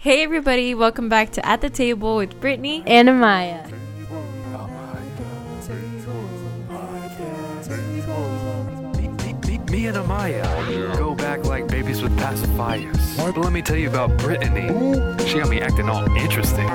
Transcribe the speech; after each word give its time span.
Hey 0.00 0.22
everybody, 0.22 0.76
welcome 0.76 1.08
back 1.08 1.32
to 1.32 1.44
At 1.44 1.60
the 1.60 1.68
Table 1.68 2.18
with 2.18 2.40
Brittany. 2.40 2.84
and 2.86 3.08
Amaya. 3.08 3.66
Me, 9.68 9.86
and 9.86 9.96
Amaya 9.96 10.96
go 10.96 11.16
back 11.16 11.44
like 11.44 11.66
babies 11.66 12.00
with 12.00 12.16
pacifiers. 12.16 13.16
But 13.16 13.36
let 13.36 13.52
me 13.52 13.60
tell 13.60 13.76
you 13.76 13.88
about 13.88 14.16
Brittany. 14.18 14.68
She 15.26 15.40
got 15.40 15.50
me 15.50 15.60
acting 15.60 15.88
all 15.88 16.04
interesting. 16.16 16.68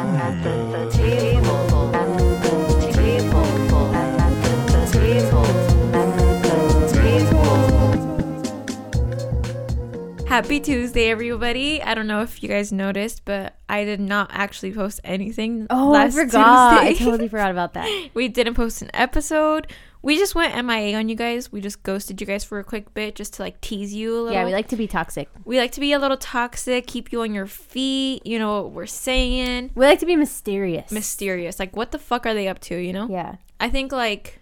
Happy 10.34 10.60
Tuesday, 10.60 11.12
everybody. 11.12 11.80
I 11.80 11.94
don't 11.94 12.08
know 12.08 12.24
if 12.24 12.42
you 12.42 12.50
guys 12.50 12.72
noticed, 12.72 13.24
but 13.24 13.56
I 13.70 13.84
did 13.86 14.00
not 14.00 14.32
actually 14.32 14.74
post 14.74 15.00
anything. 15.04 15.68
Oh, 15.70 15.92
last 15.92 16.18
I 16.18 16.26
forgot. 16.26 16.84
I 16.84 16.94
totally 16.94 17.28
forgot 17.30 17.52
about 17.52 17.76
that. 17.76 18.10
we 18.16 18.30
didn't 18.30 18.56
post 18.56 18.82
an 18.82 18.90
episode. 18.96 19.68
We 20.02 20.18
just 20.18 20.34
went 20.34 20.56
MIA 20.66 20.98
on 20.98 21.08
you 21.08 21.16
guys. 21.16 21.52
We 21.52 21.62
just 21.62 21.84
ghosted 21.84 22.20
you 22.20 22.26
guys 22.26 22.44
for 22.44 22.58
a 22.58 22.64
quick 22.64 22.96
bit 22.96 23.14
just 23.14 23.36
to 23.36 23.44
like 23.44 23.62
tease 23.62 23.94
you 23.94 24.12
a 24.12 24.22
little. 24.22 24.34
Yeah, 24.34 24.46
we 24.46 24.54
like 24.54 24.70
to 24.70 24.76
be 24.76 24.88
toxic. 24.88 25.30
we 25.46 25.60
like 25.60 25.72
to 25.74 25.80
be 25.80 25.94
a 25.94 26.00
little 26.00 26.18
toxic, 26.18 26.88
keep 26.88 27.12
you 27.12 27.22
on 27.22 27.36
your 27.36 27.46
feet. 27.46 28.26
You 28.26 28.40
know 28.40 28.64
what 28.64 28.72
we're 28.72 28.88
saying. 28.88 29.70
We 29.76 29.86
like 29.86 30.00
to 30.00 30.08
be 30.08 30.16
mysterious. 30.16 30.92
Mysterious. 30.92 31.60
Like, 31.60 31.76
what 31.76 31.92
the 31.92 32.00
fuck 32.00 32.26
are 32.26 32.34
they 32.34 32.48
up 32.48 32.58
to? 32.62 32.76
You 32.76 32.92
know? 32.92 33.08
yeah. 33.08 33.36
I 33.60 33.70
think 33.70 33.92
like 33.92 34.40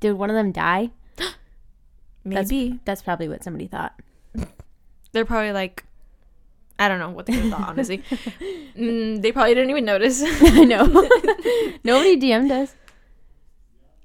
Did 0.00 0.14
one 0.14 0.30
of 0.30 0.36
them 0.36 0.52
die? 0.52 0.88
That's- 2.24 2.50
maybe 2.50 2.80
That's 2.86 3.02
probably 3.02 3.28
what 3.28 3.44
somebody 3.44 3.66
thought. 3.66 3.92
They're 5.12 5.24
probably 5.24 5.52
like 5.52 5.84
I 6.78 6.86
don't 6.88 7.00
know 7.00 7.10
what 7.10 7.26
they 7.26 7.34
thought 7.50 7.68
honestly. 7.70 7.98
mm, 8.76 9.20
they 9.20 9.32
probably 9.32 9.54
didn't 9.54 9.70
even 9.70 9.84
notice. 9.84 10.22
I 10.42 10.64
know. 10.64 10.84
Nobody 11.84 12.16
DM'd 12.16 12.52
us. 12.52 12.74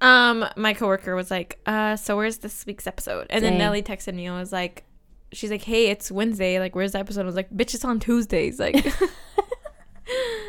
um, 0.02 0.46
my 0.58 0.74
coworker 0.74 1.16
was 1.16 1.30
like, 1.30 1.60
"Uh, 1.66 1.96
so 1.96 2.16
where's 2.18 2.40
this 2.40 2.66
week's 2.66 2.88
episode?" 2.88 3.28
And 3.30 3.44
then 3.44 3.54
Dang. 3.54 3.60
Nelly 3.60 3.84
texted 3.84 4.16
me 4.16 4.26
and 4.26 4.36
was 4.36 4.52
like, 4.52 4.86
"She's 5.32 5.52
like, 5.52 5.62
hey, 5.62 5.88
it's 5.90 6.12
Wednesday. 6.12 6.60
Like, 6.60 6.76
where's 6.76 6.94
the 6.94 7.00
episode?" 7.00 7.22
I 7.22 7.26
was 7.26 7.36
like, 7.36 7.52
"Bitch, 7.52 7.74
it's 7.76 7.86
on 7.86 8.00
Tuesdays." 8.00 8.60
Like, 8.60 8.76
I 8.76 8.90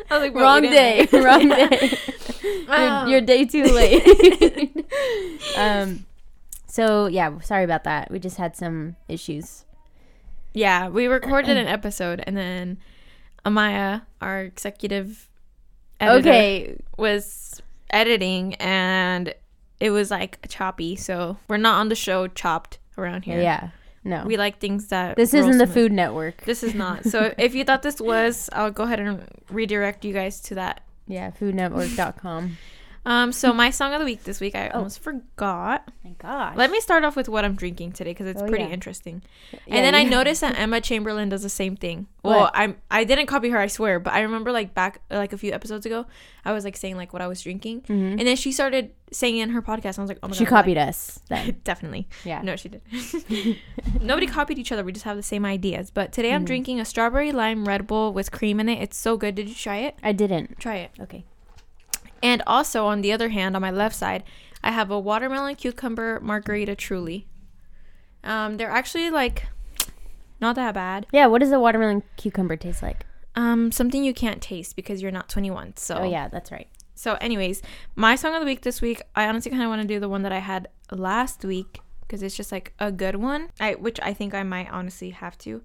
was 0.09 0.21
like, 0.21 0.33
"Bro, 0.33 0.41
we 0.41 0.45
Wrong 0.47 0.61
day. 0.63 1.07
Wrong 1.13 1.47
day. 1.47 1.97
You're, 2.67 3.07
you're 3.07 3.21
day 3.21 3.45
too 3.45 3.63
late. 3.65 4.85
um. 5.57 6.05
So 6.67 7.05
yeah, 7.07 7.39
sorry 7.41 7.63
about 7.63 7.83
that. 7.85 8.09
We 8.11 8.19
just 8.19 8.37
had 8.37 8.55
some 8.55 8.95
issues. 9.07 9.64
Yeah, 10.55 10.89
we 10.89 11.07
recorded 11.07 11.57
an 11.57 11.67
episode, 11.77 12.23
and 12.25 12.35
then 12.35 12.77
Amaya, 13.45 14.01
our 14.21 14.41
executive 14.41 15.29
editor, 15.99 16.29
Okay. 16.29 16.77
was 16.97 17.61
editing, 17.89 18.55
and 18.55 19.33
it 19.79 19.91
was 19.91 20.09
like 20.09 20.39
choppy. 20.49 20.95
So 20.95 21.37
we're 21.47 21.57
not 21.57 21.79
on 21.79 21.89
the 21.89 21.95
show 21.95 22.27
chopped 22.27 22.79
around 22.97 23.23
here. 23.25 23.41
Yeah. 23.41 23.69
No. 24.07 24.23
we 24.23 24.37
like 24.37 24.59
things 24.59 24.87
that 24.89 25.15
this 25.15 25.33
isn't 25.33 25.57
the. 25.57 25.65
Food 25.67 25.91
Network. 25.91 26.41
This 26.45 26.61
is 26.63 26.75
not. 26.75 27.05
So 27.05 27.33
if 27.39 27.55
you 27.55 27.63
thought 27.65 27.81
this 27.81 27.99
was, 27.99 28.49
I'll 28.53 28.71
go 28.71 28.83
ahead 28.83 28.99
and 28.99 29.23
redirect 29.49 30.05
you 30.05 30.13
guys 30.13 30.39
to 30.41 30.55
that. 30.55 30.81
Yeah. 31.07 31.31
Foodnetwork.com. 31.31 32.57
Um, 33.05 33.31
so 33.31 33.53
my 33.53 33.69
song 33.69 33.93
of 33.93 33.99
the 33.99 34.05
week 34.05 34.23
this 34.23 34.39
week, 34.39 34.55
I 34.55 34.69
Oh. 34.69 34.77
almost 34.77 34.99
forgot. 34.99 35.89
My 36.03 36.11
gosh. 36.17 36.55
Let 36.57 36.71
me 36.71 36.79
start 36.81 37.03
off 37.03 37.15
with 37.15 37.29
what 37.29 37.45
I'm 37.45 37.55
drinking 37.55 37.91
today 37.91 38.11
because 38.11 38.25
it's 38.27 38.41
Oh, 38.41 38.47
pretty 38.47 38.63
yeah. 38.63 38.71
interesting. 38.71 39.21
Yeah, 39.51 39.75
and 39.75 39.85
then 39.85 39.93
I 39.93 40.03
noticed 40.03 40.41
that 40.41 40.57
Emma 40.57 40.81
Chamberlain 40.81 41.29
does 41.29 41.43
the 41.43 41.49
same 41.49 41.75
thing. 41.75 42.07
Well, 42.23 42.39
What? 42.41 42.51
I'm 42.55 42.77
I 42.89 43.03
didn't 43.03 43.27
copy 43.27 43.49
her, 43.49 43.59
I 43.59 43.67
swear, 43.67 43.99
but 43.99 44.13
I 44.13 44.21
remember 44.21 44.51
like 44.51 44.73
back 44.73 45.01
like 45.11 45.33
a 45.33 45.37
few 45.37 45.51
episodes 45.53 45.85
ago, 45.85 46.07
I 46.43 46.51
was 46.51 46.63
like 46.65 46.75
saying 46.77 46.97
like 46.97 47.13
what 47.13 47.21
I 47.21 47.27
was 47.27 47.41
drinking, 47.41 47.81
Mhm. 47.81 48.17
and 48.17 48.21
then 48.21 48.35
she 48.35 48.51
started 48.51 48.89
saying 49.11 49.37
in 49.37 49.49
her 49.51 49.61
podcast. 49.61 49.99
I 49.99 50.01
was 50.01 50.09
like, 50.09 50.19
oh 50.23 50.27
my 50.27 50.33
She 50.33 50.43
god, 50.45 50.47
she 50.47 50.49
copied 50.49 50.77
us. 50.79 51.19
Then. 51.29 51.57
definitely. 51.63 52.07
Yeah. 52.23 52.41
No, 52.41 52.55
she 52.55 52.69
did. 52.69 52.81
Nobody 54.01 54.25
copied 54.25 54.57
each 54.57 54.71
other. 54.71 54.83
We 54.83 54.91
just 54.91 55.05
have 55.05 55.15
the 55.15 55.21
same 55.23 55.45
ideas. 55.45 55.91
But 55.91 56.11
today 56.11 56.33
I'm 56.33 56.41
Mhm. 56.43 56.47
drinking 56.47 56.79
a 56.79 56.85
strawberry 56.85 57.31
lime 57.31 57.65
Red 57.65 57.85
Bull 57.85 58.13
with 58.13 58.31
cream 58.31 58.59
in 58.59 58.67
it. 58.67 58.81
It's 58.81 58.97
so 58.97 59.15
good. 59.15 59.35
Did 59.35 59.47
you 59.47 59.53
try 59.55 59.77
it? 59.77 59.95
I 60.01 60.11
didn't. 60.11 60.59
Try 60.59 60.77
it. 60.77 60.91
Okay. 60.99 61.23
And 62.25 62.41
also 62.47 62.87
on 62.87 63.01
the 63.01 63.11
other 63.11 63.29
hand, 63.29 63.55
on 63.55 63.61
my 63.61 63.69
left 63.69 63.95
side, 63.95 64.23
I 64.63 64.71
have 64.71 64.89
a 64.89 64.99
watermelon 64.99 65.53
cucumber 65.53 66.19
margarita 66.21 66.75
truly. 66.75 67.27
Um, 68.23 68.57
they're 68.57 68.71
actually 68.71 69.11
like 69.11 69.45
not 70.41 70.55
that 70.55 70.73
bad. 70.73 71.05
Yeah, 71.13 71.27
what 71.27 71.41
does 71.41 71.51
a 71.51 71.59
watermelon 71.59 72.01
cucumber 72.17 72.55
taste 72.55 72.81
like? 72.81 73.05
Um, 73.35 73.71
something 73.71 74.03
you 74.03 74.11
can't 74.11 74.41
taste 74.41 74.75
because 74.75 75.03
you're 75.03 75.11
not 75.11 75.29
21. 75.29 75.77
So 75.77 75.97
Oh, 75.97 76.09
yeah, 76.09 76.27
that's 76.27 76.51
right. 76.51 76.67
So, 76.95 77.13
anyways, 77.21 77.61
my 77.95 78.15
song 78.15 78.33
of 78.33 78.39
the 78.39 78.45
week 78.47 78.61
this 78.61 78.81
week, 78.81 79.03
I 79.15 79.27
honestly 79.27 79.51
kind 79.51 79.61
of 79.61 79.69
want 79.69 79.83
to 79.83 79.87
do 79.87 79.99
the 79.99 80.09
one 80.09 80.23
that 80.23 80.31
I 80.31 80.39
had 80.39 80.69
last 80.91 81.45
week 81.45 81.81
because 82.01 82.23
it's 82.23 82.35
just 82.35 82.51
like 82.51 82.73
a 82.79 82.91
good 82.91 83.17
one. 83.17 83.49
I 83.59 83.73
which 83.75 83.99
I 84.01 84.15
think 84.15 84.33
I 84.33 84.41
might 84.41 84.71
honestly 84.71 85.11
have 85.11 85.37
to. 85.39 85.61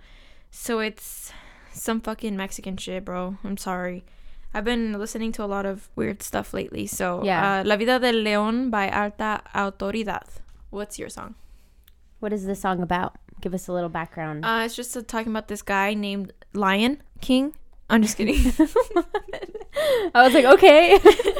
So 0.50 0.80
it's 0.80 1.32
some 1.72 2.02
fucking 2.02 2.36
Mexican 2.36 2.76
shit, 2.76 3.06
bro. 3.06 3.38
I'm 3.44 3.56
sorry. 3.56 4.04
I've 4.52 4.64
been 4.64 4.92
listening 4.98 5.32
to 5.32 5.44
a 5.44 5.46
lot 5.46 5.64
of 5.66 5.88
weird 5.96 6.22
stuff 6.22 6.52
lately. 6.52 6.86
So, 6.86 7.22
Yeah. 7.24 7.60
uh, 7.60 7.64
La 7.64 7.76
Vida 7.76 7.98
del 7.98 8.14
León 8.24 8.70
by 8.70 8.88
Alta 8.90 9.42
Autoridad. 9.54 10.26
What's 10.70 10.98
your 10.98 11.08
song? 11.08 11.34
What 12.20 12.32
is 12.32 12.44
the 12.44 12.54
song 12.54 12.82
about? 12.82 13.16
Give 13.40 13.54
us 13.54 13.68
a 13.68 13.72
little 13.72 13.88
background. 13.88 14.44
Uh, 14.44 14.62
it's 14.64 14.74
just 14.76 14.96
uh, 14.96 15.02
talking 15.06 15.32
about 15.32 15.48
this 15.48 15.62
guy 15.62 15.94
named 15.94 16.32
Lion 16.52 17.00
King. 17.20 17.54
I'm 17.88 18.02
just 18.02 18.16
kidding. 18.16 18.36
I 20.14 20.22
was 20.22 20.34
like, 20.34 20.44
okay. 20.44 20.98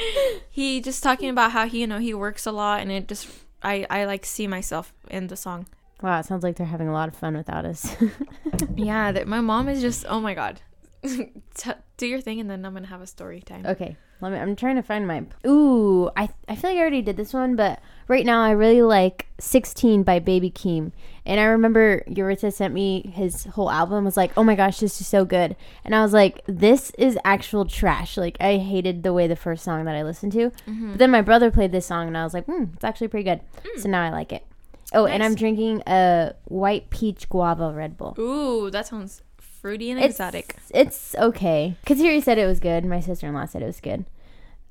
he 0.50 0.80
just 0.80 1.02
talking 1.02 1.28
about 1.30 1.52
how 1.52 1.66
he 1.66 1.80
you 1.80 1.86
know 1.86 1.98
he 1.98 2.14
works 2.14 2.46
a 2.46 2.52
lot 2.52 2.80
and 2.80 2.90
it 2.90 3.08
just 3.08 3.28
i 3.62 3.86
i 3.90 4.04
like 4.04 4.24
see 4.26 4.46
myself 4.46 4.92
in 5.10 5.26
the 5.28 5.36
song 5.36 5.66
wow, 6.02 6.18
it 6.18 6.24
sounds 6.26 6.42
like 6.42 6.56
they're 6.56 6.66
having 6.66 6.88
a 6.88 6.92
lot 6.92 7.08
of 7.08 7.14
fun 7.14 7.36
without 7.36 7.64
us. 7.66 7.94
yeah 8.76 9.12
that 9.12 9.28
my 9.28 9.40
mom 9.40 9.68
is 9.68 9.80
just 9.80 10.04
oh 10.08 10.20
my 10.20 10.34
god 10.34 10.60
T- 11.54 11.70
do 11.96 12.06
your 12.06 12.20
thing 12.20 12.40
and 12.40 12.50
then 12.50 12.64
i'm 12.64 12.72
gonna 12.74 12.86
have 12.86 13.00
a 13.02 13.06
story 13.06 13.40
time 13.40 13.64
okay, 13.66 13.96
let 14.20 14.32
me. 14.32 14.38
I'm 14.38 14.54
trying 14.56 14.76
to 14.76 14.82
find 14.82 15.06
my. 15.06 15.24
Ooh, 15.46 16.10
I 16.16 16.28
I 16.46 16.54
feel 16.54 16.70
like 16.70 16.76
I 16.78 16.80
already 16.80 17.00
did 17.02 17.16
this 17.16 17.32
one, 17.32 17.56
but 17.56 17.80
right 18.06 18.26
now 18.26 18.42
I 18.42 18.50
really 18.50 18.82
like 18.82 19.26
16 19.38 20.02
by 20.02 20.18
Baby 20.18 20.50
Keem, 20.50 20.92
and 21.24 21.40
I 21.40 21.44
remember 21.44 22.02
Yuritsa 22.06 22.52
sent 22.52 22.74
me 22.74 23.10
his 23.14 23.44
whole 23.44 23.70
album. 23.70 24.04
Was 24.04 24.18
like, 24.18 24.32
oh 24.36 24.44
my 24.44 24.54
gosh, 24.54 24.78
this 24.80 25.00
is 25.00 25.06
so 25.06 25.24
good, 25.24 25.56
and 25.86 25.94
I 25.94 26.02
was 26.02 26.12
like, 26.12 26.42
this 26.46 26.90
is 26.98 27.18
actual 27.24 27.64
trash. 27.64 28.18
Like 28.18 28.36
I 28.40 28.58
hated 28.58 29.02
the 29.02 29.14
way 29.14 29.26
the 29.26 29.36
first 29.36 29.64
song 29.64 29.86
that 29.86 29.96
I 29.96 30.02
listened 30.02 30.32
to, 30.32 30.50
Mm-hmm. 30.68 30.90
but 30.90 30.98
then 30.98 31.10
my 31.10 31.22
brother 31.22 31.50
played 31.50 31.72
this 31.72 31.86
song, 31.86 32.06
and 32.06 32.16
I 32.18 32.24
was 32.24 32.34
like, 32.34 32.44
hmm, 32.44 32.64
it's 32.74 32.84
actually 32.84 33.08
pretty 33.08 33.24
good. 33.24 33.40
So 33.80 33.88
now 33.88 34.02
I 34.04 34.10
like 34.10 34.32
it. 34.34 34.44
Oh, 34.92 35.06
and 35.06 35.22
I'm 35.22 35.34
drinking 35.36 35.82
a 35.86 36.34
white 36.46 36.90
peach 36.90 37.28
guava 37.28 37.72
Red 37.72 37.96
Bull. 37.96 38.14
ooh 38.18 38.70
that 38.70 38.86
sounds 38.88 39.22
fruity 39.60 39.90
and 39.90 39.98
It's- 39.98 40.12
exotic 40.14 40.56
It's 40.72 41.14
okay. 41.16 41.76
Kateri 41.86 42.22
said 42.22 42.38
it 42.38 42.46
was 42.46 42.60
good. 42.60 42.84
My 42.84 43.00
sister 43.00 43.26
in 43.26 43.34
law 43.34 43.44
said 43.46 43.62
it 43.62 43.66
was 43.66 43.80
good. 43.80 44.04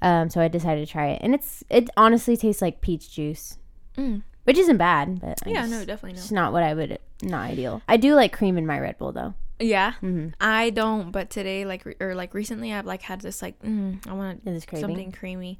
Um, 0.01 0.29
so 0.29 0.39
I 0.41 0.47
decided 0.47 0.85
to 0.87 0.91
try 0.91 1.07
it, 1.09 1.21
and 1.21 1.33
it's 1.35 1.63
it 1.69 1.89
honestly 1.97 2.37
tastes 2.37 2.61
like 2.61 2.79
peach 2.81 3.11
juice, 3.11 3.57
mm. 3.97 4.21
which 4.45 4.57
isn't 4.57 4.77
bad. 4.77 5.19
But 5.19 5.39
I 5.45 5.49
yeah 5.49 5.61
just- 5.61 5.71
no 5.71 5.85
definitely 5.85 6.17
it's 6.17 6.31
not 6.31 6.53
what 6.53 6.63
I 6.63 6.73
would. 6.73 6.99
Not 7.21 7.49
ideal. 7.51 7.81
I 7.87 7.97
do 7.97 8.15
like 8.15 8.31
cream 8.31 8.57
in 8.57 8.65
my 8.65 8.79
Red 8.79 8.97
Bull 8.97 9.11
though. 9.11 9.33
yeah 9.59 9.91
Mm-hmm. 10.01 10.29
i 10.39 10.69
don't 10.69 11.11
but 11.11 11.29
today 11.29 11.65
like 11.65 11.83
re- 11.83 11.95
or 11.99 12.15
like 12.15 12.33
recently 12.33 12.71
i've 12.73 12.85
like 12.85 13.01
had 13.01 13.19
this 13.19 13.41
like 13.41 13.59
mm, 13.61 13.99
i 14.07 14.13
want 14.13 14.39
something 14.79 15.11
creamy 15.11 15.59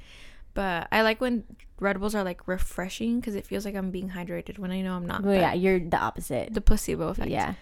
but 0.54 0.88
i 0.90 1.02
like 1.02 1.20
when 1.20 1.44
red 1.82 2.00
bulls 2.00 2.16
are 2.16 2.24
like 2.24 2.48
refreshing 2.48 3.20
because 3.20 3.36
it 3.36 3.46
feels 3.46 3.66
like 3.66 3.76
i'm 3.76 3.92
being 3.92 4.12
hydrated 4.12 4.58
when 4.58 4.72
i 4.72 4.80
know 4.80 4.94
i'm 4.96 5.06
not 5.06 5.22
Well, 5.22 5.36
yeah, 5.36 5.52
you're 5.54 5.80
the 5.84 5.98
opposite. 6.00 6.54
the 6.54 6.62
placebo 6.62 7.10
effect 7.10 7.28
yeah. 7.30 7.56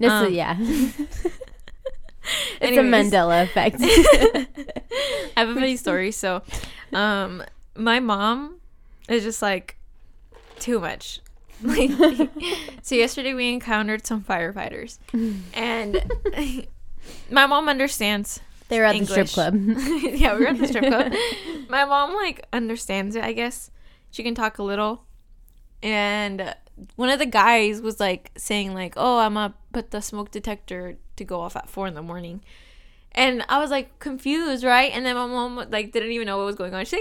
This 0.00 0.10
Um, 0.10 0.26
is, 0.26 0.32
yeah. 0.32 0.56
it's 0.60 1.26
Anyways. 2.60 2.78
a 2.78 2.82
Mandela 3.16 3.44
effect. 3.44 3.76
I 3.80 4.46
have 5.40 5.50
a 5.50 5.54
funny 5.54 5.76
story. 5.76 6.10
So, 6.10 6.42
um, 6.92 7.44
my 7.76 8.00
mom 8.00 8.56
is 9.08 9.22
just 9.22 9.40
like 9.42 9.76
too 10.58 10.80
much. 10.80 11.20
Like, 11.62 11.90
so 12.80 12.94
yesterday 12.94 13.34
we 13.34 13.52
encountered 13.52 14.06
some 14.06 14.24
firefighters, 14.24 14.98
and 15.52 16.02
my 17.30 17.46
mom 17.46 17.68
understands. 17.68 18.40
they 18.70 18.78
were 18.78 18.86
at 18.86 18.98
the 18.98 19.04
strip 19.04 19.28
club. 19.28 19.54
yeah, 20.14 20.32
we 20.34 20.40
were 20.40 20.46
at 20.48 20.56
the 20.58 20.66
strip 20.66 20.86
club. 20.86 21.12
My 21.68 21.84
mom 21.84 22.14
like 22.14 22.46
understands 22.54 23.14
it. 23.14 23.22
I 23.24 23.34
guess 23.34 23.70
she 24.10 24.22
can 24.22 24.34
talk 24.34 24.56
a 24.56 24.62
little, 24.62 25.04
and 25.82 26.54
one 26.96 27.08
of 27.10 27.18
the 27.18 27.26
guys 27.26 27.80
was 27.80 27.98
like 28.00 28.30
saying 28.36 28.74
like, 28.74 28.94
"Oh, 28.96 29.18
I'm 29.18 29.34
gonna 29.34 29.54
put 29.72 29.90
the 29.90 30.00
smoke 30.00 30.30
detector 30.30 30.96
to 31.16 31.24
go 31.24 31.40
off 31.40 31.56
at 31.56 31.68
four 31.68 31.86
in 31.86 31.94
the 31.94 32.02
morning." 32.02 32.42
And 33.12 33.44
I 33.48 33.58
was 33.58 33.70
like 33.70 33.98
confused, 33.98 34.62
right? 34.64 34.92
And 34.92 35.04
then 35.04 35.16
my 35.16 35.26
mom 35.26 35.56
like 35.70 35.92
didn't 35.92 36.12
even 36.12 36.26
know 36.26 36.36
what 36.38 36.46
was 36.46 36.56
going 36.56 36.74
on. 36.74 36.84
She's 36.84 37.00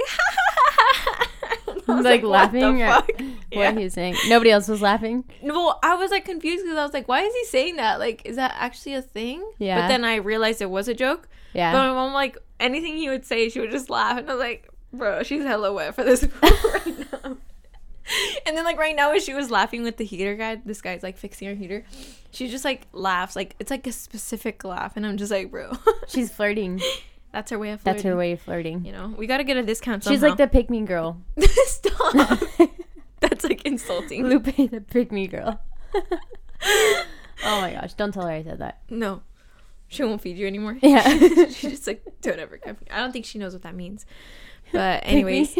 like, 1.67 1.77
was 1.87 2.03
Like, 2.05 2.21
"What 2.23 2.51
the 2.51 2.59
laughing 2.59 2.81
at- 2.81 3.05
fuck?" 3.05 3.11
Yeah. 3.51 3.69
what 3.71 3.77
he 3.77 3.83
was 3.85 3.93
saying. 3.93 4.15
Nobody 4.27 4.51
else 4.51 4.67
was 4.67 4.81
laughing. 4.81 5.23
Well, 5.41 5.79
I 5.83 5.95
was 5.95 6.11
like 6.11 6.25
confused 6.25 6.63
because 6.63 6.77
I 6.77 6.83
was 6.83 6.93
like, 6.93 7.07
why 7.07 7.21
is 7.21 7.33
he 7.33 7.45
saying 7.45 7.77
that? 7.77 7.99
Like, 7.99 8.21
is 8.25 8.35
that 8.35 8.53
actually 8.57 8.93
a 8.95 9.01
thing? 9.01 9.43
Yeah. 9.57 9.81
But 9.81 9.87
then 9.87 10.05
I 10.05 10.15
realized 10.17 10.61
it 10.61 10.69
was 10.69 10.87
a 10.87 10.93
joke. 10.93 11.27
Yeah. 11.53 11.71
But 11.71 11.87
my 11.87 11.93
mom, 11.93 12.13
like, 12.13 12.37
anything 12.59 12.95
he 12.97 13.09
would 13.09 13.25
say, 13.25 13.49
she 13.49 13.59
would 13.59 13.71
just 13.71 13.89
laugh. 13.89 14.19
And 14.19 14.29
I 14.29 14.33
was 14.33 14.39
like, 14.39 14.69
bro, 14.93 15.23
she's 15.23 15.43
hella 15.43 15.73
wet 15.73 15.95
for 15.95 16.03
this 16.03 16.27
right 16.43 17.08
then, 18.59 18.65
like, 18.65 18.77
right 18.77 18.95
now, 18.95 19.11
as 19.11 19.23
she 19.23 19.33
was 19.33 19.49
laughing 19.49 19.83
with 19.83 19.95
the 19.95 20.03
heater 20.03 20.35
guy, 20.35 20.61
this 20.65 20.81
guy's 20.81 21.01
like 21.01 21.17
fixing 21.17 21.47
her 21.47 21.55
heater. 21.55 21.85
She 22.31 22.49
just 22.49 22.65
like 22.65 22.87
laughs. 22.91 23.35
Like, 23.35 23.55
it's 23.57 23.71
like 23.71 23.87
a 23.87 23.91
specific 23.93 24.63
laugh. 24.65 24.97
And 24.97 25.05
I'm 25.05 25.15
just 25.15 25.31
like, 25.31 25.49
bro, 25.49 25.71
She's 26.07 26.29
flirting. 26.29 26.81
that's 27.31 27.51
her 27.51 27.57
way 27.57 27.71
of 27.71 27.79
flirting. 27.81 27.97
That's 27.97 28.03
her 28.03 28.17
way 28.17 28.33
of 28.33 28.41
flirting. 28.41 28.83
You 28.83 28.91
know, 28.91 29.13
we 29.17 29.27
got 29.27 29.37
to 29.37 29.45
get 29.45 29.55
a 29.55 29.63
discount. 29.63 30.03
Somehow. 30.03 30.15
She's 30.15 30.21
like 30.21 30.37
the 30.37 30.47
pick 30.47 30.69
me 30.69 30.81
girl. 30.81 31.21
Stop. 31.39 32.41
that's 33.21 33.45
like 33.45 33.65
insulting. 33.65 34.25
Lupe 34.25 34.55
the 34.55 34.83
pick 34.85 35.11
me 35.11 35.27
girl. 35.27 35.61
oh 35.95 37.05
my 37.61 37.71
gosh, 37.71 37.93
don't 37.93 38.13
tell 38.13 38.25
her 38.25 38.31
I 38.31 38.43
said 38.43 38.59
that. 38.59 38.81
No. 38.89 39.21
She 39.87 40.03
won't 40.03 40.21
feed 40.21 40.37
you 40.37 40.45
anymore. 40.45 40.77
Yeah. 40.81 41.07
She's 41.47 41.61
just 41.61 41.87
like, 41.87 42.03
don't 42.21 42.39
ever 42.39 42.57
come. 42.57 42.77
I 42.91 42.97
don't 42.97 43.11
think 43.11 43.25
she 43.25 43.39
knows 43.39 43.53
what 43.53 43.63
that 43.63 43.73
means. 43.73 44.05
But 44.71 45.01
anyways, 45.03 45.57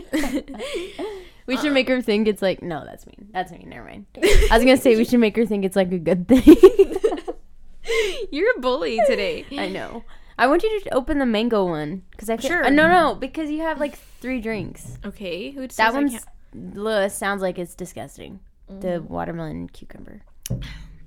We 1.49 1.57
should 1.57 1.73
make 1.73 1.87
her 1.89 2.01
think 2.01 2.27
it's 2.27 2.41
like 2.41 2.61
no, 2.61 2.85
that's 2.85 3.05
mean. 3.05 3.27
That's 3.33 3.51
mean. 3.51 3.67
Never 3.69 3.85
mind. 3.85 4.05
I 4.17 4.47
was 4.51 4.63
gonna 4.63 4.77
say 4.77 4.95
we 4.95 5.03
should 5.05 5.19
make 5.19 5.35
her 5.35 5.45
think 5.45 5.65
it's 5.65 5.75
like 5.75 5.91
a 5.91 5.97
good 5.99 6.27
thing. 6.27 6.43
you're 8.31 8.55
a 8.55 8.59
bully 8.59 8.99
today. 9.07 9.45
I 9.57 9.67
know. 9.67 10.03
I 10.37 10.47
want 10.47 10.63
you 10.63 10.79
to 10.81 10.93
open 10.93 11.19
the 11.19 11.25
mango 11.25 11.65
one 11.65 12.03
because 12.11 12.29
I 12.29 12.37
feel, 12.37 12.49
Sure. 12.51 12.63
uh, 12.65 12.69
no, 12.69 12.87
no, 12.87 13.13
because 13.15 13.51
you 13.51 13.59
have 13.61 13.79
like 13.79 13.97
three 14.21 14.39
drinks. 14.39 14.97
Okay, 15.05 15.51
who 15.51 15.63
says 15.63 15.75
That 15.77 15.89
I 15.89 15.91
one 15.93 16.09
can't- 16.09 17.11
sounds 17.11 17.41
like 17.41 17.59
it's 17.59 17.75
disgusting. 17.75 18.39
The 18.69 19.01
watermelon 19.01 19.67
cucumber. 19.69 20.21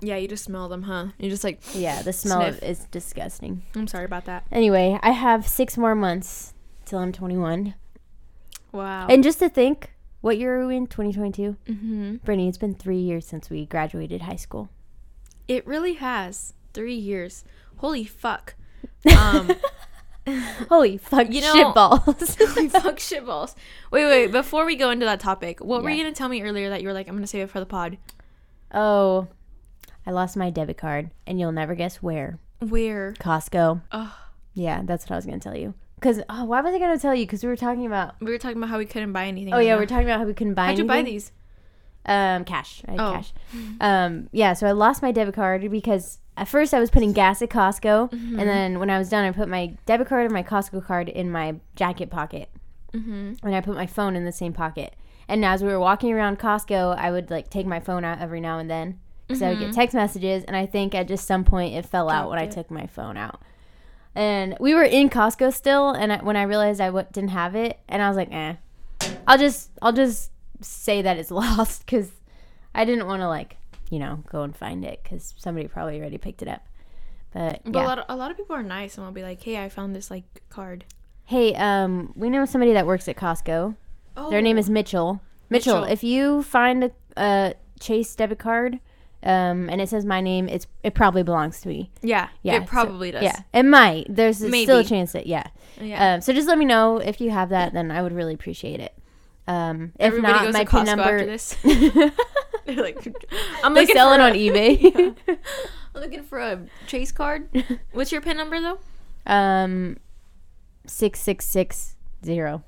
Yeah, 0.01 0.17
you 0.17 0.27
just 0.27 0.43
smell 0.45 0.69
them, 0.69 0.83
huh? 0.83 1.07
You're 1.19 1.31
just 1.31 1.45
like, 1.45 1.61
Yeah, 1.75 2.03
the 2.03 2.13
smell 2.13 2.43
of 2.43 2.59
Sniff. 2.59 2.69
is 2.69 2.85
disgusting. 2.87 3.63
I'm 3.77 3.87
sorry 3.87 4.05
about 4.05 4.25
that. 4.25 4.45
Anyway, 4.51 4.99
I 5.01 5.13
have 5.13 5.47
six 5.47 5.79
more 5.79 5.95
months 5.95 6.55
till 6.85 6.99
I'm 6.99 7.13
21, 7.13 7.75
Wow. 8.73 9.07
and 9.09 9.23
just 9.23 9.39
to 9.39 9.49
think, 9.49 9.92
what 10.23 10.39
year 10.39 10.63
are 10.63 10.67
we 10.67 10.77
in? 10.77 10.87
2022. 10.87 11.57
mm-hmm. 11.69 12.17
Brittany, 12.25 12.49
it's 12.49 12.57
been 12.59 12.75
three 12.75 12.99
years 12.99 13.27
since 13.27 13.51
we 13.51 13.67
graduated 13.67 14.23
high 14.23 14.37
school. 14.37 14.71
It 15.49 15.67
really 15.67 15.95
has 15.95 16.55
three 16.73 16.95
years. 16.95 17.45
Holy 17.77 18.05
fuck. 18.05 18.55
Um, 19.17 19.51
Holy 20.69 20.97
fuck, 20.97 21.29
You 21.31 21.41
know- 21.41 21.53
shit 21.53 21.75
balls. 21.75 22.01
holy 22.39 22.69
fuck 22.69 22.97
shitballs. 22.99 23.55
Wait, 23.91 24.07
wait. 24.07 24.31
Before 24.33 24.65
we 24.65 24.77
go 24.77 24.91
into 24.91 25.05
that 25.07 25.19
topic, 25.21 25.61
what 25.61 25.83
were 25.83 25.91
you 25.91 26.03
gonna 26.05 26.15
tell 26.15 26.29
me 26.29 26.43
earlier 26.43 26.71
that 26.71 26.81
you 26.81 26.87
were 26.89 26.95
like, 26.95 27.09
I'm 27.09 27.15
gonna 27.17 27.27
save 27.27 27.43
it 27.45 27.51
for 27.51 27.59
the 27.61 27.67
pod? 27.67 27.99
oh, 28.73 29.27
I 30.07 30.11
lost 30.13 30.37
my 30.37 30.51
debit 30.51 30.79
card, 30.79 31.11
and 31.27 31.39
you'll 31.41 31.53
never 31.53 31.75
guess 31.75 31.97
where. 31.97 32.39
Where? 32.61 33.13
Costco. 33.15 33.83
Ugh. 33.93 34.11
Yeah, 34.55 34.83
that's 34.85 35.05
what 35.05 35.13
I 35.13 35.17
was 35.17 35.27
gonna 35.27 35.39
tell 35.41 35.57
you. 35.57 35.75
Cause 36.03 36.21
oh, 36.29 36.45
why 36.45 36.61
was 36.61 36.75
I 36.75 36.79
gonna 36.79 36.99
tell 36.99 37.15
you? 37.15 37.27
Cause 37.27 37.43
we 37.43 37.49
were 37.49 37.57
talking 37.57 37.87
about. 37.87 38.17
We 38.21 38.31
were 38.31 38.39
talking 38.39 38.57
about 38.59 38.69
how 38.71 38.79
we 38.79 38.87
couldn't 38.87 39.13
buy 39.13 39.27
anything. 39.27 39.55
Oh 39.55 39.59
right 39.59 39.67
yeah, 39.67 39.73
now. 39.75 39.79
we 39.79 39.85
are 39.85 39.87
talking 39.87 40.05
about 40.07 40.19
how 40.21 40.27
we 40.27 40.35
couldn't 40.35 40.55
buy. 40.55 40.67
How'd 40.67 40.79
you 40.79 40.85
buy 40.85 41.03
these? 41.03 41.33
Um, 42.05 42.45
cash. 42.45 42.83
I 42.89 42.91
had 42.93 43.01
Oh. 43.01 43.13
cash. 43.13 43.33
Um, 43.81 44.29
yeah. 44.33 44.53
So 44.55 44.67
I 44.67 44.73
lost 44.73 45.03
my 45.03 45.13
debit 45.13 45.35
card 45.35 45.71
because 45.71 46.19
at 46.37 46.49
first 46.49 46.75
I 46.75 46.81
was 46.81 46.91
putting 46.91 47.13
gas 47.13 47.41
at 47.43 47.49
Costco, 47.51 48.11
Mm-hmm. 48.11 48.39
and 48.41 48.49
then 48.49 48.79
when 48.81 48.91
I 48.91 48.99
was 48.99 49.09
done, 49.09 49.25
I 49.25 49.31
put 49.31 49.49
my 49.49 49.75
debit 49.87 50.09
card 50.09 50.25
and 50.25 50.33
my 50.35 50.43
Costco 50.43 50.85
card 50.85 51.09
in 51.09 51.31
my 51.31 51.55
jacket 51.77 52.11
pocket, 52.11 52.49
Mm-hmm. 52.93 53.35
and 53.47 53.55
I 53.55 53.61
put 53.61 53.77
my 53.77 53.87
phone 53.87 54.17
in 54.17 54.25
the 54.25 54.33
same 54.33 54.53
pocket. 54.53 54.97
And 55.29 55.41
now 55.41 55.53
as 55.53 55.63
we 55.63 55.69
were 55.69 55.79
walking 55.79 56.13
around 56.13 56.41
Costco, 56.41 56.97
I 56.99 57.11
would 57.13 57.31
like 57.31 57.49
take 57.49 57.67
my 57.67 57.79
phone 57.81 58.05
out 58.05 58.19
every 58.21 58.41
now 58.41 58.59
and 58.59 58.69
then 58.69 58.99
because 59.29 59.41
I 59.41 59.51
would 59.51 59.61
get 59.61 59.73
text 59.73 59.95
messages, 59.95 60.43
and 60.45 60.57
I 60.57 60.67
think 60.67 60.95
at 60.95 61.07
just 61.09 61.27
some 61.27 61.45
point 61.45 61.75
it 61.75 61.87
fell 61.87 62.11
out 62.11 62.29
when 62.29 62.39
I 62.41 62.47
took 62.47 62.71
my 62.71 62.87
phone 62.87 63.17
out. 63.17 63.41
And 64.15 64.57
we 64.61 64.75
were 64.75 64.83
in 64.85 65.09
Costco 65.09 65.53
still, 65.55 65.91
and 65.91 66.13
I, 66.13 66.17
when 66.23 66.37
I 66.37 66.43
realized 66.43 66.81
I 66.81 66.87
w- 66.87 67.07
didn't 67.13 67.31
have 67.31 67.55
it, 67.55 67.79
and 67.89 68.03
I 68.03 68.09
was 68.09 68.17
like, 68.17 68.29
"Eh, 68.31 68.55
I'll 69.27 69.39
just, 69.39 69.71
I'll 69.81 69.93
just 69.93 70.31
say 70.61 71.01
that 71.03 71.17
it's 71.17 71.31
lost," 71.43 71.87
because 71.87 72.11
I 72.75 72.85
didn't 72.85 73.07
want 73.07 73.21
to 73.23 73.29
like, 73.29 73.57
you 73.91 73.99
know, 73.99 74.23
go 74.31 74.43
and 74.43 74.55
find 74.55 74.85
it 74.85 75.01
because 75.03 75.35
somebody 75.39 75.67
probably 75.67 75.99
already 75.99 76.19
picked 76.19 76.43
it 76.43 76.49
up. 76.49 76.63
But 77.33 77.63
But 77.65 77.83
a 77.83 77.87
lot 77.87 77.99
of, 78.01 78.05
a 78.11 78.17
lot 78.17 78.31
of 78.31 78.37
people 78.37 78.55
are 78.55 78.63
nice 78.63 78.97
and 78.99 79.07
will 79.07 79.13
be 79.15 79.23
like, 79.23 79.43
"Hey, 79.43 79.63
I 79.65 79.69
found 79.71 79.97
this 79.97 80.11
like 80.11 80.25
card." 80.51 80.85
hey, 81.25 81.55
um, 81.55 82.13
we 82.15 82.29
know 82.29 82.45
somebody 82.45 82.75
that 82.75 82.87
works 82.87 83.09
at 83.09 83.17
Costco. 83.17 83.75
Oh, 84.19 84.29
Their 84.31 84.43
name 84.43 84.59
is 84.59 84.69
Mitchell. 84.69 85.23
Mitchell, 85.49 85.81
Mitchell. 85.81 85.93
if 85.93 86.05
you 86.05 86.43
find 86.43 86.85
a, 86.85 86.91
a 87.17 87.55
Chase 87.81 88.15
debit 88.15 88.39
card, 88.39 88.81
um, 89.25 89.69
and 89.71 89.81
it 89.81 89.89
says 89.89 90.05
my 90.05 90.21
name, 90.21 90.49
it's 90.49 90.67
it 90.83 90.95
probably 90.95 91.23
belongs 91.23 91.61
to 91.63 91.69
me. 91.69 91.91
yeah, 92.03 92.29
Yeah, 92.43 92.57
it 92.57 92.61
so- 92.63 92.67
probably 92.67 93.11
does. 93.11 93.23
Yeah, 93.23 93.39
it 93.55 93.65
might. 93.65 94.07
There's 94.09 94.39
still 94.39 94.79
a 94.79 94.85
chance 94.85 95.13
that 95.13 95.27
yeah. 95.27 95.47
yeah. 95.81 96.15
Um, 96.15 96.21
so 96.21 96.33
just 96.33 96.49
let 96.49 96.59
me 96.59 96.65
know 96.65 96.99
if 96.99 97.21
you 97.21 97.31
have 97.31 97.49
that, 97.51 97.73
then 97.73 97.91
I 97.91 98.03
would 98.03 98.13
really 98.13 98.35
appreciate 98.35 98.81
it. 98.81 98.95
Um, 99.49 99.93
if 99.99 100.07
Everybody 100.07 100.33
not, 100.35 100.45
goes 100.45 100.53
my 100.55 100.65
to 100.65 100.71
pin 100.71 100.81
Costco 100.81 100.87
number. 100.87 101.03
after 101.03 101.27
this. 101.27 101.57
They're 102.65 102.77
like, 102.77 102.97
I'm 103.65 103.75
they 103.75 103.81
looking 103.81 103.97
sell 103.97 104.13
it 104.13 104.21
a- 104.21 104.23
on 104.25 104.33
eBay. 104.35 105.17
I'm 105.95 106.01
looking 106.01 106.23
for 106.23 106.39
a 106.39 106.65
Chase 106.87 107.11
card. 107.13 107.49
What's 107.93 108.13
your 108.13 108.21
pin 108.21 108.37
number 108.37 108.61
though? 108.61 108.79
um, 109.27 109.97
six 110.87 111.21
six 111.21 111.45
six 111.45 111.97
zero. 112.25 112.63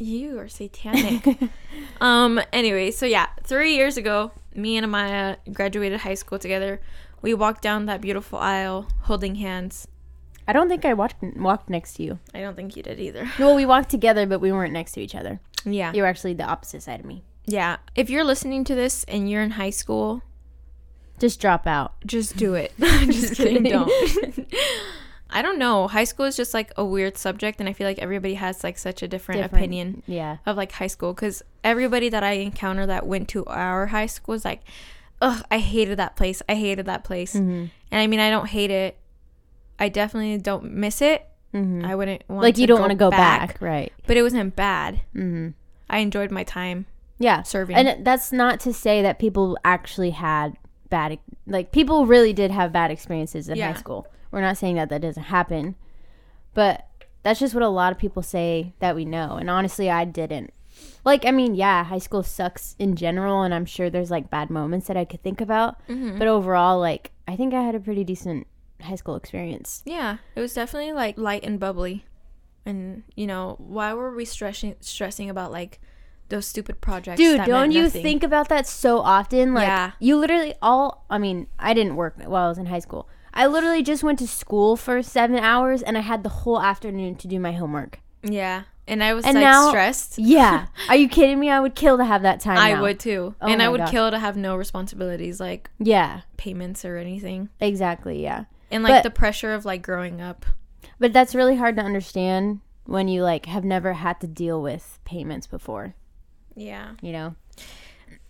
You 0.00 0.38
are 0.38 0.48
satanic. 0.48 1.26
um. 2.00 2.40
Anyway, 2.52 2.90
so 2.90 3.06
yeah, 3.06 3.26
three 3.44 3.74
years 3.74 3.96
ago, 3.96 4.32
me 4.54 4.76
and 4.76 4.86
Amaya 4.86 5.36
graduated 5.52 6.00
high 6.00 6.14
school 6.14 6.38
together. 6.38 6.80
We 7.22 7.34
walked 7.34 7.60
down 7.62 7.86
that 7.86 8.00
beautiful 8.00 8.38
aisle 8.38 8.88
holding 9.02 9.34
hands. 9.36 9.86
I 10.48 10.52
don't 10.54 10.68
think 10.68 10.84
I 10.84 10.94
walked 10.94 11.22
walked 11.36 11.68
next 11.68 11.94
to 11.96 12.02
you. 12.02 12.18
I 12.34 12.40
don't 12.40 12.56
think 12.56 12.76
you 12.76 12.82
did 12.82 12.98
either. 12.98 13.30
Well, 13.38 13.54
we 13.54 13.66
walked 13.66 13.90
together, 13.90 14.26
but 14.26 14.40
we 14.40 14.50
weren't 14.52 14.72
next 14.72 14.92
to 14.92 15.00
each 15.00 15.14
other. 15.14 15.38
Yeah. 15.64 15.92
You 15.92 16.02
were 16.02 16.08
actually 16.08 16.34
the 16.34 16.44
opposite 16.44 16.82
side 16.82 16.98
of 17.00 17.06
me. 17.06 17.22
Yeah. 17.44 17.76
If 17.94 18.08
you're 18.08 18.24
listening 18.24 18.64
to 18.64 18.74
this 18.74 19.04
and 19.04 19.30
you're 19.30 19.42
in 19.42 19.50
high 19.52 19.70
school, 19.70 20.22
Just 21.18 21.40
drop 21.40 21.66
out. 21.66 21.92
just 22.06 22.36
do 22.38 22.54
it. 22.54 22.72
just 22.78 23.34
kidding. 23.36 23.64
Don't. 23.64 23.92
I 25.32 25.42
don't 25.42 25.58
know. 25.58 25.88
High 25.88 26.04
school 26.04 26.26
is 26.26 26.36
just 26.36 26.52
like 26.54 26.72
a 26.76 26.84
weird 26.84 27.16
subject, 27.16 27.60
and 27.60 27.68
I 27.68 27.72
feel 27.72 27.86
like 27.86 27.98
everybody 27.98 28.34
has 28.34 28.62
like 28.64 28.78
such 28.78 29.02
a 29.02 29.08
different, 29.08 29.42
Different. 29.42 29.62
opinion 29.64 30.02
Yeah. 30.06 30.38
of 30.46 30.56
like 30.56 30.72
high 30.72 30.86
school. 30.88 31.12
Because 31.12 31.42
everybody 31.64 32.08
that 32.08 32.22
I 32.22 32.32
encounter 32.32 32.86
that 32.86 33.06
went 33.06 33.28
to 33.30 33.44
our 33.46 33.86
high 33.86 34.06
school 34.06 34.34
is 34.34 34.44
like, 34.44 34.60
ugh, 35.22 35.44
I 35.50 35.58
hated 35.58 35.98
that 35.98 36.16
place. 36.16 36.42
I 36.48 36.54
hated 36.54 36.86
that 36.86 37.04
place. 37.04 37.34
Mm-hmm. 37.34 37.66
And 37.92 38.00
I 38.00 38.06
mean, 38.06 38.20
I 38.20 38.30
don't 38.30 38.46
hate 38.48 38.70
it. 38.70 38.96
I 39.78 39.88
definitely 39.88 40.36
don't 40.38 40.72
miss 40.72 41.00
it. 41.00 41.26
Mm-hmm. 41.54 41.84
I 41.84 41.94
wouldn't 41.94 42.22
want 42.28 42.42
Like 42.42 42.54
to 42.56 42.60
you 42.60 42.66
don't 42.66 42.80
want 42.80 42.90
to 42.90 42.96
go 42.96 43.10
back. 43.10 43.54
back, 43.54 43.60
right? 43.60 43.92
but 44.06 44.16
it 44.16 44.22
wasn't 44.22 44.54
bad. 44.54 45.00
Mm-hmm. 45.14 45.48
I 45.88 45.98
enjoyed 45.98 46.30
my 46.30 46.44
time 46.44 46.86
Yeah. 47.18 47.42
serving. 47.42 47.74
And 47.76 48.04
that's 48.06 48.30
not 48.32 48.60
to 48.60 48.72
say 48.72 49.02
that 49.02 49.18
people 49.18 49.58
actually 49.64 50.10
had 50.10 50.56
bad, 50.90 51.18
like 51.46 51.72
people 51.72 52.06
really 52.06 52.32
did 52.32 52.50
have 52.52 52.72
bad 52.72 52.90
experiences 52.90 53.48
in 53.48 53.56
Yeah. 53.56 53.72
high 53.72 53.78
school. 53.78 54.06
We're 54.30 54.40
not 54.40 54.56
saying 54.56 54.76
that 54.76 54.88
that 54.90 55.00
doesn't 55.02 55.24
happen, 55.24 55.74
but 56.54 56.86
that's 57.22 57.40
just 57.40 57.54
what 57.54 57.62
a 57.62 57.68
lot 57.68 57.92
of 57.92 57.98
people 57.98 58.22
say 58.22 58.72
that 58.78 58.94
we 58.94 59.04
know. 59.04 59.36
And 59.36 59.50
honestly, 59.50 59.90
I 59.90 60.04
didn't. 60.04 60.52
Like, 61.04 61.26
I 61.26 61.30
mean, 61.30 61.54
yeah, 61.54 61.84
high 61.84 61.98
school 61.98 62.22
sucks 62.22 62.74
in 62.78 62.96
general, 62.96 63.42
and 63.42 63.52
I'm 63.52 63.66
sure 63.66 63.90
there's 63.90 64.10
like 64.10 64.30
bad 64.30 64.50
moments 64.50 64.86
that 64.86 64.96
I 64.96 65.04
could 65.04 65.22
think 65.22 65.40
about. 65.40 65.84
Mhm. 65.88 66.18
But 66.18 66.28
overall, 66.28 66.78
like, 66.78 67.12
I 67.28 67.36
think 67.36 67.52
I 67.54 67.62
had 67.62 67.74
a 67.74 67.80
pretty 67.80 68.04
decent 68.04 68.46
high 68.80 68.94
school 68.96 69.16
experience. 69.16 69.82
Yeah, 69.84 70.18
it 70.34 70.40
was 70.40 70.54
definitely 70.54 70.92
like 70.92 71.18
light 71.18 71.44
and 71.44 71.58
bubbly. 71.60 72.04
And 72.64 73.02
you 73.16 73.26
know, 73.26 73.56
why 73.58 73.92
were 73.94 74.14
we 74.14 74.24
stressing 74.24 74.76
stressing 74.80 75.28
about 75.28 75.50
like 75.52 75.80
those 76.28 76.46
stupid 76.46 76.80
projects? 76.80 77.18
Dude, 77.18 77.44
don't 77.44 77.72
you 77.72 77.90
think 77.90 78.22
about 78.22 78.48
that 78.48 78.66
so 78.66 79.00
often? 79.00 79.52
Like, 79.54 79.66
Yeah. 79.66 79.92
you 79.98 80.16
literally 80.16 80.54
all, 80.62 81.04
I 81.10 81.18
mean, 81.18 81.48
I 81.58 81.74
didn't 81.74 81.96
work 81.96 82.14
while 82.24 82.44
I 82.44 82.48
was 82.48 82.58
in 82.58 82.66
high 82.66 82.78
school. 82.78 83.08
I 83.32 83.46
literally 83.46 83.82
just 83.82 84.02
went 84.02 84.18
to 84.20 84.28
school 84.28 84.76
for 84.76 85.02
seven 85.02 85.36
hours 85.36 85.82
and 85.82 85.96
I 85.96 86.00
had 86.00 86.22
the 86.22 86.28
whole 86.28 86.60
afternoon 86.60 87.14
to 87.16 87.28
do 87.28 87.38
my 87.40 87.52
homework. 87.52 88.00
Yeah, 88.22 88.64
and 88.88 89.02
I 89.02 89.14
was 89.14 89.24
And 89.24 89.34
like 89.36 89.42
now- 89.44 89.68
stressed. 89.68 90.18
Yeah. 90.18 90.66
Are 90.88 90.96
you 90.96 91.08
kidding 91.08 91.38
me? 91.38 91.48
I 91.50 91.60
would 91.60 91.74
kill 91.74 91.96
to 91.98 92.04
have 92.04 92.22
that 92.22 92.40
time. 92.40 92.58
I 92.58 92.72
now. 92.72 92.82
would 92.82 93.00
too, 93.00 93.34
Oh 93.40 93.48
and 93.48 93.62
I 93.62 93.68
would 93.68 93.78
gosh. 93.80 93.90
kill 93.90 94.10
to 94.10 94.18
have 94.18 94.36
no 94.36 94.56
responsibilities 94.56 95.40
like 95.40 95.70
Yeah, 95.78 96.22
payments 96.36 96.84
or 96.84 96.96
anything, 96.96 97.48
exactly. 97.60 98.22
Yeah. 98.22 98.44
and 98.70 98.82
like 98.82 98.92
But- 98.92 99.02
the 99.04 99.10
pressure 99.10 99.52
of 99.54 99.64
like 99.64 99.82
growing 99.82 100.20
up. 100.20 100.44
But 100.98 101.12
that's 101.12 101.34
really 101.34 101.56
hard 101.56 101.76
to 101.76 101.82
understand 101.82 102.60
when 102.84 103.08
you 103.08 103.22
like 103.22 103.46
have 103.46 103.64
never 103.64 103.92
had 103.94 104.20
to 104.20 104.26
deal 104.26 104.60
with 104.60 104.98
payments 105.04 105.46
before, 105.46 105.94
Yeah, 106.56 106.90
you 107.00 107.12
know? 107.12 107.36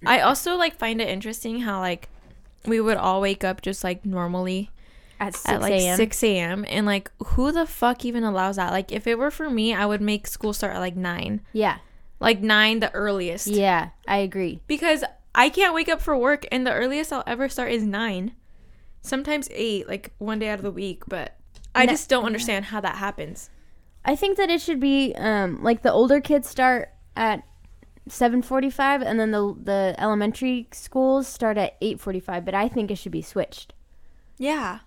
I 0.06 0.20
also 0.20 0.56
like 0.56 0.76
find 0.78 1.00
it 1.00 1.08
interesting 1.08 1.60
how 1.60 1.80
like 1.80 2.08
we 2.66 2.80
would 2.80 2.96
all 2.96 3.20
wake 3.20 3.42
up 3.44 3.60
just 3.62 3.82
like 3.82 4.04
normally 4.04 4.70
At 5.20 5.34
6 5.34 5.46
at 5.48 5.60
like 5.60 5.72
a.m. 5.74 5.96
6 5.96 6.22
a.m. 6.24 6.64
and 6.66 6.86
like 6.86 7.10
who 7.18 7.52
the 7.52 7.66
fuck 7.66 8.04
even 8.06 8.24
allows 8.24 8.56
that? 8.56 8.72
Like 8.72 8.90
if 8.90 9.06
it 9.06 9.18
were 9.18 9.30
for 9.30 9.50
me, 9.50 9.74
I 9.74 9.84
would 9.84 10.00
make 10.00 10.26
school 10.26 10.52
start 10.54 10.74
at 10.74 10.78
like 10.78 10.96
nine. 10.96 11.42
Yeah. 11.52 11.76
like 12.20 12.40
nine 12.40 12.80
the 12.80 12.90
earliest 12.94 13.46
Yeah, 13.46 13.90
I 14.08 14.18
agree. 14.18 14.60
because 14.66 15.04
I 15.34 15.48
can't 15.50 15.74
wake 15.74 15.88
up 15.88 16.00
for 16.00 16.16
work, 16.16 16.44
and 16.50 16.66
the 16.66 16.72
earliest 16.72 17.12
I'll 17.12 17.22
ever 17.26 17.48
start 17.48 17.70
is 17.70 17.84
nine, 17.84 18.32
sometimes 19.02 19.48
eight, 19.52 19.86
like 19.86 20.12
one 20.18 20.38
day 20.38 20.48
out 20.48 20.58
of 20.58 20.64
the 20.64 20.70
week. 20.72 21.04
But 21.06 21.36
I 21.74 21.86
just 21.86 22.08
don't 22.08 22.24
understand 22.24 22.64
how 22.66 22.80
that 22.80 22.96
happens. 22.96 23.50
I 24.04 24.16
think 24.16 24.38
that 24.38 24.48
it 24.50 24.60
should 24.60 24.80
be 24.80 25.14
um, 25.16 25.62
like 25.62 25.82
the 25.82 25.92
older 25.92 26.20
kids 26.20 26.48
start 26.48 26.88
at 27.14 27.44
7:45 28.08 29.02
and 29.04 29.20
then 29.20 29.30
the 29.30 29.54
the 29.62 29.94
elementary 29.98 30.66
schools 30.72 31.26
start 31.28 31.56
at 31.58 31.80
8:45, 31.80 32.44
but 32.44 32.54
I 32.54 32.68
think 32.68 32.90
it 32.90 32.96
should 32.96 33.12
be 33.12 33.22
switched. 33.22 33.72
Yeah. 34.38 34.80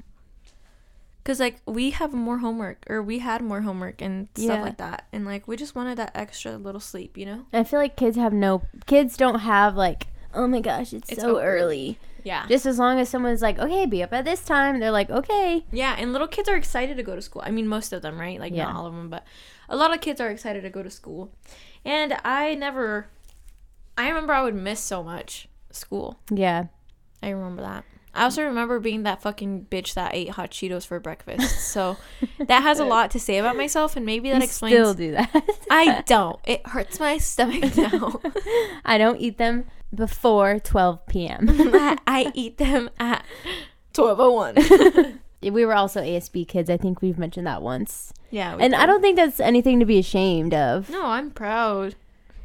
Cause 1.25 1.39
like 1.39 1.61
we 1.65 1.91
have 1.91 2.11
more 2.13 2.39
homework, 2.39 2.83
or 2.89 3.01
we 3.01 3.19
had 3.19 3.41
more 3.41 3.61
homework 3.61 4.01
and 4.01 4.27
stuff 4.35 4.57
Yeah. 4.57 4.61
like 4.61 4.77
that, 4.77 5.07
and 5.13 5.23
like 5.25 5.47
we 5.47 5.55
just 5.55 5.73
wanted 5.73 5.97
that 5.97 6.11
extra 6.15 6.57
little 6.57 6.81
sleep, 6.81 7.17
you 7.17 7.25
know? 7.25 7.45
I 7.53 7.63
feel 7.63 7.79
like 7.79 7.95
kids 7.95 8.17
have 8.17 8.33
no 8.33 8.63
kids 8.87 9.15
don't 9.15 9.39
have 9.39 9.75
like, 9.77 10.07
"Oh 10.33 10.47
my 10.47 10.59
gosh, 10.59 10.91
it's, 10.91 11.09
It's 11.09 11.21
so 11.21 11.39
early." 11.39 11.97
Yeah. 12.25 12.45
Just 12.47 12.65
as 12.65 12.77
long 12.79 12.99
as 12.99 13.07
someone's 13.07 13.41
like, 13.41 13.57
"Okay, 13.59 13.85
be 13.85 14.03
up 14.03 14.11
at 14.11 14.25
this 14.25 14.43
time." 14.43 14.79
They're 14.79 14.91
like, 14.91 15.09
"Okay." 15.09 15.65
Yeah, 15.71 15.95
and 15.97 16.11
little 16.11 16.27
kids 16.27 16.49
are 16.49 16.55
excited 16.57 16.97
to 16.97 17.03
go 17.03 17.15
to 17.15 17.21
school. 17.21 17.41
I 17.45 17.51
mean, 17.51 17.67
most 17.69 17.93
of 17.93 18.01
them, 18.01 18.19
right? 18.19 18.39
Like 18.39 18.53
Yeah. 18.53 18.65
not 18.65 18.75
all 18.75 18.85
of 18.85 18.93
them, 18.93 19.09
but 19.09 19.25
a 19.69 19.77
lot 19.77 19.93
of 19.93 20.01
kids 20.01 20.19
are 20.19 20.29
excited 20.29 20.61
to 20.63 20.69
go 20.69 20.83
to 20.83 20.89
school. 20.89 21.31
And 21.85 22.17
I 22.25 22.53
never 22.55 23.07
I 23.97 24.07
remember 24.09 24.33
I 24.33 24.41
would 24.41 24.55
miss 24.55 24.79
so 24.81 25.03
much 25.03 25.47
school. 25.71 26.19
Yeah. 26.29 26.65
I 27.21 27.29
remember 27.29 27.61
that. 27.61 27.85
I 28.13 28.23
also 28.25 28.43
remember 28.43 28.79
being 28.79 29.03
that 29.03 29.21
fucking 29.21 29.67
bitch 29.71 29.95
that 29.95 30.13
ate 30.13 30.29
hot 30.29 30.51
Cheetos 30.51 30.85
for 30.85 30.99
breakfast. 30.99 31.71
So 31.71 31.97
that 32.37 32.61
has 32.61 32.79
a 32.79 32.85
lot 32.85 33.09
to 33.11 33.19
say 33.19 33.37
about 33.39 33.55
myself 33.57 33.95
and 33.95 34.05
maybe 34.05 34.29
that 34.29 34.37
You 34.37 34.43
explains 34.43 34.73
still 34.75 34.93
do 34.93 35.11
that. 35.13 35.43
I 35.69 36.01
don't. 36.05 36.39
It 36.43 36.65
hurts 36.67 36.99
my 36.99 37.17
stomach 37.17 37.75
now. 37.77 38.21
I 38.85 38.97
don't 38.97 39.17
eat 39.19 39.37
them 39.37 39.65
before 39.93 40.59
12 40.59 41.05
p.m. 41.07 41.47
I, 41.49 41.97
I 42.05 42.31
eat 42.35 42.57
them 42.57 42.89
at 42.99 43.25
1201. 43.95 45.19
we 45.53 45.65
were 45.65 45.73
also 45.75 46.01
ASB 46.01 46.47
kids. 46.47 46.69
I 46.69 46.77
think 46.77 47.01
we've 47.01 47.17
mentioned 47.17 47.47
that 47.47 47.61
once. 47.61 48.13
yeah. 48.29 48.55
And 48.59 48.75
I 48.75 48.85
don't 48.85 49.01
think 49.01 49.15
that's 49.17 49.39
anything 49.39 49.79
to 49.79 49.85
be 49.85 49.97
ashamed 49.99 50.53
of. 50.53 50.89
No, 50.89 51.05
I'm 51.05 51.31
proud. 51.31 51.95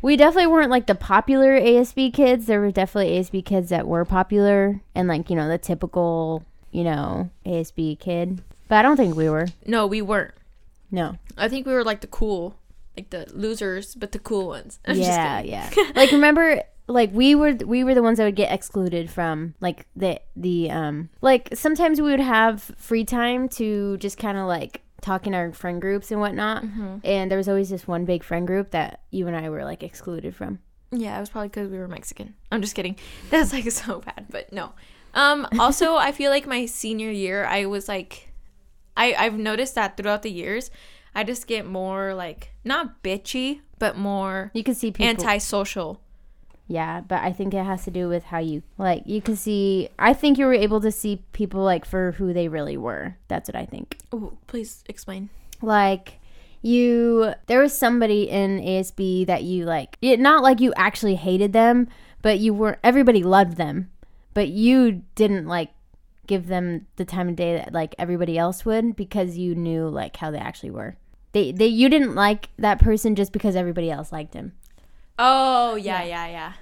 We 0.00 0.16
definitely 0.16 0.46
weren't 0.46 0.70
like 0.70 0.86
the 0.86 0.94
popular 0.94 1.58
ASB 1.58 2.12
kids. 2.14 2.46
There 2.46 2.60
were 2.60 2.70
definitely 2.70 3.18
ASB 3.18 3.44
kids 3.44 3.70
that 3.70 3.86
were 3.86 4.04
popular 4.04 4.80
and 4.94 5.08
like, 5.08 5.28
you 5.30 5.36
know, 5.36 5.48
the 5.48 5.58
typical, 5.58 6.44
you 6.70 6.84
know, 6.84 7.30
ASB 7.44 7.98
kid. 7.98 8.42
But 8.68 8.76
I 8.76 8.82
don't 8.82 8.96
think 8.96 9.16
we 9.16 9.28
were. 9.28 9.48
No, 9.66 9.86
we 9.86 10.02
weren't. 10.02 10.34
No. 10.90 11.16
I 11.36 11.48
think 11.48 11.66
we 11.66 11.72
were 11.72 11.84
like 11.84 12.00
the 12.00 12.06
cool, 12.06 12.56
like 12.96 13.10
the 13.10 13.26
losers, 13.32 13.94
but 13.94 14.12
the 14.12 14.18
cool 14.18 14.48
ones. 14.48 14.78
I'm 14.86 14.96
yeah, 14.96 15.40
yeah. 15.40 15.70
like 15.96 16.12
remember 16.12 16.62
like 16.86 17.10
we 17.12 17.34
were 17.34 17.52
we 17.52 17.84
were 17.84 17.94
the 17.94 18.02
ones 18.02 18.18
that 18.18 18.24
would 18.24 18.36
get 18.36 18.52
excluded 18.52 19.10
from 19.10 19.54
like 19.60 19.86
the 19.94 20.20
the 20.34 20.70
um 20.70 21.10
like 21.20 21.50
sometimes 21.54 22.00
we 22.00 22.10
would 22.10 22.20
have 22.20 22.62
free 22.78 23.04
time 23.04 23.48
to 23.48 23.98
just 23.98 24.16
kind 24.16 24.38
of 24.38 24.46
like 24.46 24.80
talk 25.00 25.26
in 25.26 25.34
our 25.34 25.52
friend 25.52 25.80
groups 25.80 26.10
and 26.10 26.20
whatnot 26.20 26.62
Mm-hmm. 26.64 26.96
and 27.04 27.30
there 27.30 27.38
was 27.38 27.48
always 27.48 27.70
this 27.70 27.86
one 27.86 28.04
big 28.04 28.22
friend 28.24 28.46
group 28.46 28.70
that 28.72 29.00
you 29.10 29.26
and 29.28 29.36
I 29.36 29.48
were 29.48 29.64
like 29.64 29.82
excluded 29.82 30.34
from 30.34 30.58
Yeah, 30.90 31.16
it 31.16 31.20
was 31.20 31.28
probably 31.30 31.48
because 31.48 31.68
we 31.70 31.78
were 31.78 31.88
Mexican. 31.88 32.34
I'm 32.50 32.62
just 32.62 32.74
kidding. 32.74 32.96
That's 33.30 33.52
like 33.52 33.70
so 33.70 34.00
bad, 34.00 34.26
but 34.30 34.52
no. 34.52 34.72
Um. 35.14 35.46
Also, 35.58 35.96
I 36.08 36.12
feel 36.12 36.30
like 36.30 36.46
my 36.46 36.66
senior 36.66 37.10
year, 37.10 37.44
I 37.44 37.66
was 37.66 37.88
like, 37.88 38.32
I 38.96 39.14
I've 39.14 39.38
noticed 39.38 39.74
that 39.74 39.96
throughout 39.96 40.22
the 40.22 40.30
years, 40.30 40.70
I 41.14 41.24
just 41.24 41.46
get 41.46 41.64
more 41.66 42.14
like 42.14 42.52
not 42.64 43.02
bitchy, 43.02 43.60
but 43.78 43.96
more 43.96 44.50
you 44.54 44.64
can 44.64 44.74
see 44.74 44.90
people 44.90 45.06
antisocial. 45.08 46.00
Yeah 46.68 47.00
but 47.00 47.22
I 47.22 47.32
think 47.32 47.52
it 47.54 47.64
has 47.64 47.84
to 47.84 47.90
do 47.90 48.08
with 48.08 48.24
how 48.24 48.38
you 48.38 48.62
like 48.76 49.02
you 49.06 49.20
can 49.20 49.34
see 49.36 49.88
I 49.98 50.12
think 50.12 50.38
you 50.38 50.46
were 50.46 50.54
able 50.54 50.80
to 50.82 50.92
see 50.92 51.24
people 51.32 51.62
like 51.62 51.84
for 51.84 52.12
who 52.12 52.32
they 52.32 52.48
really 52.48 52.76
were. 52.76 53.16
That's 53.26 53.48
what 53.48 53.56
I 53.56 53.64
think. 53.64 53.98
Ooh, 54.14 54.38
please 54.46 54.84
explain. 54.88 55.30
like 55.62 56.20
you 56.62 57.32
there 57.46 57.60
was 57.60 57.76
somebody 57.76 58.28
in 58.28 58.60
ASB 58.60 59.26
that 59.26 59.42
you 59.42 59.64
like 59.64 59.96
it 60.02 60.20
not 60.20 60.42
like 60.42 60.60
you 60.60 60.72
actually 60.76 61.14
hated 61.16 61.52
them 61.52 61.88
but 62.22 62.38
you 62.38 62.52
were 62.52 62.78
everybody 62.84 63.22
loved 63.22 63.56
them 63.56 63.90
but 64.34 64.48
you 64.48 65.02
didn't 65.14 65.46
like 65.46 65.70
give 66.26 66.46
them 66.46 66.86
the 66.96 67.04
time 67.04 67.28
of 67.28 67.36
day 67.36 67.56
that 67.56 67.72
like 67.72 67.94
everybody 67.98 68.36
else 68.38 68.64
would 68.64 68.94
because 68.94 69.38
you 69.38 69.54
knew 69.54 69.88
like 69.88 70.16
how 70.16 70.30
they 70.30 70.38
actually 70.38 70.70
were. 70.70 70.96
They 71.32 71.52
they 71.52 71.66
you 71.66 71.88
didn't 71.88 72.14
like 72.14 72.50
that 72.58 72.78
person 72.78 73.14
just 73.16 73.32
because 73.32 73.56
everybody 73.56 73.90
else 73.90 74.12
liked 74.12 74.34
him 74.34 74.52
Oh 75.18 75.74
yeah, 75.76 76.02
yeah, 76.04 76.26
yeah. 76.28 76.52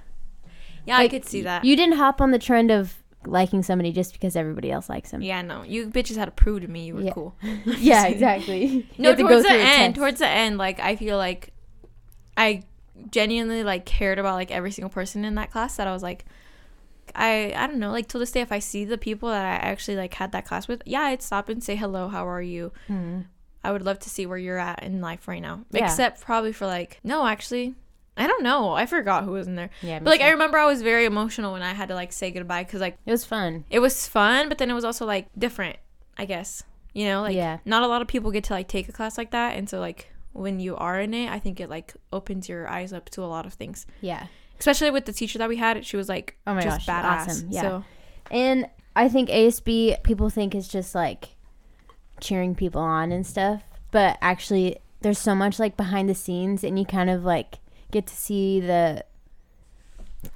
Yeah, 0.87 0.97
I 0.99 1.03
Like, 1.03 1.11
could 1.11 1.25
see 1.25 1.43
that. 1.43 1.65
you 1.65 1.77
didn't 1.77 1.97
hop 1.97 2.21
on 2.21 2.31
the 2.31 2.39
trend 2.39 2.71
of 2.71 2.95
liking 3.27 3.63
somebody 3.65 3.91
just 3.91 4.13
because 4.13 4.37
everybody 4.37 4.71
else 4.71 4.89
likes 4.89 5.11
him 5.11 5.21
yeah, 5.21 5.43
no, 5.43 5.63
you 5.65 5.89
bitches 5.89 6.17
had 6.17 6.27
to 6.27 6.31
prove 6.31 6.61
to 6.63 6.69
me 6.69 6.87
you 6.87 6.95
were 6.95 7.03
Yeah. 7.03 7.13
cool. 7.13 7.35
yeah 7.67 8.07
exactly 8.15 8.87
no 8.99 9.15
to 9.17 9.21
towards 9.23 9.43
the 9.43 9.51
end 9.53 9.97
towards 9.97 10.21
the 10.21 10.29
end 10.29 10.59
like 10.59 10.79
i 10.79 10.95
feel 10.95 11.17
like 11.17 11.53
i 12.37 12.63
genuinely 13.11 13.65
like 13.65 13.85
cared 13.85 14.21
about 14.21 14.35
like 14.37 14.53
every 14.53 14.71
single 14.71 14.91
person 14.91 15.25
in 15.25 15.35
that 15.35 15.51
class 15.51 15.75
that 15.77 15.89
i 15.89 15.93
was 15.93 16.05
like 16.05 16.25
i 17.17 17.53
i 17.57 17.67
don't 17.67 17.81
know 17.81 17.91
like 17.91 18.07
till 18.07 18.21
this 18.21 18.31
day 18.31 18.41
if 18.43 18.53
i 18.53 18.61
see 18.61 18.85
the 18.85 18.97
people 18.99 19.29
that 19.29 19.45
i 19.45 19.69
actually 19.69 19.97
like 19.97 20.15
had 20.15 20.31
that 20.31 20.45
class 20.45 20.69
with 20.69 20.81
yeah 20.87 21.01
i'd 21.03 21.21
stop 21.21 21.49
and 21.49 21.65
say 21.65 21.75
hello 21.75 22.07
how 22.09 22.25
are 22.29 22.41
you 22.43 22.73
Hmm. 22.87 23.23
i 23.65 23.73
would 23.73 23.83
love 23.83 23.99
to 24.01 24.09
see 24.09 24.25
where 24.25 24.39
you're 24.39 24.59
at 24.59 24.85
in 24.85 25.01
life 25.01 25.27
right 25.27 25.43
now 25.43 25.65
Yeah. 25.73 25.85
except 25.87 26.21
probably 26.21 26.53
for 26.53 26.67
like 26.67 27.01
no 27.03 27.27
actually 27.27 27.75
i 28.17 28.27
don't 28.27 28.43
know. 28.43 28.73
I 28.73 28.87
forgot 28.87 29.25
who 29.25 29.33
was 29.33 29.47
in 29.47 29.55
there. 29.57 29.71
Yeah 29.83 29.99
but 29.99 30.07
like 30.11 30.21
i 30.21 30.31
remember 30.31 30.59
i 30.59 30.67
was 30.67 30.83
very 30.83 31.05
emotional 31.05 31.53
when 31.53 31.63
i 31.63 31.73
had 31.75 31.89
to 31.89 31.95
like 31.95 32.13
say 32.13 32.31
goodbye 32.31 32.65
because 32.65 32.81
like 32.81 32.97
it 33.07 33.11
was 33.11 33.25
fun. 33.25 33.65
it 33.71 33.79
was 33.81 34.07
fun 34.09 34.49
but 34.49 34.59
then 34.59 34.71
it 34.71 34.75
was 34.75 34.85
also 34.85 35.05
like 35.07 35.29
different 35.39 35.77
i 36.19 36.25
guess. 36.25 36.63
You 36.95 37.07
know 37.07 37.23
like 37.23 37.37
Yeah. 37.37 37.59
not 37.65 37.83
a 37.83 37.87
lot 37.89 38.01
of 38.03 38.09
people 38.09 38.31
get 38.31 38.45
to 38.45 38.55
like 38.55 38.69
take 38.69 38.89
a 38.89 38.93
class 38.93 39.19
like 39.19 39.33
that 39.33 39.57
and 39.57 39.69
so 39.69 39.81
like 39.81 40.13
when 40.33 40.61
you 40.61 40.77
are 40.77 41.01
in 41.01 41.13
it 41.15 41.31
i 41.31 41.39
think 41.39 41.61
it 41.61 41.69
like 41.71 41.95
opens 42.13 42.49
your 42.49 42.69
eyes 42.69 42.93
up 42.93 43.11
to 43.11 43.23
a 43.23 43.29
lot 43.29 43.45
of 43.47 43.53
things. 43.55 43.87
Yeah. 44.01 44.27
Especially 44.59 44.91
with 44.91 45.05
the 45.05 45.13
teacher 45.13 45.39
that 45.39 45.49
we 45.51 45.57
had 45.57 45.85
she 45.85 45.97
was 45.99 46.09
like 46.09 46.37
Oh 46.47 46.55
my 46.55 46.63
just 46.63 46.87
gosh, 46.87 47.05
badass 47.05 47.29
awesome. 47.29 47.49
Yeah. 47.51 47.61
so. 47.61 47.85
And 48.31 48.67
I 48.97 49.09
think 49.11 49.29
ASB 49.29 50.03
people 50.03 50.31
think 50.31 50.55
is 50.55 50.69
just 50.69 50.95
like 50.95 51.37
cheering 52.21 52.55
people 52.55 52.81
on 52.81 53.13
and 53.13 53.27
stuff, 53.27 53.63
but 53.91 54.17
actually 54.23 54.79
there's 55.03 55.19
so 55.19 55.35
much 55.35 55.59
like 55.59 55.77
behind 55.77 56.09
the 56.09 56.15
scenes 56.15 56.65
and 56.65 56.79
you 56.79 56.87
kind 56.87 57.11
of 57.11 57.23
like 57.25 57.59
get 57.97 58.07
to 58.13 58.17
see 58.17 58.61
the 58.61 59.05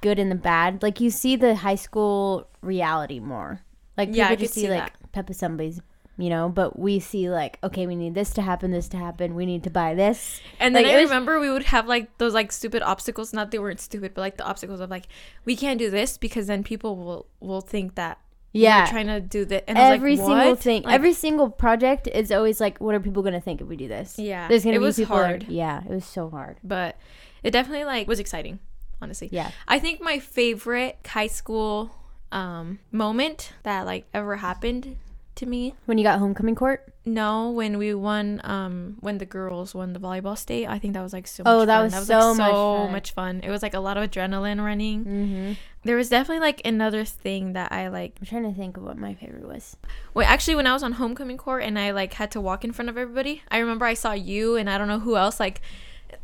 good 0.01 0.19
and 0.19 0.31
the 0.31 0.35
bad. 0.35 0.81
Like 0.83 0.99
you 1.01 1.09
see 1.09 1.35
the 1.35 1.55
high 1.55 1.75
school 1.75 2.47
reality 2.61 3.19
more. 3.19 3.61
Like 3.97 4.09
Yeah, 4.11 4.29
people 4.29 4.43
just 4.43 4.53
see, 4.53 4.61
see 4.61 4.69
like 4.69 4.93
Pep 5.11 5.29
Assemblies, 5.29 5.81
you 6.17 6.29
know, 6.29 6.49
but 6.49 6.79
we 6.79 6.99
see 6.99 7.29
like 7.29 7.59
okay, 7.63 7.85
we 7.87 7.95
need 7.95 8.15
this 8.15 8.31
to 8.35 8.41
happen, 8.41 8.71
this 8.71 8.87
to 8.89 8.97
happen, 8.97 9.35
we 9.35 9.45
need 9.45 9.63
to 9.63 9.69
buy 9.69 9.93
this. 9.93 10.39
and 10.59 10.75
then 10.75 10.83
Like, 10.83 10.93
i 10.93 11.01
was- 11.01 11.09
remember 11.09 11.39
we 11.39 11.49
would 11.51 11.63
have 11.75 11.87
like 11.87 12.17
those 12.17 12.33
like 12.33 12.51
stupid 12.51 12.81
obstacles 12.83 13.33
not 13.33 13.51
they 13.51 13.59
weren't 13.59 13.79
stupid 13.81 14.13
but 14.15 14.21
like 14.21 14.37
the 14.37 14.45
obstacles 14.45 14.79
of 14.79 14.89
like 14.89 15.05
we 15.45 15.55
can't 15.55 15.77
do 15.79 15.89
this 15.89 16.17
because 16.17 16.47
then 16.47 16.63
people 16.63 16.95
will 16.95 17.25
will 17.41 17.61
think 17.61 17.95
that 17.95 18.17
Yeah. 18.53 18.83
we're 18.85 18.91
trying 18.95 19.07
to 19.07 19.19
do 19.37 19.45
that 19.51 19.63
and 19.69 19.77
every 19.77 20.15
like, 20.17 20.25
single 20.27 20.55
thing, 20.55 20.83
Like, 20.83 20.95
every 20.95 21.13
single 21.13 21.49
project 21.49 22.07
is 22.07 22.31
always 22.31 22.59
like, 22.65 22.79
what 22.79 22.95
are 22.95 22.99
people 22.99 23.23
gonna 23.23 23.41
think 23.47 23.59
if 23.61 23.67
we 23.67 23.75
do 23.75 23.87
this? 23.89 24.17
yeah 24.17 24.47
There's 24.47 24.63
gonna 24.63 24.77
it 24.77 24.79
be 24.79 24.85
was 24.85 24.95
people. 24.97 25.15
hard 25.17 25.45
yeah, 25.49 25.83
it 25.83 25.89
was 25.99 26.05
so 26.05 26.29
hard. 26.29 26.57
but 26.63 26.95
it 27.43 27.51
definitely 27.51 27.85
like 27.85 28.07
was 28.07 28.19
exciting 28.19 28.59
honestly 29.01 29.29
Yeah. 29.31 29.51
I 29.67 29.79
think 29.79 30.01
my 30.01 30.19
favorite 30.19 30.97
high 31.05 31.27
school 31.27 31.95
um, 32.31 32.79
moment 32.91 33.51
that 33.63 33.85
like 33.85 34.05
ever 34.13 34.37
happened 34.37 34.95
to 35.35 35.45
me. 35.45 35.75
When 35.85 35.97
you 35.97 36.03
got 36.03 36.19
homecoming 36.19 36.55
court? 36.55 36.93
No, 37.05 37.49
when 37.49 37.77
we 37.77 37.93
won, 37.93 38.41
um, 38.43 38.97
when 38.99 39.17
the 39.17 39.25
girls 39.25 39.73
won 39.73 39.93
the 39.93 39.99
volleyball 39.99 40.37
state, 40.37 40.67
I 40.67 40.77
think 40.77 40.93
that 40.93 41.01
was 41.01 41.13
like 41.13 41.25
so. 41.25 41.43
Much 41.43 41.51
Oh, 41.51 41.65
that 41.65 41.75
fun. 41.77 41.83
was 41.85 41.93
like, 41.93 42.03
so 42.05 42.33
much 42.35 42.37
so 42.51 42.77
fun. 42.77 42.91
much 42.91 43.11
fun. 43.13 43.41
It 43.43 43.49
was 43.49 43.63
like 43.63 43.73
a 43.73 43.79
lot 43.79 43.97
of 43.97 44.09
adrenaline 44.09 44.63
running. 44.63 45.03
Mm-hmm. 45.05 45.53
There 45.83 45.95
was 45.95 46.09
definitely 46.09 46.41
like 46.41 46.61
another 46.63 47.03
thing 47.05 47.53
that 47.53 47.71
I 47.71 47.87
like. 47.87 48.17
I'm 48.19 48.27
trying 48.27 48.43
to 48.43 48.53
think 48.57 48.77
of 48.77 48.83
what 48.83 48.97
my 48.97 49.13
favorite 49.15 49.47
was. 49.47 49.77
Wait, 50.13 50.29
actually, 50.29 50.55
when 50.55 50.67
I 50.67 50.73
was 50.73 50.83
on 50.83 50.93
homecoming 50.93 51.37
court 51.37 51.63
and 51.63 51.79
I 51.79 51.91
like 51.91 52.13
had 52.13 52.29
to 52.31 52.41
walk 52.41 52.63
in 52.63 52.71
front 52.71 52.89
of 52.89 52.97
everybody, 52.97 53.41
I 53.49 53.57
remember 53.59 53.85
I 53.85 53.95
saw 53.95 54.11
you 54.13 54.57
and 54.57 54.69
I 54.69 54.77
don't 54.77 54.87
know 54.89 54.99
who 54.99 55.15
else 55.17 55.39
like, 55.39 55.61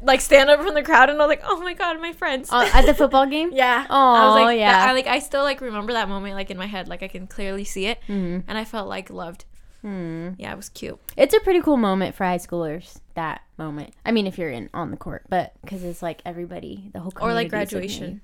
like 0.02 0.22
stand 0.22 0.50
up 0.50 0.62
from 0.62 0.74
the 0.74 0.84
crowd 0.84 1.10
and 1.10 1.20
I 1.22 1.26
was 1.26 1.30
like, 1.30 1.42
oh 1.44 1.60
my 1.62 1.74
god, 1.74 2.00
my 2.02 2.14
friends. 2.14 2.50
Uh, 2.52 2.70
at 2.74 2.86
the 2.86 2.94
football 2.94 3.26
game? 3.26 3.52
Yeah. 3.54 3.86
I 3.90 4.26
was 4.28 4.36
like, 4.46 4.60
yeah. 4.60 4.72
that- 4.72 4.90
I 4.90 4.94
like, 4.94 5.08
I 5.08 5.20
still 5.20 5.44
like 5.44 5.62
remember 5.62 5.94
that 5.94 6.08
moment 6.10 6.36
like 6.36 6.52
in 6.52 6.58
my 6.58 6.66
head, 6.68 6.88
like 6.88 7.04
I 7.04 7.08
can 7.08 7.28
clearly 7.28 7.64
see 7.64 7.86
it, 7.88 8.00
Mm-hmm. 8.08 8.42
and 8.50 8.58
I 8.58 8.64
felt 8.66 8.88
like 8.88 9.10
loved. 9.10 9.46
Hmm. 9.82 10.30
Yeah, 10.38 10.52
it 10.54 10.56
was 10.58 10.70
cute. 10.70 11.00
It's 11.16 11.36
a 11.36 11.40
pretty 11.40 11.62
cool 11.62 11.78
moment 11.78 12.16
for 12.16 12.26
high 12.26 12.40
schoolers. 12.40 13.00
That 13.14 13.42
moment. 13.58 13.94
I 14.06 14.12
mean, 14.12 14.26
if 14.28 14.38
you're 14.38 14.50
in 14.50 14.70
on 14.74 14.90
the 14.92 14.98
court, 14.98 15.24
but 15.30 15.54
because 15.62 15.84
it's 15.84 16.02
like 16.02 16.22
everybody, 16.26 16.90
the 16.94 17.00
whole 17.00 17.14
Or 17.22 17.34
like 17.34 17.50
community 17.50 17.64
is 17.64 17.74
looking 17.74 17.86
at 17.86 17.90
you. 17.92 17.98
graduation. 18.00 18.22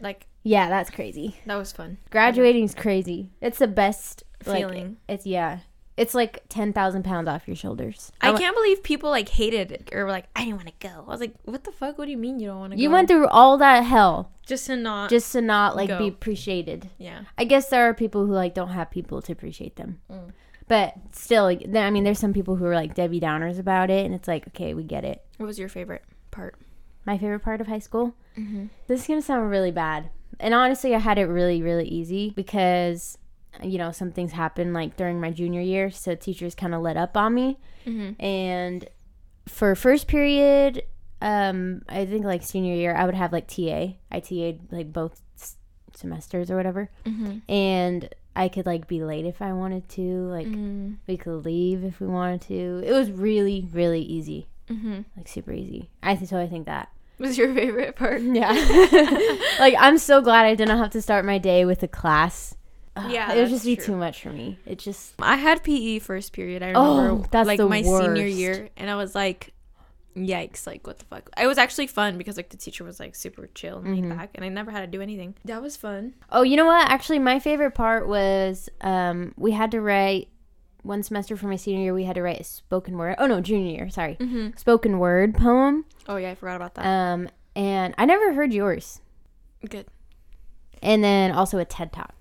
Like 0.00 0.26
Yeah, 0.42 0.68
that's 0.68 0.90
crazy. 0.90 1.36
that 1.46 1.56
was 1.56 1.72
fun. 1.72 1.98
Graduating's 2.10 2.74
crazy. 2.74 3.30
It's 3.40 3.58
the 3.58 3.66
best 3.68 4.24
like, 4.46 4.58
Feeling. 4.58 4.96
it's 5.08 5.24
yeah. 5.26 5.60
It's 5.98 6.14
like 6.14 6.44
ten 6.48 6.72
thousand 6.72 7.04
pounds 7.04 7.28
off 7.28 7.46
your 7.48 7.56
shoulders. 7.56 8.12
I 8.20 8.30
wa- 8.30 8.38
can't 8.38 8.54
believe 8.54 8.82
people 8.82 9.10
like 9.10 9.28
hated 9.28 9.72
it 9.72 9.90
or 9.92 10.04
were 10.04 10.10
like, 10.10 10.26
I 10.36 10.44
didn't 10.44 10.56
want 10.56 10.68
to 10.68 10.88
go. 10.88 11.04
I 11.06 11.10
was 11.10 11.20
like, 11.20 11.34
what 11.44 11.64
the 11.64 11.72
fuck? 11.72 11.98
What 11.98 12.04
do 12.04 12.10
you 12.12 12.16
mean 12.16 12.38
you 12.38 12.46
don't 12.48 12.60
want 12.60 12.72
to 12.72 12.76
go? 12.76 12.82
You 12.82 12.90
went 12.90 13.08
through 13.08 13.26
all 13.28 13.58
that 13.58 13.80
hell 13.80 14.30
just 14.46 14.66
to 14.66 14.76
not. 14.76 15.10
just 15.10 15.32
to 15.32 15.40
not 15.40 15.74
like 15.76 15.88
Go. 15.88 15.98
be 15.98 16.08
appreciated. 16.08 16.88
yeah. 16.98 17.22
I 17.36 17.44
guess 17.44 17.68
there 17.68 17.88
are 17.88 17.94
people 17.94 18.26
who 18.26 18.32
like 18.32 18.54
don't 18.54 18.68
have 18.70 18.90
people 18.90 19.20
to 19.22 19.32
appreciate 19.32 19.76
them. 19.76 20.00
Mm. 20.10 20.30
But 20.68 20.94
still, 21.12 21.44
like, 21.44 21.66
I 21.74 21.90
mean, 21.90 22.04
there's 22.04 22.18
some 22.18 22.34
people 22.34 22.56
who 22.56 22.66
are 22.66 22.74
like 22.74 22.94
Debbie 22.94 23.20
Downers 23.20 23.58
about 23.58 23.88
it, 23.90 24.04
and 24.04 24.14
it's 24.14 24.28
like, 24.28 24.46
okay, 24.48 24.74
we 24.74 24.84
get 24.84 25.02
it. 25.04 25.24
What 25.38 25.46
was 25.46 25.58
your 25.58 25.70
favorite 25.70 26.04
part? 26.30 26.56
My 27.06 27.16
favorite 27.16 27.40
part 27.40 27.60
of 27.62 27.66
high 27.66 27.78
school. 27.78 28.14
Mm-hmm. 28.38 28.66
This 28.86 29.00
is 29.00 29.06
gonna 29.06 29.22
sound 29.22 29.48
really 29.50 29.70
bad, 29.72 30.10
and 30.38 30.52
honestly, 30.54 30.94
I 30.94 30.98
had 30.98 31.18
it 31.18 31.24
really, 31.24 31.62
really 31.62 31.88
easy 31.88 32.30
because 32.36 33.16
you 33.62 33.78
know 33.78 33.92
some 33.92 34.12
things 34.12 34.32
happened 34.32 34.72
like 34.74 34.96
during 34.96 35.20
my 35.20 35.30
junior 35.30 35.60
year, 35.60 35.90
so 35.90 36.14
teachers 36.14 36.54
kind 36.54 36.74
of 36.74 36.82
let 36.82 36.96
up 36.96 37.16
on 37.16 37.34
me, 37.34 37.58
Mm-hmm. 37.86 38.22
and 38.22 38.88
for 39.46 39.74
first 39.74 40.06
period, 40.08 40.82
um, 41.22 41.82
I 41.88 42.04
think 42.06 42.24
like 42.24 42.42
senior 42.42 42.74
year, 42.74 42.94
I 42.94 43.06
would 43.06 43.14
have 43.14 43.32
like 43.32 43.48
TA. 43.48 43.94
I 44.10 44.20
TA'd 44.20 44.60
like 44.70 44.92
both 44.92 45.20
s- 45.40 45.56
semesters 45.94 46.50
or 46.50 46.56
whatever, 46.56 46.90
Mm-hmm. 47.06 47.38
and 47.50 48.14
I 48.36 48.48
could 48.48 48.66
like 48.66 48.86
be 48.86 49.02
late 49.02 49.24
if 49.24 49.40
I 49.42 49.52
wanted 49.52 49.88
to. 49.90 50.02
Like 50.28 50.46
Mm-hmm. 50.46 50.92
we 51.06 51.16
could 51.16 51.44
leave 51.44 51.82
if 51.82 51.98
we 52.00 52.06
wanted 52.06 52.42
to. 52.42 52.82
It 52.86 52.92
was 52.92 53.10
really, 53.10 53.66
really 53.72 54.02
easy, 54.02 54.48
Mm-hmm. 54.70 55.00
like 55.16 55.26
super 55.28 55.52
easy. 55.52 55.90
I 56.02 56.14
th- 56.14 56.28
so 56.30 56.38
I 56.38 56.46
think 56.46 56.66
that. 56.66 56.88
Was 57.18 57.36
your 57.36 57.52
favorite 57.52 57.96
part? 57.96 58.20
Yeah. 58.22 58.52
like 59.58 59.74
I'm 59.78 59.98
so 59.98 60.20
glad 60.20 60.44
I 60.46 60.54
didn't 60.54 60.78
have 60.78 60.90
to 60.92 61.02
start 61.02 61.24
my 61.24 61.38
day 61.38 61.64
with 61.64 61.82
a 61.82 61.88
class. 61.88 62.54
Ugh, 63.04 63.10
Yeah, 63.10 63.32
it 63.32 63.40
would 63.40 63.48
just 63.50 63.64
be 63.64 63.76
true. 63.76 63.84
too 63.86 63.96
much 63.96 64.22
for 64.22 64.30
me. 64.30 64.58
It 64.66 64.78
just 64.78 65.14
I 65.20 65.36
had 65.36 65.62
PE 65.62 65.98
first 66.00 66.32
period. 66.32 66.62
I 66.62 66.72
Oh, 66.74 66.96
remember 66.96 67.28
that's 67.30 67.46
like 67.46 67.58
the 67.58 67.66
my 67.68 67.82
senior 67.82 68.26
year, 68.26 68.68
and 68.76 68.90
I 68.90 68.96
was 68.96 69.14
like, 69.14 69.52
"Yikes! 70.16 70.66
Like 70.66 70.86
what 70.86 70.98
the 70.98 71.04
fuck?" 71.04 71.30
It 71.40 71.46
was 71.46 71.58
actually 71.58 71.86
fun 71.86 72.18
because 72.18 72.36
like 72.36 72.48
the 72.48 72.56
teacher 72.56 72.84
was 72.84 72.98
like 72.98 73.14
super 73.14 73.48
chill 73.54 73.78
and 73.78 73.94
laid 73.94 74.04
Mhm. 74.04 74.16
back, 74.16 74.30
and 74.34 74.44
I 74.44 74.48
never 74.48 74.70
had 74.70 74.80
to 74.80 74.86
do 74.86 75.00
anything. 75.00 75.34
That 75.44 75.62
was 75.62 75.76
fun. 75.76 76.14
Oh, 76.32 76.42
you 76.42 76.56
know 76.56 76.66
what? 76.66 76.90
Actually, 76.90 77.18
my 77.20 77.38
favorite 77.38 77.72
part 77.74 78.08
was 78.08 78.68
um, 78.80 79.32
we 79.36 79.52
had 79.52 79.70
to 79.72 79.80
write 79.80 80.28
one 80.82 81.02
semester 81.02 81.36
for 81.36 81.46
my 81.48 81.56
senior 81.56 81.82
year. 81.82 81.94
We 81.94 82.04
had 82.04 82.14
to 82.14 82.22
write 82.22 82.40
a 82.40 82.44
spoken 82.44 82.96
word. 82.96 83.16
Oh 83.18 83.26
no, 83.26 83.40
junior 83.40 83.72
year. 83.74 83.90
Sorry, 83.90 84.16
Mm-hmm. 84.18 84.56
spoken 84.56 84.98
word 84.98 85.34
poem. 85.36 85.84
Oh 86.08 86.16
yeah, 86.16 86.30
I 86.30 86.34
forgot 86.34 86.56
about 86.56 86.74
that. 86.76 86.86
Um, 86.86 87.28
and 87.54 87.94
I 87.98 88.04
never 88.06 88.32
heard 88.32 88.52
yours. 88.52 89.00
Good. 89.68 89.86
And 90.80 91.02
then 91.02 91.32
also 91.32 91.58
a 91.58 91.64
TED 91.64 91.92
talk. 91.92 92.14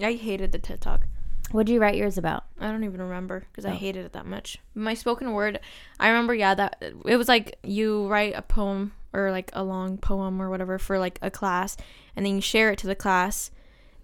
I 0.00 0.14
hated 0.14 0.52
the 0.52 0.58
TED 0.58 0.80
Talk. 0.80 1.06
What 1.50 1.66
did 1.66 1.74
you 1.74 1.80
write 1.80 1.96
yours 1.96 2.16
about? 2.18 2.44
I 2.58 2.70
don't 2.70 2.84
even 2.84 3.00
remember 3.02 3.44
because 3.50 3.64
I 3.64 3.70
Oh. 3.72 3.74
hated 3.76 4.04
it 4.06 4.12
that 4.14 4.26
much. 4.26 4.58
My 4.74 4.94
spoken 4.94 5.32
word, 5.32 5.60
I 6.00 6.08
remember. 6.08 6.34
Yeah, 6.34 6.54
that 6.54 6.82
it 7.04 7.16
was 7.16 7.28
like 7.28 7.58
you 7.62 8.08
write 8.08 8.34
a 8.34 8.42
poem 8.42 8.92
or 9.12 9.30
like 9.30 9.50
a 9.52 9.62
long 9.62 9.98
poem 9.98 10.40
or 10.42 10.50
whatever 10.50 10.78
for 10.78 10.98
like 10.98 11.18
a 11.22 11.30
class, 11.30 11.76
and 12.16 12.24
then 12.26 12.34
you 12.36 12.40
share 12.40 12.70
it 12.72 12.78
to 12.80 12.86
the 12.86 12.94
class, 12.96 13.50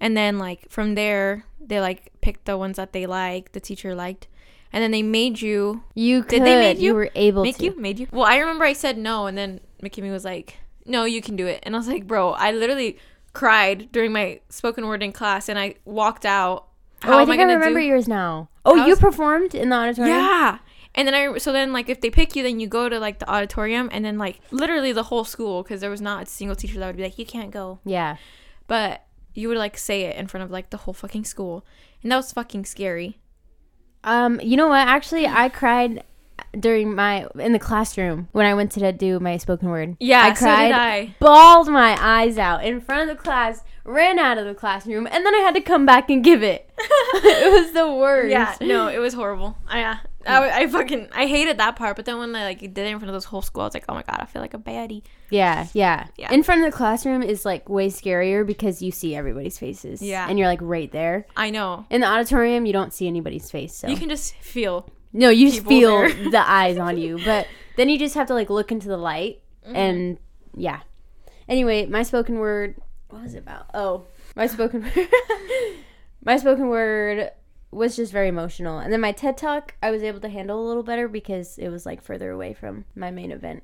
and 0.01 0.17
then 0.17 0.39
like 0.39 0.69
from 0.71 0.95
there 0.95 1.45
they 1.61 1.81
like 1.81 2.13
picked 2.21 2.45
the 2.45 2.57
ones 2.59 2.77
that 2.77 2.93
they 2.93 3.07
liked, 3.07 3.53
the 3.55 3.61
teacher 3.61 3.95
liked, 3.95 4.29
and 4.73 4.83
then 4.83 4.91
they 4.93 5.03
made 5.03 5.41
you 5.41 5.83
You 5.95 6.23
could. 6.23 6.31
Did 6.41 6.43
they 6.45 6.57
make 6.57 6.79
you? 6.79 6.95
were 6.95 7.11
able 7.15 7.43
make 7.43 7.57
to. 7.59 7.65
you 7.65 7.77
made 7.77 7.99
you. 7.99 8.07
Well, 8.13 8.27
I 8.27 8.37
remember 8.37 8.65
I 8.65 8.75
said 8.75 8.97
no, 8.99 9.27
and 9.27 9.37
then 9.37 9.61
McKimmy 9.83 10.13
was 10.13 10.25
like, 10.27 10.59
"No, 10.87 11.05
you 11.05 11.21
can 11.23 11.35
do 11.37 11.47
it," 11.47 11.61
and 11.65 11.75
I 11.75 11.79
was 11.79 11.89
like, 11.89 12.07
"Bro, 12.07 12.33
I 12.33 12.53
literally." 12.53 12.99
Cried 13.33 13.91
during 13.93 14.13
my 14.13 14.41
spoken 14.49 14.87
word 14.87 15.03
in 15.03 15.13
class 15.13 15.49
and 15.49 15.59
I 15.59 15.77
walked 15.85 16.27
out. 16.27 16.69
oh, 17.05 17.19
I 17.19 17.23
am 17.23 17.29
think 17.29 17.41
I, 17.41 17.45
gonna 17.45 17.59
remember 17.59 17.81
do- 17.81 17.87
yours 17.87 18.09
now. 18.09 18.49
Oh, 18.65 18.77
How 18.77 18.87
you 18.87 18.97
performed 18.97 19.55
in 19.55 19.69
the 19.71 19.77
auditorium. 19.77 20.17
Yeah. 20.17 20.59
And 20.95 21.07
then 21.07 21.15
I 21.15 21.39
so 21.39 21.53
then 21.53 21.73
like 21.73 21.89
if 21.89 22.01
they 22.01 22.11
pick 22.11 22.35
you 22.35 22.43
then 22.43 22.59
you 22.61 22.67
go 22.67 22.89
to 22.89 22.99
like 22.99 23.21
the 23.21 23.31
auditorium 23.31 23.89
and 23.93 24.05
then 24.05 24.19
like 24.19 24.41
literally 24.51 24.93
the 24.93 25.05
whole 25.05 25.25
school 25.25 25.63
because 25.63 25.81
there 25.81 25.91
was 25.91 26.01
not 26.01 26.25
a 26.25 26.27
single 26.27 26.57
teacher 26.57 26.79
that 26.81 26.87
would 26.87 26.97
be 26.97 27.03
like 27.05 27.19
you 27.19 27.27
can't 27.27 27.51
go. 27.51 27.79
Yeah. 27.85 28.17
But 28.67 29.07
you 29.35 29.49
would 29.49 29.59
like 29.59 29.79
say 29.79 30.03
it 30.03 30.17
in 30.17 30.27
front 30.27 30.45
of 30.45 30.51
like 30.51 30.71
the 30.71 30.79
whole 30.79 30.95
fucking 30.95 31.25
school. 31.25 31.65
And 32.03 32.11
that 32.11 32.17
was 32.17 32.33
fucking 32.33 32.65
scary. 32.65 33.21
Um, 34.03 34.41
you 34.41 34.57
know 34.57 34.69
what? 34.69 34.89
Actually, 34.89 35.27
I 35.27 35.49
cried 35.51 36.03
during 36.59 36.95
my 36.95 37.27
in 37.39 37.53
the 37.53 37.59
classroom 37.59 38.29
when 38.33 38.47
I 38.47 38.55
went 38.55 38.73
to 38.73 38.93
do 38.93 39.21
my 39.21 39.37
spoken 39.37 39.69
word. 39.69 39.97
Yeah, 40.01 40.23
I 40.23 40.35
so 40.35 40.47
cried, 40.47 40.69
did 40.69 40.75
I. 40.75 41.15
bawled 41.19 41.69
my 41.69 41.97
eyes 42.01 42.39
out 42.39 42.65
in 42.65 42.81
front 42.81 43.09
of 43.11 43.17
the 43.17 43.23
class, 43.23 43.63
ran 43.85 44.19
out 44.19 44.39
of 44.39 44.47
the 44.47 44.55
classroom, 44.55 45.07
and 45.07 45.25
then 45.27 45.35
I 45.35 45.39
had 45.39 45.55
to 45.55 45.61
come 45.61 45.87
back 45.87 46.11
and 46.11 46.23
give 46.25 46.43
it. 46.43 46.71
it 46.79 47.53
was 47.53 47.73
the 47.73 47.93
worst. 47.93 48.31
Yeah, 48.31 48.57
no, 48.61 48.89
it 48.89 48.99
was 48.99 49.15
horrible. 49.15 49.57
I, 49.67 49.83
uh, 49.83 49.97
I, 50.27 50.63
I 50.63 50.67
fucking 50.67 51.09
I 51.13 51.27
hated 51.27 51.59
that 51.59 51.77
part. 51.77 51.97
But 51.97 52.05
then 52.05 52.19
when 52.19 52.35
I 52.35 52.45
like 52.45 52.61
did 52.61 52.79
it 52.79 52.87
in 52.87 52.99
front 52.99 53.09
of 53.09 53.15
this 53.15 53.25
whole 53.25 53.43
school, 53.43 53.63
I 53.63 53.67
was 53.67 53.75
like, 53.75 53.85
oh 53.89 53.95
my 53.95 54.03
god, 54.03 54.19
I 54.21 54.27
feel 54.27 54.43
like 54.43 54.55
a 54.55 54.59
baddie. 54.59 55.03
Yeah, 55.31 55.67
yeah, 55.73 56.07
Yeah. 56.17 56.33
In 56.33 56.43
front 56.43 56.65
of 56.65 56.71
the 56.71 56.77
classroom 56.77 57.23
is 57.23 57.45
like 57.45 57.69
way 57.69 57.89
scarier 57.89 58.47
because 58.47 58.83
you 58.83 58.91
see 58.91 59.15
everybody's 59.15 59.59
faces. 59.59 60.03
Yeah. 60.03 60.27
and 60.29 60.39
you're 60.39 60.49
like 60.49 60.61
right 60.63 60.91
there. 60.91 61.27
I 61.37 61.51
know. 61.51 61.87
In 61.91 62.01
the 62.01 62.07
auditorium, 62.07 62.67
you 62.67 62.73
don't 62.73 62.93
see 62.93 63.07
anybody's 63.07 63.51
face. 63.51 63.75
So 63.75 63.89
You 63.89 63.97
can 63.97 64.09
just 64.09 64.35
feel. 64.37 64.89
No, 65.13 65.29
you 65.31 65.51
just 65.51 65.67
feel 65.67 65.99
there. 65.99 66.31
the 66.31 66.51
eyes 66.51 66.79
on 66.79 66.99
you, 66.99 67.19
but 67.25 67.47
then 67.77 67.89
you 67.89 67.99
just 67.99 68.15
have 68.15 68.27
to 68.29 68.35
like 68.35 68.51
look 68.51 68.71
into 68.73 68.89
the 68.89 68.97
light 68.97 69.41
Mm-hmm. 69.67 69.77
and 69.77 70.19
yeah. 70.57 70.81
Anyway, 71.47 71.85
my 71.85 72.03
spoken 72.03 72.39
word. 72.39 72.77
What 73.11 73.23
was 73.23 73.35
it 73.35 73.39
about? 73.39 73.67
Oh, 73.75 74.05
my 74.35 74.47
spoken 74.47 74.83
word. 74.83 75.09
my 76.25 76.37
spoken 76.39 76.69
word 76.69 77.31
was 77.71 77.95
just 77.97 78.11
very 78.13 78.29
emotional, 78.29 78.79
and 78.79 78.91
then 78.93 79.01
my 79.01 79.13
TED 79.13 79.37
talk 79.37 79.75
I 79.83 79.91
was 79.91 80.03
able 80.03 80.21
to 80.21 80.29
handle 80.29 80.65
a 80.65 80.67
little 80.67 80.83
better 80.83 81.09
because 81.09 81.59
it 81.59 81.69
was 81.69 81.85
like 81.87 82.03
further 82.03 82.31
away 82.31 82.55
from 82.55 82.85
my 82.95 83.11
main 83.11 83.31
event. 83.33 83.63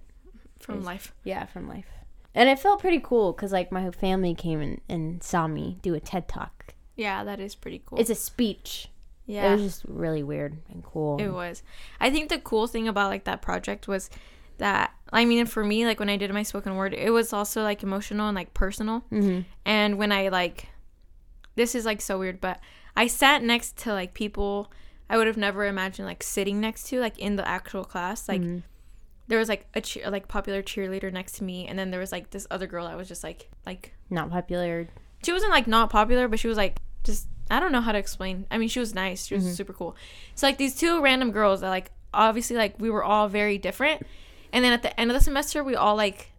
From 0.60 0.76
Yes. 0.76 0.84
life. 0.84 1.14
Yeah, 1.24 1.46
from 1.46 1.66
life. 1.68 1.86
And 2.34 2.48
it 2.50 2.58
felt 2.58 2.80
pretty 2.80 3.00
cool 3.00 3.32
because 3.32 3.52
like 3.52 3.72
my 3.72 3.90
family 3.90 4.34
came 4.34 4.60
and, 4.60 4.80
and 4.88 5.22
saw 5.22 5.46
me 5.46 5.78
do 5.80 5.94
a 5.94 6.00
TED 6.00 6.28
talk. 6.28 6.74
Yeah, 6.94 7.24
that 7.24 7.40
is 7.40 7.54
pretty 7.54 7.82
cool. 7.86 7.98
It's 7.98 8.10
a 8.10 8.14
speech. 8.14 8.88
Yeah. 9.26 9.48
It 9.50 9.52
was 9.56 9.62
just 9.62 9.84
really 9.88 10.22
weird 10.22 10.56
and 10.70 10.82
cool. 10.84 11.20
It 11.20 11.28
was. 11.28 11.62
I 12.00 12.10
think 12.10 12.28
the 12.28 12.38
cool 12.38 12.66
thing 12.66 12.86
about 12.88 13.10
like 13.10 13.24
that 13.24 13.42
project 13.42 13.88
was 13.88 14.08
that 14.58 14.92
I 15.12 15.24
mean 15.24 15.44
for 15.46 15.62
me 15.64 15.84
like 15.84 16.00
when 16.00 16.08
I 16.08 16.16
did 16.16 16.32
my 16.32 16.42
spoken 16.42 16.76
word 16.76 16.94
it 16.94 17.10
was 17.10 17.32
also 17.32 17.62
like 17.62 17.82
emotional 17.82 18.28
and 18.28 18.34
like 18.36 18.54
personal. 18.54 19.00
hmm 19.10 19.40
And 19.64 19.98
when 19.98 20.12
I 20.12 20.28
like 20.28 20.68
this 21.56 21.74
is 21.74 21.84
like 21.84 22.00
so 22.00 22.18
weird 22.18 22.40
but 22.40 22.60
I 22.96 23.06
sat 23.06 23.42
next 23.42 23.76
to 23.78 23.92
like 23.92 24.14
people 24.14 24.70
I 25.10 25.16
would 25.18 25.26
have 25.26 25.36
never 25.36 25.66
imagined 25.66 26.06
like 26.08 26.22
sitting 26.22 26.60
next 26.60 26.84
to 26.88 27.00
like 27.00 27.18
in 27.18 27.36
the 27.36 27.46
actual 27.46 27.84
class 27.84 28.28
like 28.28 28.40
Mhm. 28.40 28.62
there 29.28 29.38
was 29.38 29.48
like 29.48 29.66
a 29.74 29.80
cheer, 29.80 30.08
like 30.10 30.26
popular 30.28 30.62
cheerleader 30.62 31.12
next 31.12 31.32
to 31.36 31.44
me 31.44 31.66
and 31.68 31.78
then 31.78 31.90
there 31.90 32.00
was 32.00 32.12
like 32.12 32.30
this 32.30 32.46
other 32.50 32.66
girl 32.66 32.86
that 32.86 32.96
was 32.96 33.08
just 33.08 33.22
like 33.24 33.50
like 33.66 33.92
Not 34.08 34.30
popular. 34.30 34.88
she 35.24 35.32
wasn't 35.32 35.50
like 35.52 35.66
not 35.66 35.90
popular, 35.90 36.28
but 36.28 36.38
she 36.38 36.48
was 36.48 36.56
like 36.56 36.78
just 37.04 37.28
I 37.50 37.60
don't 37.60 37.72
know 37.72 37.80
how 37.80 37.92
to 37.92 37.98
explain. 37.98 38.46
I 38.50 38.58
mean, 38.58 38.68
she 38.68 38.80
was 38.80 38.94
nice. 38.94 39.26
She 39.26 39.34
was 39.34 39.54
super 39.56 39.72
cool. 39.72 39.94
So 40.34 40.46
like 40.46 40.58
these 40.58 40.74
two 40.74 41.00
random 41.00 41.30
girls 41.30 41.60
that 41.60 41.68
like 41.70 41.90
obviously 42.12 42.56
like 42.56 42.74
we 42.80 42.90
were 42.90 43.04
all 43.04 43.28
very 43.28 43.58
different. 43.58 44.02
And 44.52 44.64
then 44.64 44.72
at 44.72 44.82
the 44.82 44.98
end 44.98 45.10
of 45.10 45.16
the 45.16 45.20
semester, 45.22 45.62
we 45.62 45.74
all 45.76 45.96
like 45.96 46.32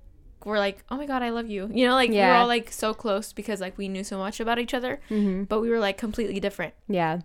were 0.45 0.57
like, 0.59 0.83
"Oh 0.89 0.97
my 0.97 1.05
god, 1.05 1.21
I 1.23 1.29
love 1.29 1.49
you." 1.49 1.69
You 1.73 1.87
know, 1.87 1.93
like 1.95 2.09
we 2.09 2.15
were 2.17 2.23
all 2.33 2.47
like 2.47 2.71
so 2.71 2.93
close 2.93 3.33
because 3.33 3.59
like 3.61 3.77
we 3.77 3.87
knew 3.87 4.03
so 4.03 4.17
much 4.17 4.39
about 4.39 4.59
each 4.59 4.73
other, 4.73 4.99
hmm 5.09 5.43
but 5.43 5.59
we 5.61 5.69
were 5.69 5.79
like 5.79 5.97
completely 5.97 6.39
different. 6.39 6.73
Yeah. 6.87 7.19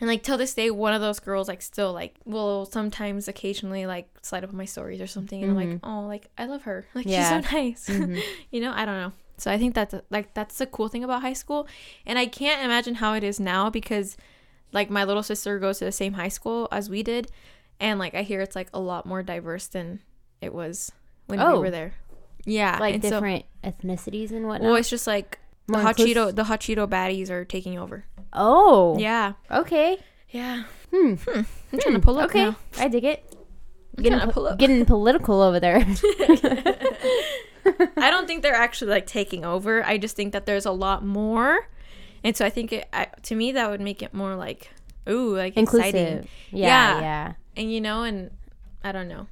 And 0.00 0.06
like 0.08 0.22
till 0.22 0.38
this 0.38 0.54
day, 0.54 0.70
one 0.70 0.94
of 0.94 1.00
those 1.00 1.18
girls 1.18 1.48
like 1.48 1.60
still 1.60 1.92
like 1.92 2.14
will 2.24 2.66
sometimes 2.66 3.26
occasionally 3.26 3.84
like 3.84 4.08
slide 4.22 4.44
up 4.44 4.50
on 4.50 4.56
my 4.56 4.64
stories 4.64 5.00
or 5.00 5.08
something, 5.08 5.42
and 5.42 5.50
I'm 5.50 5.56
like, 5.56 5.80
oh, 5.82 6.06
like 6.06 6.28
I 6.38 6.46
love 6.46 6.62
her, 6.62 6.86
like 6.94 7.06
Yeah. 7.06 7.40
she's 7.40 7.48
so 7.50 7.56
nice, 7.56 7.88
Mhm. 7.88 8.22
you 8.52 8.60
know. 8.60 8.72
I 8.72 8.84
don't 8.84 9.00
know. 9.00 9.12
So 9.38 9.50
I 9.50 9.58
think 9.58 9.74
that's 9.74 9.94
like 10.10 10.34
that's 10.34 10.58
the 10.58 10.66
cool 10.66 10.88
thing 10.88 11.04
about 11.04 11.22
high 11.22 11.32
school, 11.32 11.66
and 12.06 12.18
I 12.18 12.26
can't 12.26 12.62
imagine 12.64 12.96
how 12.96 13.14
it 13.14 13.24
is 13.24 13.38
now 13.40 13.70
because 13.70 14.16
like 14.72 14.90
my 14.90 15.04
little 15.04 15.22
sister 15.22 15.58
goes 15.58 15.78
to 15.78 15.84
the 15.86 15.92
same 15.92 16.14
high 16.14 16.28
school 16.28 16.68
as 16.72 16.90
we 16.90 17.02
did, 17.02 17.30
and 17.80 17.98
like 17.98 18.14
I 18.14 18.22
hear 18.22 18.40
it's 18.40 18.56
like 18.56 18.68
a 18.74 18.80
lot 18.80 19.06
more 19.06 19.22
diverse 19.22 19.66
than 19.66 20.00
it 20.40 20.52
was 20.52 20.92
when 21.26 21.38
we 21.38 21.44
Oh. 21.44 21.60
were 21.60 21.70
there. 21.70 21.94
Yeah, 22.44 22.78
like 22.80 22.94
and 22.94 23.02
so- 23.02 23.10
different 23.10 23.44
ethnicities 23.64 24.30
and 24.30 24.46
whatnot. 24.46 24.66
well, 24.66 24.76
it's 24.76 24.90
just 24.90 25.06
like 25.06 25.38
the 25.66 25.72
More 25.74 25.82
hot 25.82 25.96
inclus- 25.96 26.14
Cheeto, 26.14 26.34
the 26.34 26.44
hot 26.44 26.60
Cheeto 26.60 26.88
baddies 26.88 27.30
are 27.30 27.44
taking 27.44 27.78
over. 27.78 28.04
oh, 28.32 28.98
Yeah, 28.98 29.32
Okay. 29.50 29.98
yeah. 30.30 30.64
Hmm. 30.90 31.14
I'm 31.26 31.78
trying 31.80 31.94
to 31.94 32.00
pull 32.00 32.18
up 32.18 32.30
Okay, 32.30 32.44
now. 32.44 32.56
I 32.78 32.88
dig 32.88 33.04
it. 33.04 33.27
Getting, 34.02 34.30
po- 34.30 34.56
getting 34.56 34.84
political 34.84 35.40
over 35.42 35.58
there. 35.60 35.78
I 37.96 38.10
don't 38.10 38.26
think 38.26 38.42
they're 38.42 38.54
actually 38.54 38.90
like 38.90 39.06
taking 39.06 39.44
over. 39.44 39.84
I 39.84 39.98
just 39.98 40.16
think 40.16 40.32
that 40.32 40.46
there's 40.46 40.64
a 40.66 40.70
lot 40.72 41.04
more, 41.04 41.68
and 42.24 42.36
so 42.36 42.44
I 42.46 42.50
think 42.50 42.72
it 42.72 42.88
I, 42.92 43.08
to 43.24 43.34
me 43.34 43.52
that 43.52 43.70
would 43.70 43.80
make 43.80 44.02
it 44.02 44.14
more 44.14 44.34
like 44.36 44.70
ooh 45.08 45.36
like 45.36 45.56
exciting, 45.56 46.00
Inclusive. 46.06 46.30
Yeah, 46.50 46.66
Yeah. 46.66 47.00
yeah. 47.00 47.32
and 47.56 47.72
you 47.72 47.80
know, 47.80 48.02
and 48.04 48.30
I 48.82 48.92
don't 48.92 49.08
know. 49.08 49.26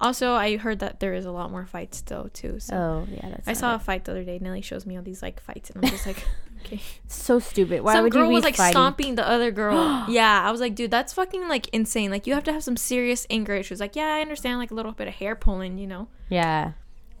Also, 0.00 0.32
I 0.34 0.56
heard 0.58 0.78
that 0.78 1.00
there 1.00 1.12
is 1.14 1.24
a 1.26 1.30
lot 1.32 1.50
more 1.50 1.66
fights 1.66 2.00
though 2.02 2.30
too. 2.32 2.60
So 2.60 2.76
Oh, 2.76 3.06
yeah. 3.12 3.30
That's 3.30 3.48
I 3.48 3.52
saw 3.54 3.74
a 3.74 3.78
fight 3.78 4.04
the 4.04 4.12
other 4.12 4.24
day. 4.24 4.38
Nelly 4.40 4.62
shows 4.62 4.86
me 4.86 4.96
all 4.96 5.02
these 5.02 5.22
like 5.22 5.40
fights, 5.40 5.70
and 5.70 5.84
I'm 5.84 5.90
just 5.90 6.06
like, 6.06 6.24
Okay. 6.64 6.80
So 7.06 7.38
stupid. 7.38 7.82
Why 7.82 7.94
some 7.94 8.02
would 8.04 8.12
girl 8.12 8.22
you 8.24 8.28
be 8.30 8.34
was 8.34 8.44
like 8.44 8.56
fighting? 8.56 8.72
stomping 8.72 9.14
the 9.14 9.26
other 9.28 9.50
girl. 9.52 10.06
yeah, 10.08 10.42
I 10.44 10.50
was 10.50 10.60
like, 10.60 10.74
dude, 10.74 10.90
that's 10.90 11.12
fucking 11.12 11.48
like 11.48 11.68
insane. 11.68 12.10
Like 12.10 12.26
you 12.26 12.34
have 12.34 12.42
to 12.44 12.52
have 12.52 12.64
some 12.64 12.76
serious 12.76 13.26
anger 13.30 13.54
issues. 13.54 13.78
Like, 13.80 13.94
yeah, 13.96 14.06
I 14.14 14.20
understand 14.20 14.58
like 14.58 14.70
a 14.70 14.74
little 14.74 14.90
bit 14.92 15.06
of 15.08 15.14
hair 15.14 15.34
pulling, 15.36 15.78
you 15.78 15.86
know, 15.86 16.08
Yeah. 16.28 16.72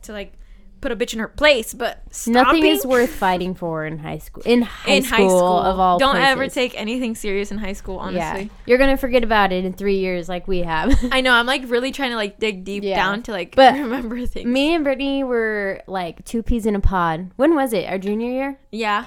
to 0.02 0.12
like 0.12 0.32
put 0.80 0.92
a 0.92 0.96
bitch 0.96 1.12
in 1.12 1.18
her 1.18 1.28
place, 1.28 1.74
but 1.74 2.02
Nothing 2.26 2.64
is 2.66 2.86
worth 2.86 3.10
fighting 3.10 3.54
for 3.54 3.84
in 3.84 3.98
high 3.98 4.18
school. 4.18 4.42
In 4.46 4.62
high, 4.62 4.92
in 4.92 5.02
school, 5.02 5.16
high 5.18 5.26
school 5.28 5.58
of 5.58 5.78
all 5.80 5.98
Don't 5.98 6.16
ever 6.16 6.48
take 6.48 6.78
anything 6.80 7.14
serious 7.14 7.50
in 7.50 7.58
high 7.58 7.72
school, 7.72 7.98
honestly. 7.98 8.42
Yeah. 8.44 8.48
You're 8.66 8.78
gonna 8.78 8.96
forget 8.96 9.24
about 9.24 9.52
it 9.52 9.64
in 9.64 9.72
three 9.72 9.98
years, 9.98 10.28
like 10.28 10.46
we 10.48 10.58
have. 10.60 10.96
I 11.12 11.20
know. 11.20 11.32
I'm 11.32 11.46
like 11.46 11.62
really 11.66 11.92
trying 11.92 12.10
to 12.10 12.16
like 12.16 12.38
dig 12.38 12.64
deep 12.64 12.84
Yeah. 12.84 12.96
down 12.96 13.22
to 13.24 13.32
like 13.32 13.54
But 13.56 13.74
remember 13.78 14.24
things. 14.26 14.46
Me 14.46 14.74
and 14.74 14.84
Brittany 14.84 15.24
were 15.24 15.82
like 15.86 16.24
two 16.24 16.42
peas 16.42 16.66
in 16.66 16.74
a 16.74 16.80
pod. 16.80 17.30
When 17.36 17.54
was 17.54 17.72
it? 17.72 17.88
Our 17.88 17.98
junior 17.98 18.30
year 18.30 18.58
yeah. 18.70 19.06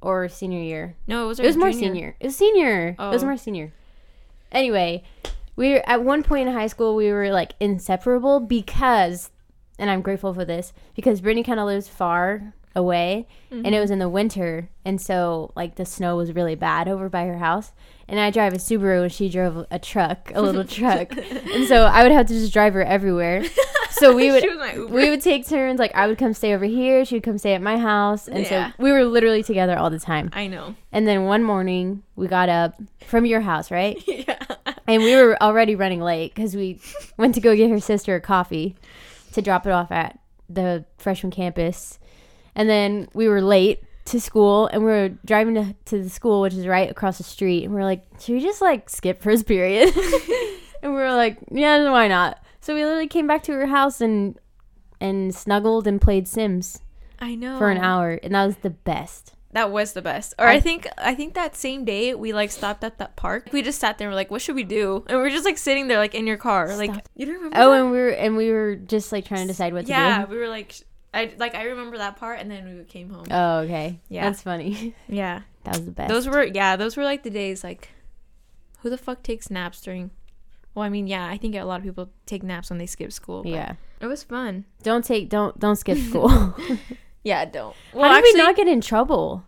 or 0.00 0.28
senior 0.28 0.60
year? 0.62 0.96
No, 1.06 1.24
it 1.24 1.28
was. 1.28 1.40
It 1.40 1.46
was 1.46 1.56
more 1.56 1.72
senior. 1.72 2.16
It 2.20 2.26
was 2.26 2.36
senior. 2.36 2.88
It 2.90 2.98
was 2.98 3.22
Oh. 3.22 3.26
more 3.26 3.36
senior. 3.36 3.72
Anyway, 4.50 5.02
we 5.56 5.72
were 5.72 5.82
at 5.86 6.02
one 6.02 6.22
point 6.22 6.48
in 6.48 6.54
high 6.54 6.68
school 6.68 6.94
we 6.96 7.10
were 7.12 7.30
like 7.30 7.52
inseparable 7.60 8.40
because, 8.40 9.30
and 9.78 9.90
I'm 9.90 10.02
grateful 10.02 10.34
for 10.34 10.44
this 10.44 10.72
because 10.94 11.20
Brittany 11.20 11.42
kind 11.42 11.60
of 11.60 11.66
lives 11.66 11.88
far 11.88 12.54
away, 12.74 13.26
and 13.50 13.66
it 13.66 13.70
mm-hmm. 13.70 13.80
was 13.80 13.90
in 13.90 13.98
the 13.98 14.08
winter, 14.08 14.70
and 14.84 15.00
so 15.00 15.52
like 15.54 15.76
the 15.76 15.84
snow 15.84 16.16
was 16.16 16.32
really 16.32 16.54
bad 16.54 16.88
over 16.88 17.08
by 17.08 17.26
her 17.26 17.38
house. 17.38 17.72
And 18.10 18.18
I 18.18 18.30
drive 18.30 18.54
a 18.54 18.56
Subaru, 18.56 19.02
and 19.02 19.12
she 19.12 19.28
drove 19.28 19.66
a 19.70 19.78
truck, 19.78 20.32
a 20.34 20.40
little 20.40 20.64
truck, 20.78 21.12
and 21.16 21.66
so 21.66 21.82
I 21.84 22.02
would 22.02 22.12
have 22.12 22.26
to 22.26 22.32
just 22.32 22.52
drive 22.52 22.72
her 22.74 22.82
everywhere. 22.82 23.44
So 23.90 24.14
we 24.14 24.30
would 24.30 24.42
She 24.42 24.48
was 24.48 24.58
my 24.58 24.72
Uber. 24.74 24.94
we 24.94 25.10
would 25.10 25.20
take 25.20 25.46
turns. 25.46 25.78
Like 25.78 25.94
I 25.94 26.06
would 26.06 26.18
come 26.18 26.32
stay 26.32 26.54
over 26.54 26.64
here, 26.64 27.04
she 27.04 27.16
would 27.16 27.22
come 27.22 27.38
stay 27.38 27.54
at 27.54 27.62
my 27.62 27.76
house, 27.76 28.28
and 28.28 28.44
Yeah. 28.44 28.70
so 28.70 28.72
we 28.78 28.92
were 28.92 29.04
literally 29.04 29.42
together 29.42 29.76
all 29.76 29.90
the 29.90 29.98
time. 29.98 30.30
I 30.32 30.46
know. 30.46 30.74
And 30.92 31.06
then 31.06 31.24
one 31.24 31.42
morning 31.42 32.02
we 32.16 32.28
got 32.28 32.48
up 32.48 32.80
from 33.06 33.26
your 33.26 33.40
house, 33.40 33.70
right? 33.70 34.02
yeah. 34.06 34.38
And 34.86 35.02
we 35.02 35.14
were 35.16 35.36
already 35.42 35.74
running 35.74 36.00
late 36.00 36.34
because 36.34 36.56
we 36.56 36.80
went 37.18 37.34
to 37.34 37.42
go 37.42 37.54
get 37.54 37.68
her 37.70 37.80
sister 37.80 38.14
a 38.14 38.20
coffee 38.20 38.74
to 39.38 39.42
drop 39.42 39.66
it 39.66 39.72
off 39.72 39.90
at 39.90 40.18
the 40.48 40.84
freshman 40.98 41.30
campus. 41.30 41.98
And 42.54 42.68
then 42.68 43.08
we 43.14 43.28
were 43.28 43.40
late 43.40 43.82
to 44.06 44.20
school 44.20 44.66
and 44.68 44.82
we 44.84 44.90
were 44.90 45.08
driving 45.24 45.54
to, 45.54 45.74
to 45.86 46.02
the 46.02 46.10
school, 46.10 46.40
which 46.40 46.54
is 46.54 46.66
right 46.66 46.90
across 46.90 47.18
the 47.18 47.24
street. 47.24 47.64
And 47.64 47.74
we 47.74 47.80
are 47.80 47.84
like, 47.84 48.04
should 48.18 48.34
we 48.34 48.40
just 48.40 48.60
like 48.60 48.90
skip 48.90 49.22
first 49.22 49.46
period? 49.46 49.94
and 50.82 50.92
we 50.92 50.98
were 50.98 51.14
like, 51.14 51.38
yeah, 51.50 51.90
why 51.90 52.08
not? 52.08 52.42
So 52.60 52.74
we 52.74 52.84
literally 52.84 53.06
came 53.06 53.26
back 53.26 53.42
to 53.44 53.52
her 53.52 53.66
house 53.66 54.00
and 54.00 54.38
and 55.00 55.32
snuggled 55.32 55.86
and 55.86 56.00
played 56.00 56.26
Sims 56.26 56.80
I 57.20 57.36
know. 57.36 57.56
for 57.58 57.70
an 57.70 57.78
hour. 57.78 58.18
And 58.22 58.34
that 58.34 58.46
was 58.46 58.56
the 58.56 58.70
best. 58.70 59.34
That 59.52 59.70
was 59.70 59.94
the 59.94 60.02
best. 60.02 60.34
Or 60.38 60.46
I, 60.46 60.60
think 60.60 60.86
I 60.98 61.14
think 61.14 61.34
that 61.34 61.56
same 61.56 61.84
day 61.84 62.14
we 62.14 62.34
like 62.34 62.50
stopped 62.50 62.84
at 62.84 62.98
that 62.98 63.16
park. 63.16 63.48
We 63.52 63.62
just 63.62 63.78
sat 63.80 63.96
there 63.96 64.08
and 64.08 64.12
we're 64.12 64.16
like, 64.16 64.30
what 64.30 64.42
should 64.42 64.56
we 64.56 64.64
do? 64.64 65.04
And 65.08 65.18
we're 65.18 65.30
just 65.30 65.46
like 65.46 65.56
sitting 65.56 65.88
there 65.88 65.98
like 65.98 66.14
in 66.14 66.26
your 66.26 66.36
car. 66.36 66.76
Like 66.76 66.92
Stop. 66.92 67.08
you 67.14 67.26
don't 67.26 67.36
remember? 67.36 67.56
Oh, 67.58 67.70
that? 67.70 67.80
and 67.80 67.90
we 67.90 67.98
were 67.98 68.08
and 68.08 68.36
we 68.36 68.52
were 68.52 68.76
just 68.76 69.10
like 69.10 69.24
trying 69.24 69.42
to 69.42 69.46
decide 69.46 69.72
what 69.72 69.82
to 69.82 69.86
do. 69.86 69.92
yeah, 69.92 70.26
we 70.26 70.36
were 70.36 70.48
like 70.48 70.74
I 71.14 71.32
like 71.38 71.54
I 71.54 71.64
remember 71.64 71.96
that 71.98 72.16
part 72.16 72.40
and 72.40 72.50
then 72.50 72.76
we 72.76 72.84
came 72.84 73.08
home. 73.08 73.24
Oh, 73.30 73.60
okay. 73.60 74.00
Yeah. 74.08 74.24
That's 74.24 74.42
funny. 74.42 74.94
yeah. 75.08 75.42
That 75.64 75.76
was 75.76 75.84
the 75.86 75.92
best. 75.92 76.10
Those 76.10 76.28
were 76.28 76.44
yeah, 76.44 76.76
those 76.76 76.96
were 76.96 77.04
like 77.04 77.22
the 77.22 77.30
days 77.30 77.64
like 77.64 77.88
who 78.80 78.90
the 78.90 78.98
fuck 78.98 79.22
takes 79.22 79.50
naps 79.50 79.80
during 79.80 80.10
well, 80.74 80.84
I 80.84 80.90
mean, 80.90 81.08
yeah, 81.08 81.26
I 81.26 81.38
think 81.38 81.56
a 81.56 81.64
lot 81.64 81.80
of 81.80 81.82
people 81.82 82.10
take 82.24 82.44
naps 82.44 82.70
when 82.70 82.78
they 82.78 82.86
skip 82.86 83.10
school. 83.12 83.44
yeah. 83.44 83.74
It 84.00 84.06
was 84.06 84.22
fun. 84.22 84.64
Don't 84.82 85.04
take 85.04 85.28
don't 85.28 85.58
don't 85.58 85.76
skip 85.76 85.98
school. 85.98 86.28
Yeah, 87.28 87.44
don't. 87.44 87.76
How 87.92 88.14
did 88.14 88.24
we 88.24 88.32
not 88.38 88.56
get 88.56 88.68
in 88.68 88.80
trouble? 88.80 89.44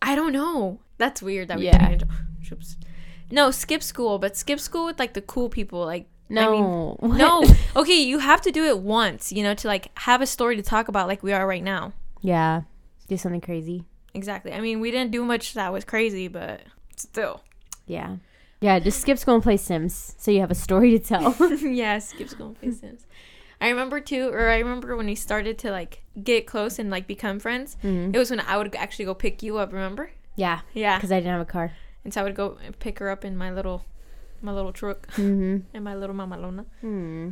I 0.00 0.14
don't 0.14 0.32
know. 0.32 0.78
That's 0.98 1.20
weird 1.20 1.48
that 1.48 1.58
we 1.58 1.64
Yeah. 1.66 1.88
didn't. 1.88 2.08
Oops. 2.52 2.76
No, 3.30 3.50
skip 3.50 3.82
school, 3.82 4.18
but 4.20 4.36
skip 4.36 4.60
school 4.60 4.86
with 4.86 5.00
like 5.00 5.14
the 5.14 5.20
cool 5.20 5.48
people. 5.48 5.84
Like 5.84 6.06
No. 6.28 6.42
I 7.00 7.06
mean, 7.06 7.18
no. 7.18 7.44
Okay, 7.76 8.00
you 8.00 8.20
have 8.20 8.40
to 8.42 8.52
do 8.52 8.64
it 8.66 8.78
once, 8.78 9.32
you 9.32 9.42
know, 9.42 9.54
to 9.54 9.66
like 9.66 9.90
have 10.08 10.20
a 10.22 10.26
story 10.26 10.54
to 10.56 10.62
talk 10.62 10.86
about, 10.86 11.08
like 11.08 11.22
we 11.24 11.32
are 11.32 11.44
right 11.46 11.62
now. 11.64 11.92
Yeah. 12.20 12.62
Do 13.08 13.16
something 13.16 13.40
crazy. 13.40 13.84
Exactly. 14.14 14.52
I 14.52 14.60
mean, 14.60 14.78
we 14.80 14.90
didn't 14.92 15.10
do 15.10 15.24
much 15.24 15.54
that 15.54 15.72
was 15.72 15.84
crazy, 15.84 16.28
but 16.28 16.60
still. 16.96 17.42
Yeah. 17.86 18.16
Yeah, 18.60 18.78
just 18.78 19.00
skip 19.00 19.18
school 19.18 19.34
and 19.34 19.42
play 19.42 19.56
Sims 19.56 20.14
so 20.18 20.30
you 20.30 20.40
have 20.40 20.50
a 20.52 20.54
story 20.66 20.90
to 20.96 21.00
tell. 21.00 21.34
yeah, 21.82 21.98
skip 21.98 22.28
school 22.28 22.46
and 22.48 22.58
play 22.60 22.70
Sims. 22.70 23.06
I 23.60 23.68
remember 23.70 24.00
too, 24.00 24.28
or 24.32 24.48
I 24.48 24.58
remember 24.58 24.96
when 24.96 25.06
we 25.06 25.14
started 25.14 25.58
to 25.58 25.70
like 25.70 26.02
get 26.22 26.46
close 26.46 26.78
and 26.78 26.90
like 26.90 27.06
become 27.06 27.38
friends. 27.40 27.76
Mhm. 27.82 28.14
It 28.14 28.18
was 28.18 28.30
when 28.30 28.40
I 28.40 28.56
would 28.56 28.74
actually 28.76 29.04
go 29.06 29.14
pick 29.14 29.42
you 29.42 29.58
up. 29.58 29.72
Remember? 29.72 30.10
Yeah, 30.36 30.60
Yeah. 30.74 30.96
because 30.96 31.10
I 31.10 31.16
didn't 31.18 31.32
have 31.32 31.40
a 31.40 31.44
car. 31.44 31.72
And 32.04 32.14
so 32.14 32.20
I 32.20 32.24
would 32.24 32.36
go 32.36 32.56
pick 32.78 33.00
her 33.00 33.10
up 33.10 33.24
in 33.24 33.36
my 33.36 33.50
little, 33.52 33.84
my 34.40 34.52
little 34.52 34.72
truck 34.72 35.08
Mm-hmm. 35.12 35.58
and 35.74 35.84
my 35.84 35.94
little 35.96 36.14
mamalona. 36.14 36.64
Hmm. 36.80 37.30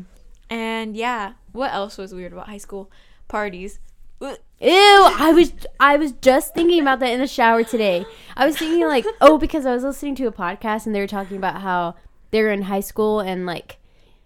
And 0.51 0.97
yeah, 0.97 1.35
what 1.53 1.73
else 1.73 1.97
was 1.99 2.13
weird 2.15 2.33
about 2.33 2.49
high 2.49 2.59
school 2.59 2.91
parties? 3.29 3.79
Ew! 4.21 4.31
I 4.71 5.33
was 5.35 5.53
I 5.79 5.97
was 5.97 6.13
just 6.13 6.55
thinking 6.55 6.81
about 6.81 7.01
that 7.01 7.11
in 7.13 7.21
the 7.21 7.27
shower 7.27 7.63
today. 7.63 8.07
I 8.37 8.47
was 8.47 8.57
thinking 8.57 8.87
like, 8.89 9.05
oh, 9.21 9.37
because 9.39 9.67
I 9.67 9.75
was 9.75 9.83
listening 9.85 10.15
to 10.17 10.27
a 10.27 10.33
podcast 10.33 10.87
and 10.87 10.95
they 10.95 11.01
were 11.01 11.07
talking 11.07 11.37
about 11.37 11.61
how 11.61 11.95
they 12.31 12.43
were 12.43 12.51
in 12.51 12.63
high 12.63 12.81
school 12.81 13.21
and 13.21 13.45
like 13.45 13.77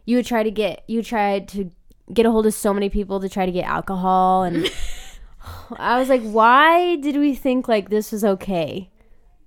you 0.06 0.16
would 0.16 0.26
try 0.26 0.42
to 0.42 0.50
get 0.50 0.84
you 0.86 1.02
tried 1.02 1.48
to 1.48 1.70
get 2.12 2.26
a 2.26 2.30
hold 2.30 2.46
of 2.46 2.54
so 2.54 2.74
many 2.74 2.88
people 2.88 3.20
to 3.20 3.28
try 3.28 3.46
to 3.46 3.52
get 3.52 3.64
alcohol 3.64 4.42
and 4.42 4.70
I 5.76 5.98
was 5.98 6.08
like, 6.08 6.22
why 6.22 6.96
did 6.96 7.16
we 7.16 7.34
think 7.34 7.68
like 7.68 7.88
this 7.88 8.12
was 8.12 8.24
okay? 8.24 8.90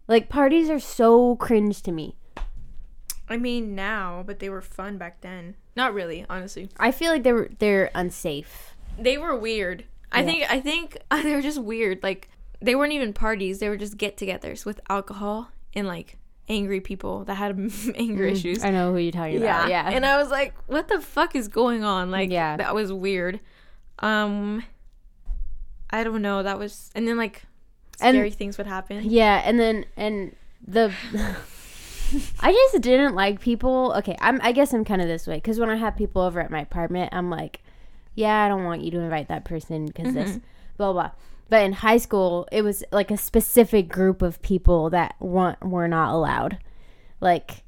Like 0.08 0.30
parties 0.30 0.70
are 0.70 0.80
so 0.80 1.36
cringe 1.36 1.82
to 1.84 1.92
me. 1.92 2.16
I 3.30 3.38
mean 3.38 3.76
now, 3.76 4.24
but 4.26 4.40
they 4.40 4.50
were 4.50 4.62
fun 4.62 4.98
back 4.98 5.22
then. 5.22 5.56
Not 5.76 5.94
really, 5.94 6.26
honestly. 6.30 6.70
I 6.78 6.92
feel 6.92 7.12
like 7.12 7.24
they're 7.24 7.50
they're 7.60 7.90
unsafe. 7.96 8.76
They 8.98 9.18
were 9.18 9.36
weird. 9.36 9.86
I 10.12 10.24
think 10.24 10.46
I 10.52 10.60
think 10.60 10.98
they 11.12 11.34
were 11.34 11.42
just 11.42 11.62
weird. 11.62 12.04
Like 12.04 12.30
they 12.62 12.76
weren't 12.76 12.94
even 12.94 13.14
parties. 13.14 13.60
They 13.60 13.70
were 13.70 13.78
just 13.78 13.98
get-togethers 13.98 14.66
with 14.66 14.80
alcohol 14.90 15.50
and 15.74 15.88
like 15.88 16.18
angry 16.50 16.82
people 16.82 17.24
that 17.26 17.36
had 17.36 17.52
anger 17.96 18.26
issues. 18.26 18.60
Mm, 18.60 18.66
I 18.66 18.70
know 18.72 18.92
who 18.92 18.98
you're 19.00 19.12
talking 19.12 19.38
about. 19.38 19.70
Yeah. 19.70 19.90
And 19.90 20.06
I 20.06 20.18
was 20.18 20.30
like, 20.30 20.54
what 20.68 20.88
the 20.88 21.00
fuck 21.02 21.36
is 21.36 21.48
going 21.48 21.84
on? 21.84 22.12
Like 22.12 22.30
Yeah. 22.30 22.58
that 22.58 22.76
was 22.76 22.92
weird. 22.92 23.40
Um 24.00 24.64
I 25.90 26.04
don't 26.04 26.22
know. 26.22 26.44
That 26.44 26.58
was 26.60 26.92
and 26.96 27.08
then 27.08 27.18
like 27.18 27.44
And- 28.02 28.16
scary 28.16 28.32
things 28.32 28.58
would 28.58 28.68
happen. 28.68 29.04
Yeah, 29.10 29.42
and 29.46 29.60
then 29.60 29.86
and 29.96 30.36
the 30.66 30.92
I 32.42 32.52
just 32.52 32.82
didn't 32.82 33.16
like 33.16 33.40
people. 33.40 33.94
Okay, 33.98 34.16
I'm 34.20 34.40
I 34.44 34.52
guess 34.52 34.74
I'm 34.74 34.86
kind 34.86 35.02
of 35.02 35.08
this 35.08 35.26
way 35.28 35.40
cuz 35.40 35.60
when 35.60 35.70
I 35.70 35.76
have 35.78 35.96
people 35.96 36.22
over 36.22 36.40
at 36.40 36.52
my 36.52 36.60
apartment, 36.62 37.10
I'm 37.14 37.30
like, 37.30 37.62
yeah, 38.16 38.44
I 38.44 38.48
don't 38.48 38.64
want 38.66 38.82
you 38.82 38.92
to 38.92 39.00
invite 39.00 39.28
that 39.30 39.46
person 39.46 39.86
because 39.88 40.14
this 40.14 40.40
blah 40.78 40.94
blah. 40.94 41.12
But 41.54 41.66
in 41.66 41.74
high 41.74 41.98
school, 41.98 42.48
it 42.52 42.64
was 42.64 42.84
like 42.92 43.12
a 43.12 43.16
specific 43.16 43.88
group 43.88 44.24
of 44.24 44.42
people 44.42 44.90
that 44.90 45.14
want 45.20 45.64
were 45.64 45.88
not 45.88 46.12
allowed. 46.12 46.58
Like 47.22 47.64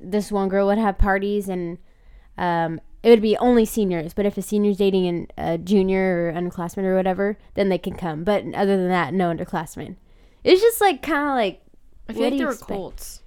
this 0.00 0.32
one 0.32 0.48
girl 0.48 0.66
would 0.66 0.78
have 0.78 0.98
parties 0.98 1.48
and 1.48 1.78
um 2.36 2.80
it 3.04 3.10
would 3.10 3.22
be 3.22 3.36
only 3.36 3.64
seniors, 3.64 4.12
but 4.12 4.26
if 4.26 4.36
a 4.36 4.42
senior's 4.42 4.76
dating 4.76 5.06
an, 5.06 5.28
a 5.38 5.56
junior 5.56 6.32
or 6.32 6.32
underclassman 6.32 6.82
or 6.82 6.96
whatever, 6.96 7.38
then 7.54 7.68
they 7.68 7.78
can 7.78 7.94
come. 7.94 8.24
But 8.24 8.42
other 8.56 8.76
than 8.76 8.88
that, 8.88 9.14
no 9.14 9.32
underclassmen. 9.32 9.94
It's 10.42 10.60
just 10.60 10.80
like 10.80 11.00
kind 11.00 11.28
of 11.28 11.36
like 11.36 11.62
I 12.08 12.14
feel 12.14 12.24
like 12.24 12.38
they 12.38 12.44
were 12.44 12.56
cults. 12.56 13.22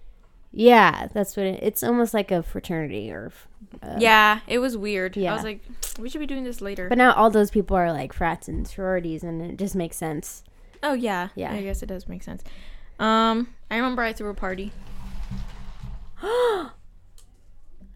yeah, 0.52 1.08
that's 1.14 1.38
what 1.38 1.46
it, 1.46 1.64
it's 1.64 1.84
almost 1.84 2.14
like 2.14 2.32
a 2.32 2.44
fraternity 2.44 3.12
or. 3.12 3.32
Uh, 3.84 3.96
yeah, 4.00 4.40
it 4.48 4.60
was 4.60 4.76
weird. 4.78 5.18
I 5.18 5.34
was 5.34 5.44
like, 5.44 5.62
we 6.00 6.10
should 6.10 6.20
be 6.20 6.26
doing 6.28 6.44
this 6.44 6.62
later. 6.62 6.90
But 6.90 6.98
now 6.98 7.14
all 7.14 7.30
those 7.30 7.52
people 7.52 7.76
are 7.78 7.92
like 7.92 8.14
frats 8.14 8.48
and 8.48 8.68
sororities, 8.68 9.24
and 9.24 9.42
it 9.42 9.58
just 9.58 9.76
makes 9.76 9.98
sense. 9.98 10.44
oh 10.84 10.94
yeah, 10.94 11.30
Yeah. 11.36 11.54
I 11.54 11.62
guess 11.62 11.82
it 11.84 11.88
does 11.88 12.08
make 12.08 12.24
sense. 12.24 12.44
Um, 13.00 13.54
I 13.70 13.76
remember 13.76 14.02
I 14.04 14.14
threw 14.14 14.30
a 14.30 14.34
party. 14.34 14.72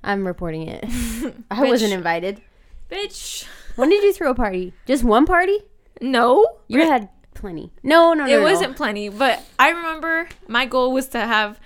I'm 0.04 0.26
reporting 0.26 0.68
it. 0.68 0.84
I 0.86 0.90
Bitch. 0.90 1.68
wasn't 1.70 1.94
invited. 1.94 2.42
Bitch. 2.90 3.46
When 3.76 3.90
did 3.90 4.04
you 4.04 4.14
throw 4.14 4.32
a 4.32 4.36
party? 4.36 4.74
Just 4.86 5.04
one 5.04 5.26
party? 5.26 5.60
No, 6.02 6.46
You 6.68 6.80
had 6.82 7.10
plenty. 7.34 7.72
No, 7.84 8.14
no, 8.14 8.26
no. 8.26 8.34
it 8.34 8.38
no. 8.38 8.44
wasn't 8.44 8.76
plenty, 8.78 9.10
but 9.10 9.44
I 9.58 9.70
remember 9.70 10.30
my 10.48 10.66
goal 10.66 10.92
was 10.94 11.08
to 11.10 11.20
have 11.20 11.60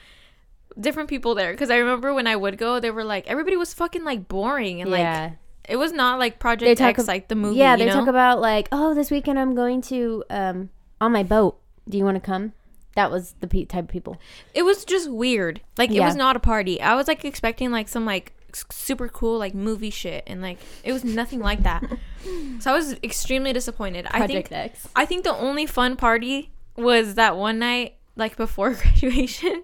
different 0.79 1.09
people 1.09 1.35
there 1.35 1.51
because 1.51 1.69
I 1.69 1.77
remember 1.77 2.13
when 2.13 2.27
I 2.27 2.35
would 2.35 2.57
go, 2.57 2.79
they 2.79 2.91
were 2.91 3.03
like 3.03 3.27
everybody 3.27 3.57
was 3.57 3.73
fucking 3.73 4.03
like 4.03 4.27
boring 4.27 4.81
and 4.81 4.89
like 4.91 5.33
it 5.69 5.77
was 5.77 5.91
not 5.93 6.19
like 6.19 6.33
They 6.33 6.39
Project 6.39 6.77
talk 6.79 6.89
X 6.89 6.99
ab- 7.01 7.07
like 7.07 7.27
the 7.29 7.35
movie. 7.35 7.57
yeah, 7.57 7.75
they 7.75 7.85
know? 7.85 7.93
talk 7.93 8.07
about 8.07 8.41
like, 8.41 8.67
oh, 8.71 8.93
this 8.93 9.09
weekend 9.11 9.39
I'm 9.39 9.55
going 9.55 9.81
to 9.83 10.23
um 10.29 10.69
on 10.99 11.11
my 11.11 11.23
boat. 11.23 11.59
Do 11.87 11.97
you 11.97 12.03
want 12.05 12.15
to 12.15 12.21
come? 12.21 12.53
That 12.95 13.09
was 13.09 13.33
the 13.39 13.47
pe- 13.47 13.65
type 13.65 13.85
of 13.85 13.89
people. 13.89 14.19
it 14.53 14.63
was 14.63 14.85
just 14.85 15.09
weird. 15.09 15.61
Like 15.77 15.89
it 15.89 15.95
Yeah. 15.95 16.05
was 16.05 16.15
not 16.15 16.35
a 16.35 16.39
party. 16.39 16.79
I 16.81 16.95
was 16.95 17.07
like 17.07 17.25
expecting 17.25 17.71
like 17.71 17.87
some 17.87 18.05
like 18.05 18.33
super 18.71 19.07
cool 19.07 19.39
like 19.39 19.55
movie 19.55 19.89
shit 19.89 20.23
and 20.27 20.39
like 20.41 20.59
it 20.83 20.93
was 20.93 21.03
nothing 21.03 21.39
like 21.39 21.63
that. 21.63 21.83
so 22.59 22.71
I 22.71 22.75
was 22.75 22.93
extremely 23.03 23.51
disappointed. 23.53 24.05
I 24.11 24.27
think 24.27 24.51
X. 24.51 24.87
I 24.95 25.05
think 25.05 25.23
the 25.23 25.35
only 25.35 25.65
fun 25.65 25.95
party 25.95 26.51
was 26.75 27.15
that 27.15 27.35
one 27.35 27.57
night, 27.59 27.95
like 28.15 28.37
before 28.37 28.69
graduation. 28.73 29.63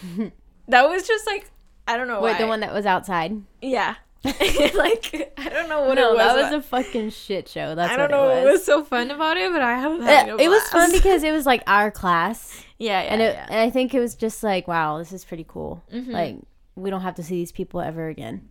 that 0.68 0.88
was 0.88 1.06
just 1.06 1.26
like 1.26 1.50
I 1.86 1.96
don't 1.96 2.08
know. 2.08 2.20
Wait, 2.20 2.32
why. 2.32 2.38
the 2.38 2.46
one 2.46 2.60
that 2.60 2.72
was 2.72 2.86
outside. 2.86 3.42
Yeah. 3.60 3.96
like 4.24 5.32
I 5.36 5.48
don't 5.48 5.68
know 5.68 5.80
what 5.82 5.94
no, 5.96 6.12
it 6.12 6.16
was. 6.16 6.18
that 6.18 6.36
was 6.36 6.52
a 6.52 6.62
fucking 6.62 7.10
shit 7.10 7.48
show. 7.48 7.74
That's 7.74 7.90
what 7.90 7.98
I 8.00 8.06
don't 8.06 8.10
know 8.12 8.28
it 8.30 8.34
what 8.36 8.44
was. 8.44 8.52
was 8.52 8.64
so 8.64 8.84
fun 8.84 9.10
about 9.10 9.36
it, 9.36 9.50
but 9.50 9.60
I 9.62 9.76
have 9.76 10.00
Uh, 10.00 10.36
it 10.38 10.48
was 10.48 10.62
fun 10.68 10.92
because 10.92 11.24
it 11.24 11.32
was 11.32 11.44
like 11.44 11.64
our 11.66 11.90
class, 11.90 12.62
yeah, 12.78 13.02
yeah, 13.02 13.12
and 13.12 13.20
it, 13.20 13.34
yeah. 13.34 13.46
and 13.50 13.58
I 13.58 13.70
think 13.70 13.94
it 13.94 13.98
was 14.00 14.14
just 14.14 14.44
like, 14.44 14.68
wow, 14.68 14.98
this 14.98 15.10
is 15.12 15.24
pretty 15.24 15.44
cool. 15.48 15.82
Mhm. 15.92 16.12
Like 16.12 16.36
we 16.76 16.88
don't 16.88 17.00
have 17.00 17.16
to 17.16 17.24
see 17.24 17.34
these 17.34 17.50
people 17.50 17.80
ever 17.80 18.06
again, 18.06 18.48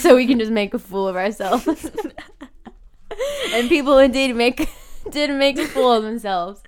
so 0.00 0.16
we 0.16 0.26
can 0.26 0.38
just 0.38 0.52
make 0.52 0.72
a 0.72 0.78
fool 0.78 1.06
of 1.06 1.16
ourselves. 1.16 1.90
and 3.52 3.68
people 3.68 3.98
indeed 3.98 4.34
make 4.34 4.70
did 5.10 5.30
make 5.32 5.58
a 5.58 5.66
fool 5.66 5.92
of 5.92 6.02
themselves. 6.02 6.62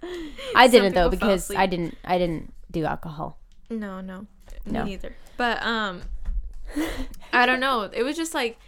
I 0.54 0.66
Some 0.66 0.72
didn't 0.72 0.94
though 0.94 1.08
because. 1.08 1.50
I 1.50 1.64
didn't 1.64 1.96
I 2.04 2.18
didn't 2.18 2.52
do 2.72 2.84
alcohol. 2.84 3.38
No, 3.70 4.00
no, 4.00 4.26
No. 4.66 4.84
neither. 4.84 5.14
But 5.36 5.62
um, 5.62 6.02
I 7.32 7.46
don't 7.46 7.60
know. 7.60 7.88
It 7.92 8.02
was 8.02 8.16
just 8.16 8.34
like 8.34 8.58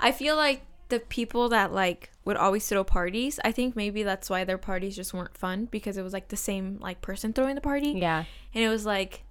I 0.00 0.12
feel 0.12 0.36
like 0.36 0.62
the 0.88 1.00
people 1.00 1.48
that 1.50 1.72
like 1.72 2.10
would 2.24 2.36
always 2.36 2.66
throw 2.68 2.84
parties. 2.84 3.40
I 3.44 3.52
think 3.52 3.74
maybe 3.76 4.02
that's 4.02 4.28
why 4.30 4.44
their 4.44 4.58
parties 4.58 4.94
just 4.96 5.12
weren't 5.14 5.36
fun 5.36 5.66
because 5.70 5.96
it 5.96 6.02
was 6.02 6.12
like 6.12 6.28
the 6.28 6.36
same 6.36 6.78
like 6.80 7.00
person 7.00 7.32
throwing 7.32 7.54
the 7.54 7.60
party, 7.60 7.92
Yeah, 7.92 8.24
and 8.54 8.64
it 8.64 8.68
was 8.68 8.84
like. 8.86 9.24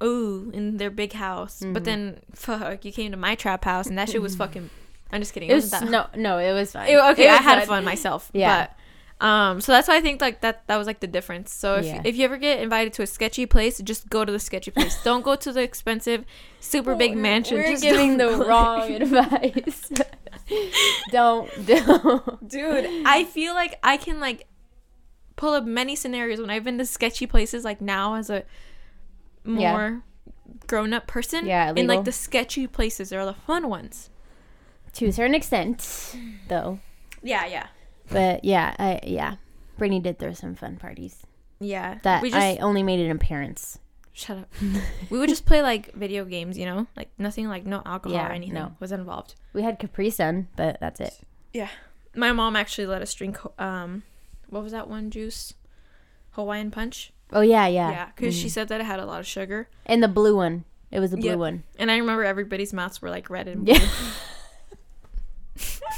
Ooh, 0.00 0.52
in 0.54 0.76
their 0.76 0.90
big 0.92 1.12
house, 1.12 1.58
Mm-hmm. 1.58 1.72
but 1.72 1.82
then 1.82 2.20
fuck, 2.32 2.84
you 2.84 2.92
came 2.92 3.10
to 3.10 3.16
my 3.16 3.34
trap 3.34 3.64
house, 3.64 3.88
and 3.88 3.98
that 3.98 4.08
shit 4.08 4.22
was 4.22 4.36
fucking. 4.42 4.70
I'm 5.10 5.20
just 5.20 5.34
kidding. 5.34 5.50
it 5.50 5.54
was 5.54 5.72
wasn't 5.72 5.90
that 5.90 6.14
no 6.16 6.36
no 6.36 6.38
it 6.38 6.52
was 6.52 6.70
fine. 6.70 6.88
It- 6.88 7.00
okay, 7.00 7.24
It 7.24 7.30
I 7.32 7.36
had 7.38 7.58
fun. 7.60 7.66
fun 7.66 7.84
myself. 7.84 8.30
Yeah. 8.32 8.68
Um 9.20 9.60
so 9.60 9.72
that's 9.72 9.88
why 9.88 9.96
I 9.96 10.00
think 10.00 10.20
like 10.20 10.42
that 10.42 10.64
that 10.68 10.76
was 10.76 10.86
like 10.86 11.00
the 11.00 11.06
difference. 11.08 11.52
So 11.52 11.76
if 11.76 11.86
Yeah. 11.86 12.02
if 12.04 12.14
you 12.16 12.24
ever 12.24 12.36
get 12.36 12.60
invited 12.60 12.92
to 12.94 13.02
a 13.02 13.06
sketchy 13.06 13.46
place, 13.46 13.78
just 13.82 14.08
go 14.08 14.24
to 14.24 14.30
the 14.30 14.38
sketchy 14.38 14.70
place. 14.70 14.96
don't 15.04 15.22
go 15.24 15.34
to 15.34 15.52
the 15.52 15.60
expensive 15.62 16.24
super 16.60 16.94
big 16.94 17.16
mansion. 17.16 17.56
We're 17.56 17.66
Just 17.72 17.82
giving 17.82 18.16
the 18.16 18.26
don't 18.26 18.46
wrong 18.46 18.92
advice. 19.02 19.90
don't 21.10 21.50
don't. 21.66 22.48
Dude, 22.48 22.86
I 23.06 23.24
feel 23.24 23.54
like 23.54 23.78
I 23.82 23.96
can 23.96 24.20
like 24.20 24.46
pull 25.36 25.54
up 25.54 25.64
many 25.64 25.96
scenarios 25.96 26.40
when 26.40 26.50
I've 26.50 26.64
been 26.64 26.78
to 26.78 26.86
sketchy 26.86 27.26
places 27.26 27.64
like 27.64 27.80
now 27.80 28.14
as 28.14 28.30
a 28.30 28.44
Yeah. 29.44 29.72
more 29.72 30.02
grown 30.66 30.92
up 30.94 31.06
person. 31.06 31.46
Yeah, 31.46 31.72
And 31.76 31.88
like 31.88 32.04
the 32.04 32.12
sketchy 32.12 32.66
places 32.66 33.12
are 33.12 33.24
the 33.24 33.34
fun 33.34 33.68
ones. 33.68 34.10
To 34.94 35.06
a 35.06 35.12
certain 35.12 35.34
extent, 35.34 36.16
though. 36.48 36.78
Yeah, 37.22 37.46
yeah. 37.46 37.66
But 38.10 38.44
yeah, 38.44 38.74
I 38.78 39.00
yeah. 39.04 39.36
Brittany 39.76 40.00
did 40.00 40.18
throw 40.18 40.32
some 40.32 40.54
fun 40.54 40.76
parties. 40.76 41.22
Yeah. 41.60 41.98
That 42.02 42.22
we 42.22 42.30
just 42.30 42.40
I 42.40 42.56
only 42.56 42.82
made 42.82 43.00
an 43.00 43.10
appearance. 43.10 43.78
Shut 44.12 44.38
up. 44.38 44.48
we 45.10 45.18
would 45.18 45.28
just 45.28 45.44
play 45.46 45.62
like 45.62 45.94
video 45.94 46.24
games, 46.24 46.58
you 46.58 46.66
know, 46.66 46.86
like 46.96 47.10
nothing 47.18 47.48
like 47.48 47.64
no 47.64 47.82
alcohol 47.86 48.16
Yeah, 48.16 48.28
or 48.28 48.32
anything 48.32 48.54
no. 48.54 48.74
was 48.80 48.90
involved. 48.90 49.34
We 49.52 49.62
had 49.62 49.78
Capri 49.78 50.10
Sun, 50.10 50.48
but 50.56 50.78
that's 50.80 50.98
it. 51.00 51.20
Yeah, 51.52 51.68
my 52.16 52.32
mom 52.32 52.56
actually 52.56 52.86
let 52.86 53.00
us 53.02 53.14
drink. 53.14 53.38
Um, 53.60 54.02
what 54.48 54.62
was 54.64 54.72
that 54.72 54.88
one 54.88 55.10
juice? 55.10 55.54
Hawaiian 56.32 56.70
punch. 56.72 57.12
Oh 57.32 57.42
yeah, 57.42 57.66
yeah. 57.68 57.90
Yeah, 57.90 58.06
because 58.14 58.34
she 58.36 58.48
said 58.48 58.68
that 58.68 58.80
it 58.80 58.84
had 58.84 58.98
a 59.00 59.06
lot 59.06 59.20
of 59.20 59.26
sugar, 59.26 59.68
And 59.86 60.02
the 60.02 60.08
blue 60.08 60.34
one. 60.34 60.64
It 60.90 61.00
was 61.00 61.10
the 61.10 61.16
blue 61.18 61.30
Yep. 61.30 61.38
one. 61.38 61.62
and 61.78 61.90
I 61.90 61.98
remember 61.98 62.24
everybody's 62.24 62.72
mouths 62.72 63.00
were 63.02 63.10
like 63.10 63.28
red 63.30 63.46
and 63.46 63.64
blue. 63.66 63.74
Yeah. 63.74 63.88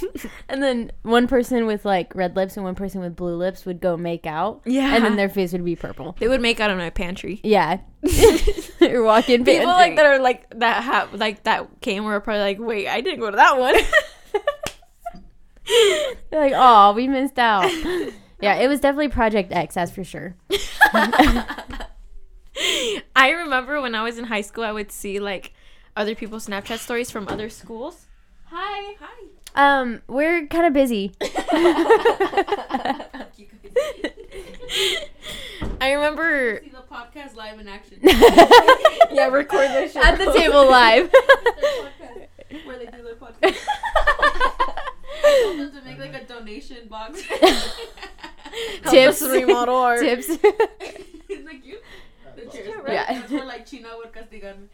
and 0.48 0.62
then 0.62 0.92
one 1.02 1.26
person 1.26 1.66
with 1.66 1.84
like 1.84 2.14
red 2.14 2.36
lips 2.36 2.56
and 2.56 2.64
one 2.64 2.74
person 2.74 3.00
with 3.00 3.16
blue 3.16 3.34
lips 3.36 3.64
would 3.66 3.80
go 3.80 3.96
make 3.96 4.26
out. 4.26 4.62
Yeah. 4.64 4.94
And 4.94 5.04
then 5.04 5.16
their 5.16 5.28
face 5.28 5.52
would 5.52 5.64
be 5.64 5.76
purple. 5.76 6.16
they 6.18 6.28
would 6.28 6.40
make 6.40 6.60
out 6.60 6.70
in 6.70 6.78
my 6.78 6.90
pantry. 6.90 7.40
Yeah. 7.42 7.80
You're 8.80 9.04
walking 9.04 9.44
People 9.44 9.66
like 9.66 9.96
that 9.96 10.06
are 10.06 10.18
like 10.18 10.46
that 10.58 10.82
have 10.84 11.12
like 11.14 11.44
that 11.44 11.80
came 11.80 12.04
were 12.04 12.20
probably 12.20 12.40
like, 12.40 12.58
wait, 12.58 12.88
I 12.88 13.00
didn't 13.00 13.20
go 13.20 13.30
to 13.30 13.36
that 13.36 13.58
one. 13.58 13.74
They're 16.30 16.40
like, 16.40 16.54
oh, 16.56 16.92
we 16.94 17.06
missed 17.06 17.38
out. 17.38 17.70
yeah, 18.40 18.56
it 18.56 18.68
was 18.68 18.80
definitely 18.80 19.08
Project 19.08 19.52
X, 19.52 19.74
that's 19.74 19.92
for 19.92 20.02
sure. 20.02 20.36
I 23.14 23.30
remember 23.30 23.80
when 23.80 23.94
I 23.94 24.02
was 24.02 24.18
in 24.18 24.24
high 24.24 24.40
school, 24.40 24.64
I 24.64 24.72
would 24.72 24.90
see 24.90 25.20
like 25.20 25.52
other 25.96 26.14
people's 26.14 26.46
Snapchat 26.46 26.78
stories 26.78 27.10
from 27.10 27.28
other 27.28 27.48
schools. 27.48 28.06
Hi. 28.46 28.96
Hi. 29.00 29.28
Um, 29.54 30.02
we're 30.06 30.46
kind 30.46 30.66
of 30.66 30.72
busy. 30.72 31.12
I 35.80 35.92
remember. 35.92 36.60
See 36.62 36.70
the 36.70 36.82
podcast 36.90 37.34
live 37.36 37.58
in 37.58 37.68
action. 37.68 37.98
Yeah, 39.12 39.26
record 39.26 39.68
this 39.70 39.92
shit. 39.94 40.04
At 40.04 40.18
the 40.18 40.32
table 40.32 40.70
live. 40.70 41.10
Where 42.64 42.78
they 42.78 42.86
do 42.86 43.02
their 43.02 43.16
podcast. 43.16 43.56
I 45.24 45.42
told 45.42 45.58
them 45.58 45.72
to 45.72 45.82
make 45.84 45.98
like 45.98 46.14
a 46.14 46.24
donation 46.24 46.86
box. 46.88 47.20
Tips. 48.88 49.20
us 49.22 49.28
remodel 49.28 49.74
our 49.74 49.98
Tips. 49.98 50.28
it's 50.30 51.44
like 51.44 51.64
you. 51.66 51.78
The 52.36 52.42
chairs. 52.52 52.68
Right? 52.84 52.92
Yeah. 52.92 53.12
That's 53.20 53.32
for 53.32 53.44
like 53.44 53.66
China 53.66 53.88
would 53.96 54.12
castigarme. 54.12 54.68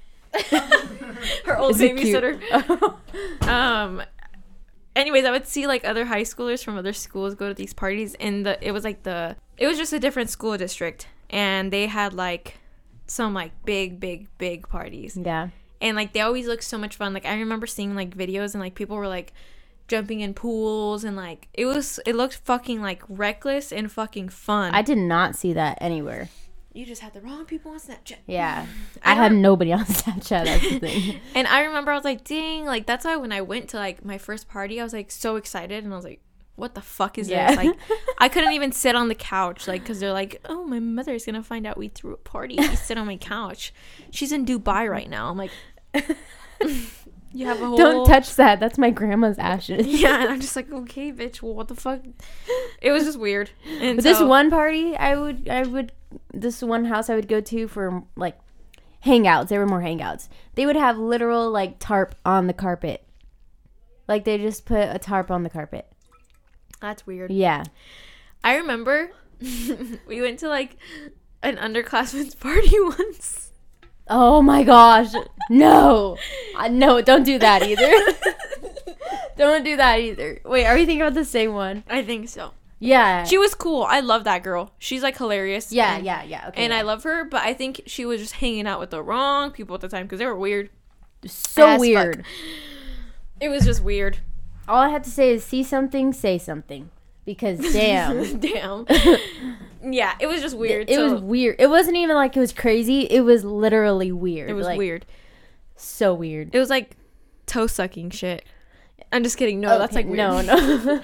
her 1.46 1.56
old 1.56 1.70
Is 1.76 1.80
it 1.80 1.96
babysitter. 1.96 3.48
um. 3.48 4.02
Anyways, 4.96 5.26
I 5.26 5.30
would 5.30 5.46
see 5.46 5.66
like 5.66 5.84
other 5.84 6.06
high 6.06 6.22
schoolers 6.22 6.64
from 6.64 6.78
other 6.78 6.94
schools 6.94 7.34
go 7.34 7.48
to 7.48 7.54
these 7.54 7.74
parties, 7.74 8.14
and 8.18 8.46
the 8.46 8.66
it 8.66 8.72
was 8.72 8.82
like 8.82 9.02
the 9.02 9.36
it 9.58 9.66
was 9.66 9.76
just 9.76 9.92
a 9.92 10.00
different 10.00 10.30
school 10.30 10.56
district, 10.56 11.06
and 11.28 11.70
they 11.70 11.86
had 11.86 12.14
like 12.14 12.58
some 13.06 13.34
like 13.34 13.52
big, 13.66 14.00
big, 14.00 14.26
big 14.38 14.66
parties, 14.70 15.18
yeah. 15.22 15.50
and 15.82 15.96
like 15.96 16.14
they 16.14 16.22
always 16.22 16.46
looked 16.46 16.64
so 16.64 16.78
much 16.78 16.96
fun. 16.96 17.12
Like 17.12 17.26
I 17.26 17.38
remember 17.38 17.66
seeing 17.66 17.94
like 17.94 18.16
videos, 18.16 18.54
and 18.54 18.62
like 18.62 18.74
people 18.74 18.96
were 18.96 19.06
like 19.06 19.34
jumping 19.86 20.20
in 20.20 20.32
pools, 20.32 21.04
and 21.04 21.14
like 21.14 21.48
it 21.52 21.66
was 21.66 22.00
it 22.06 22.16
looked 22.16 22.36
fucking 22.36 22.80
like 22.80 23.02
reckless 23.06 23.72
and 23.72 23.92
fucking 23.92 24.30
fun. 24.30 24.74
I 24.74 24.80
did 24.80 24.98
not 24.98 25.36
see 25.36 25.52
that 25.52 25.76
anywhere. 25.78 26.30
You 26.76 26.84
just 26.86 27.00
had 27.02 27.14
the 27.14 27.20
wrong 27.20 27.44
people 27.46 27.72
on 27.72 27.78
Snapchat. 27.78 28.16
Yeah. 28.26 28.66
I 29.02 29.12
I, 29.12 29.14
had 29.14 29.32
nobody 29.32 29.72
on 29.72 29.84
Snapchat. 30.00 30.44
That's 30.44 30.62
the 30.70 30.78
thing. 30.80 31.20
And 31.34 31.46
I 31.48 31.62
remember 31.64 31.90
I 31.92 31.94
was 31.94 32.04
like, 32.04 32.22
dang, 32.24 32.64
like 32.66 32.86
that's 32.86 33.04
why 33.04 33.16
when 33.16 33.32
I 33.32 33.40
went 33.40 33.68
to 33.70 33.76
like 33.78 34.04
my 34.04 34.18
first 34.18 34.48
party, 34.48 34.80
I 34.80 34.84
was 34.84 34.92
like 34.92 35.10
so 35.10 35.36
excited 35.36 35.84
and 35.84 35.92
I 35.92 35.96
was 35.96 36.04
like, 36.04 36.20
what 36.56 36.74
the 36.74 36.80
fuck 36.82 37.18
is 37.18 37.28
Yeah. 37.28 37.48
this? 37.48 37.56
Like 37.56 37.76
I 38.18 38.28
couldn't 38.28 38.52
even 38.52 38.72
sit 38.72 38.94
on 38.94 39.08
the 39.08 39.14
couch, 39.14 39.66
like 39.68 39.82
because 39.82 40.00
they're 40.00 40.12
like, 40.12 40.40
oh, 40.46 40.64
my 40.64 40.78
mother's 40.80 41.24
gonna 41.26 41.42
find 41.42 41.66
out 41.66 41.76
we 41.78 41.88
threw 41.88 42.12
a 42.12 42.16
party. 42.16 42.56
if 42.58 42.70
You 42.70 42.76
sit 42.76 42.98
on 42.98 43.06
my 43.06 43.16
couch. 43.16 43.72
She's 44.10 44.32
in 44.32 44.44
Dubai 44.46 44.88
right 44.90 45.08
now. 45.08 45.28
I'm 45.30 45.36
like, 45.38 45.50
you 47.36 47.46
have 47.46 47.60
a 47.60 47.66
whole 47.66 47.76
Don't 47.76 48.06
touch 48.06 48.34
that. 48.36 48.60
That's 48.60 48.78
my 48.78 48.90
grandma's 48.90 49.38
ashes. 49.38 49.86
Yeah, 50.02 50.22
and 50.22 50.30
I'm 50.30 50.40
just 50.40 50.56
like, 50.56 50.72
okay, 50.72 51.12
bitch. 51.12 51.42
Well, 51.42 51.54
what 51.54 51.68
the 51.68 51.74
fuck? 51.74 52.00
It 52.80 52.92
was 52.92 53.04
just 53.04 53.18
weird. 53.18 53.50
And 53.66 53.96
But 53.96 54.04
this 54.04 54.20
one 54.20 54.50
party, 54.50 54.96
I 54.96 55.16
would, 55.16 55.48
I 55.48 55.62
would, 55.62 55.92
this 56.32 56.62
one 56.62 56.86
house 56.86 57.10
I 57.10 57.14
would 57.14 57.28
go 57.28 57.40
to 57.42 57.68
for 57.68 58.02
like 58.16 58.38
hangouts. 59.04 59.48
There 59.48 59.60
were 59.60 59.66
more 59.66 59.82
hangouts. 59.82 60.28
They 60.54 60.64
would 60.66 60.76
have 60.76 60.96
literal 60.98 61.50
like 61.50 61.78
tarp 61.78 62.14
on 62.24 62.46
the 62.46 62.54
carpet. 62.54 63.04
Like 64.08 64.24
they 64.24 64.38
just 64.38 64.64
put 64.64 64.88
a 64.88 64.98
tarp 64.98 65.30
on 65.30 65.42
the 65.42 65.50
carpet. 65.50 65.86
that's 66.80 67.06
weird. 67.06 67.30
Yeah. 67.30 67.64
I 68.44 68.56
remember 68.56 69.10
we 70.06 70.22
went 70.22 70.38
to 70.40 70.48
like 70.48 70.76
an 71.42 71.56
underclassmen's 71.56 72.34
party 72.34 72.76
once. 72.80 73.50
Oh 74.08 74.40
my 74.42 74.62
gosh. 74.62 75.12
No. 75.50 76.16
Uh, 76.56 76.68
no, 76.68 77.00
don't 77.00 77.24
do 77.24 77.38
that 77.38 77.62
either. 77.62 77.90
don't 79.36 79.64
do 79.64 79.76
that 79.76 80.00
either. 80.00 80.40
Wait, 80.44 80.64
are 80.66 80.74
we 80.74 80.86
thinking 80.86 81.02
about 81.02 81.14
the 81.14 81.24
same 81.24 81.54
one? 81.54 81.84
I 81.88 82.02
think 82.02 82.28
so. 82.28 82.52
Yeah. 82.78 83.24
She 83.24 83.38
was 83.38 83.54
cool. 83.54 83.82
I 83.82 84.00
love 84.00 84.24
that 84.24 84.42
girl. 84.42 84.70
She's 84.78 85.02
like 85.02 85.16
hilarious. 85.16 85.72
yeah, 85.72 85.96
and, 85.96 86.04
yeah, 86.04 86.22
yeah. 86.22 86.48
Okay. 86.48 86.64
And 86.64 86.74
I 86.74 86.82
love 86.82 87.02
her, 87.04 87.24
but 87.24 87.42
I 87.42 87.54
think 87.54 87.82
she 87.86 88.04
was 88.04 88.20
just 88.20 88.34
hanging 88.34 88.66
out 88.66 88.80
with 88.80 88.90
the 88.90 89.02
wrong 89.02 89.50
people 89.50 89.74
at 89.74 89.80
the 89.80 89.88
time 89.88 90.04
because 90.04 90.18
they 90.18 90.26
were 90.26 90.36
weird. 90.36 90.70
so 91.26 91.66
as 91.66 91.74
fuck. 91.74 91.80
weird. 91.80 92.24
It 93.40 93.48
was 93.48 93.64
just 93.64 93.82
weird. 93.82 94.18
All 94.68 94.78
I 94.80 94.88
have 94.90 95.02
to 95.02 95.10
say 95.10 95.30
is 95.30 95.44
see 95.44 95.62
something, 95.62 96.12
say 96.12 96.38
something. 96.38 96.90
Because 97.26 97.58
damn. 97.72 98.38
Damn. 98.40 98.86
yeah, 99.92 100.14
it 100.20 100.26
was 100.28 100.40
just 100.40 100.56
weird. 100.56 100.88
It 100.88 100.94
so 100.94 101.12
was 101.12 101.20
weird. 101.22 101.56
It 101.58 101.68
wasn't 101.68 101.96
even 101.96 102.14
like 102.16 102.36
it 102.36 102.40
was 102.40 102.52
crazy. 102.52 103.00
It 103.02 103.20
was 103.22 103.44
literally 103.44 104.12
weird. 104.12 104.48
it 104.48 104.54
was 104.54 104.66
Like, 104.66 104.78
weird. 104.78 105.04
So 105.76 106.14
weird. 106.14 106.54
It 106.54 106.58
was 106.58 106.70
like 106.70 106.96
toe 107.46 107.66
sucking 107.66 108.10
shit. 108.10 108.44
I'm 109.12 109.22
just 109.22 109.36
kidding. 109.36 109.60
No, 109.60 109.78
that's 109.78 109.94
like 109.94 110.06
weird. 110.06 110.16
no, 110.18 110.40
no. 110.40 111.00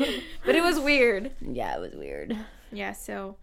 but 0.46 0.54
it 0.54 0.62
was 0.62 0.78
weird. 0.80 1.32
yeah, 1.40 1.76
it 1.76 1.80
was 1.80 1.94
weird. 1.94 2.37
Yeah, 2.72 2.92
so 2.92 3.37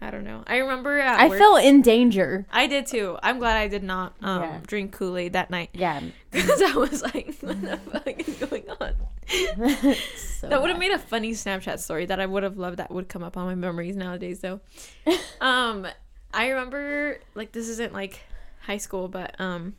I 0.00 0.10
don't 0.10 0.24
know. 0.24 0.44
I 0.46 0.58
remember 0.58 1.00
I 1.00 1.28
work- 1.28 1.38
felt 1.38 1.62
in 1.64 1.82
danger. 1.82 2.46
I 2.52 2.66
did 2.66 2.86
too. 2.86 3.18
I'm 3.22 3.38
glad 3.38 3.56
I 3.56 3.66
did 3.68 3.82
not 3.82 4.14
um, 4.22 4.42
Yeah. 4.42 4.58
drink 4.66 4.92
Kool 4.92 5.16
Aid 5.16 5.32
that 5.32 5.50
night 5.50 5.70
Yeah. 5.72 6.00
because 6.30 6.60
I 6.62 6.72
was 6.76 7.02
like, 7.02 7.34
what 7.40 7.60
the 7.62 7.76
fuck 7.76 8.28
is 8.28 8.36
going 8.36 8.64
on? 8.80 9.94
So 10.40 10.48
that 10.48 10.60
would 10.60 10.70
have 10.70 10.78
made 10.78 10.92
a 10.92 10.98
funny 10.98 11.32
Snapchat 11.32 11.78
story 11.78 12.06
that 12.06 12.20
I 12.20 12.26
would 12.26 12.42
have 12.42 12.56
loved 12.56 12.78
that 12.78 12.90
would 12.90 13.08
come 13.08 13.22
up 13.22 13.36
on 13.36 13.46
my 13.46 13.54
memories 13.54 13.96
nowadays 13.96 14.40
though. 14.40 14.60
um 15.40 15.86
I 16.32 16.48
remember 16.48 17.18
like 17.34 17.52
this 17.52 17.68
isn't 17.68 17.92
like 17.92 18.20
high 18.60 18.76
school 18.76 19.08
but 19.08 19.38
um 19.40 19.74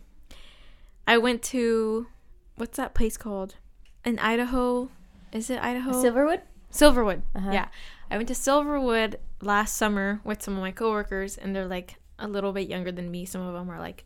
I 1.08 1.18
went 1.18 1.42
to 1.44 2.08
what's 2.56 2.78
that 2.78 2.94
place 2.94 3.18
called? 3.18 3.56
In 4.04 4.20
Idaho. 4.20 4.90
Is 5.32 5.50
it 5.50 5.62
Idaho? 5.62 5.92
Silverwood. 5.92 6.42
Silverwood. 6.72 7.22
Uh-huh. 7.36 7.52
Yeah. 7.52 7.68
I 8.10 8.18
went 8.18 8.28
to 8.30 8.34
Silverwood 8.34 9.16
last 9.42 9.78
summer 9.78 10.22
with 10.24 10.42
some 10.42 10.56
of 10.56 10.62
my 10.62 10.72
coworkers 10.72 11.38
and 11.38 11.56
they're 11.56 11.68
like 11.68 11.96
a 12.20 12.28
little 12.28 12.52
bit 12.52 12.68
younger 12.68 12.92
than 12.92 13.12
me. 13.12 13.26
Some 13.26 13.42
of 13.42 13.54
them 13.54 13.70
are 13.70 13.80
like 13.80 14.06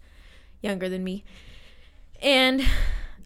younger 0.61 0.89
than 0.89 1.03
me. 1.03 1.23
And 2.21 2.63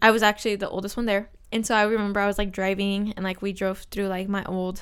I 0.02 0.12
was 0.12 0.24
actually 0.24 0.56
the 0.56 0.70
oldest 0.70 0.96
one 0.96 1.06
there. 1.06 1.30
And 1.52 1.66
so 1.66 1.76
I 1.76 1.84
remember 1.84 2.20
I 2.20 2.28
was 2.28 2.38
like 2.38 2.52
driving 2.52 3.14
and 3.16 3.24
like 3.24 3.42
we 3.42 3.54
drove 3.54 3.80
through 3.92 4.08
like 4.08 4.28
my 4.28 4.44
old 4.46 4.82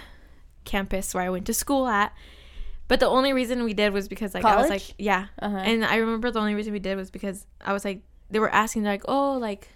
campus 0.66 1.14
where 1.14 1.24
I 1.24 1.30
went 1.30 1.46
to 1.48 1.54
school 1.54 1.88
at. 1.88 2.14
But 2.88 3.00
the 3.00 3.08
only 3.08 3.34
reason 3.34 3.64
we 3.64 3.74
did 3.74 3.94
was 3.94 4.08
because 4.08 4.34
like 4.34 4.46
I 4.46 4.58
was 4.58 4.70
like 4.70 4.96
yeah. 4.98 5.28
Uh-huh. 5.42 5.58
And 5.58 5.86
I 5.86 5.98
remember 5.98 6.32
the 6.32 6.40
only 6.40 6.56
reason 6.56 6.74
we 6.74 6.80
did 6.80 6.96
was 6.96 7.12
because 7.12 7.46
I 7.62 7.74
was 7.74 7.86
like 7.86 8.02
they 8.30 8.40
were 8.40 8.50
asking 8.50 8.84
like, 8.84 9.04
"Oh, 9.08 9.38
like 9.38 9.70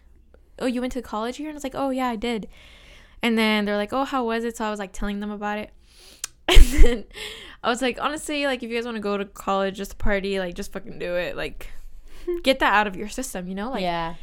oh, 0.59 0.65
you 0.65 0.81
went 0.81 0.93
to 0.93 1.01
college 1.01 1.37
here?" 1.37 1.47
And 1.47 1.55
I 1.55 1.57
was 1.57 1.63
like, 1.63 1.75
"Oh, 1.75 1.91
yeah, 1.91 2.07
I 2.07 2.15
did." 2.15 2.47
And 3.21 3.37
then 3.37 3.65
they're 3.65 3.77
like, 3.77 3.93
"Oh, 3.93 4.03
how 4.03 4.25
was 4.25 4.43
it?" 4.43 4.57
So 4.57 4.65
I 4.65 4.71
was 4.71 4.79
like 4.79 4.93
telling 4.93 5.19
them 5.19 5.31
about 5.31 5.59
it. 5.59 5.71
And 6.49 6.63
then 6.63 7.03
I 7.61 7.69
was 7.69 7.81
like, 7.81 7.99
honestly, 8.01 8.45
like 8.45 8.63
if 8.63 8.69
you 8.69 8.77
guys 8.77 8.85
want 8.85 8.95
to 8.95 9.01
go 9.01 9.17
to 9.17 9.25
college 9.25 9.75
just 9.75 9.97
party, 9.97 10.39
like 10.39 10.55
just 10.55 10.71
fucking 10.71 10.97
do 10.97 11.15
it. 11.15 11.35
Like 11.35 11.69
get 12.43 12.59
that 12.59 12.73
out 12.73 12.87
of 12.87 12.95
your 12.95 13.09
system, 13.09 13.47
you 13.47 13.55
know? 13.55 13.71
Like 13.71 13.81
yeah. 13.81 14.15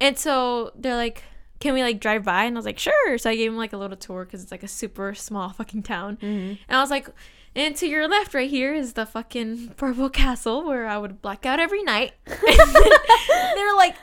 and 0.00 0.18
so 0.18 0.72
they're 0.74 0.96
like, 0.96 1.24
"Can 1.62 1.74
we 1.74 1.82
like 1.82 2.00
drive 2.00 2.24
by?" 2.24 2.44
And 2.44 2.56
I 2.56 2.58
was 2.58 2.66
like, 2.66 2.78
"Sure." 2.78 3.16
So 3.18 3.30
I 3.30 3.36
gave 3.36 3.50
him 3.50 3.56
like 3.56 3.72
a 3.72 3.76
little 3.76 3.96
tour 3.96 4.24
cuz 4.26 4.42
it's 4.42 4.50
like 4.52 4.62
a 4.64 4.68
super 4.68 5.14
small 5.14 5.50
fucking 5.50 5.82
town. 5.84 6.16
Mhm. 6.20 6.58
And 6.68 6.76
I 6.76 6.80
was 6.80 6.90
like, 6.90 7.06
and 7.54 7.76
to 7.76 7.86
your 7.86 8.08
left 8.08 8.34
right 8.34 8.48
here 8.50 8.74
is 8.74 8.94
the 8.94 9.06
fucking 9.06 9.74
purple 9.76 10.08
castle 10.08 10.64
where 10.64 10.86
I 10.86 10.96
would 10.98 11.20
black 11.22 11.44
out 11.46 11.60
every 11.60 11.82
night. 11.82 12.12
They're 12.26 13.76
like, 13.76 13.96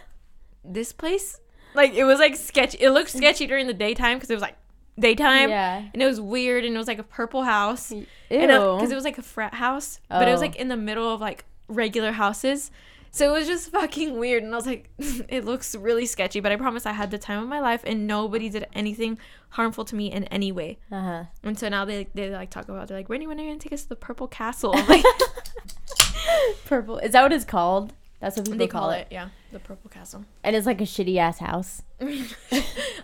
this 0.63 0.91
place? 0.93 1.39
Like, 1.73 1.93
it 1.93 2.03
was 2.03 2.19
like 2.19 2.35
sketchy. 2.35 2.77
It 2.79 2.91
looked 2.91 3.09
sketchy 3.09 3.47
during 3.47 3.67
the 3.67 3.73
daytime 3.73 4.17
because 4.17 4.29
it 4.29 4.33
was 4.35 4.41
like 4.41 4.55
daytime. 4.99 5.49
Yeah. 5.49 5.83
And 5.93 6.01
it 6.01 6.05
was 6.05 6.19
weird 6.21 6.65
and 6.65 6.75
it 6.75 6.77
was 6.77 6.87
like 6.87 6.99
a 6.99 7.03
purple 7.03 7.43
house. 7.43 7.91
Ew. 7.91 8.05
Because 8.29 8.91
it 8.91 8.95
was 8.95 9.03
like 9.03 9.17
a 9.17 9.21
frat 9.23 9.53
house, 9.55 9.99
oh. 10.11 10.19
but 10.19 10.27
it 10.27 10.31
was 10.31 10.39
Oh. 10.41 10.45
like 10.45 10.55
in 10.55 10.67
the 10.67 10.77
middle 10.77 11.11
of 11.11 11.21
like 11.21 11.45
regular 11.67 12.11
houses. 12.11 12.71
So 13.11 13.33
it 13.33 13.39
was 13.39 13.47
just 13.47 13.71
fucking 13.71 14.17
weird. 14.19 14.43
And 14.43 14.53
I 14.53 14.55
was 14.55 14.67
like, 14.67 14.89
it 14.97 15.45
looks 15.45 15.75
really 15.75 16.05
sketchy, 16.05 16.39
but 16.39 16.51
I 16.51 16.55
promise 16.55 16.85
I 16.85 16.91
had 16.91 17.11
the 17.11 17.17
time 17.17 17.41
of 17.41 17.47
my 17.49 17.59
life 17.59 17.81
and 17.85 18.05
nobody 18.07 18.49
did 18.49 18.67
anything 18.73 19.17
harmful 19.49 19.83
to 19.85 19.95
me 19.95 20.11
in 20.11 20.25
any 20.25 20.51
way. 20.51 20.77
uh-huh. 20.91 21.23
And 21.43 21.57
so 21.57 21.69
now 21.69 21.85
they 21.85 22.07
they 22.13 22.29
like 22.29 22.49
talk 22.51 22.69
about 22.69 22.87
they're 22.87 22.97
like, 22.97 23.09
Randy, 23.09 23.25
when 23.27 23.39
are 23.39 23.43
you 23.43 23.49
gonna 23.49 23.59
take 23.59 23.73
us 23.73 23.83
to 23.83 23.89
the 23.89 23.95
purple 23.95 24.27
castle? 24.27 24.73
I'm 24.75 24.87
like 24.87 25.03
Purple. 26.65 26.97
Is 26.99 27.11
that 27.13 27.23
what 27.23 27.33
it's 27.33 27.45
called? 27.45 27.93
That's 28.19 28.35
what 28.35 28.45
they 28.57 28.67
call, 28.67 28.81
call 28.81 28.89
it. 28.91 28.99
it, 29.01 29.07
yeah, 29.11 29.29
the 29.53 29.59
purple 29.59 29.89
castle. 29.89 30.25
And 30.43 30.53
it's 30.55 30.65
like 30.65 30.81
a 30.81 30.83
shitty 30.83 31.15
ass 31.17 31.39
house. 31.39 31.81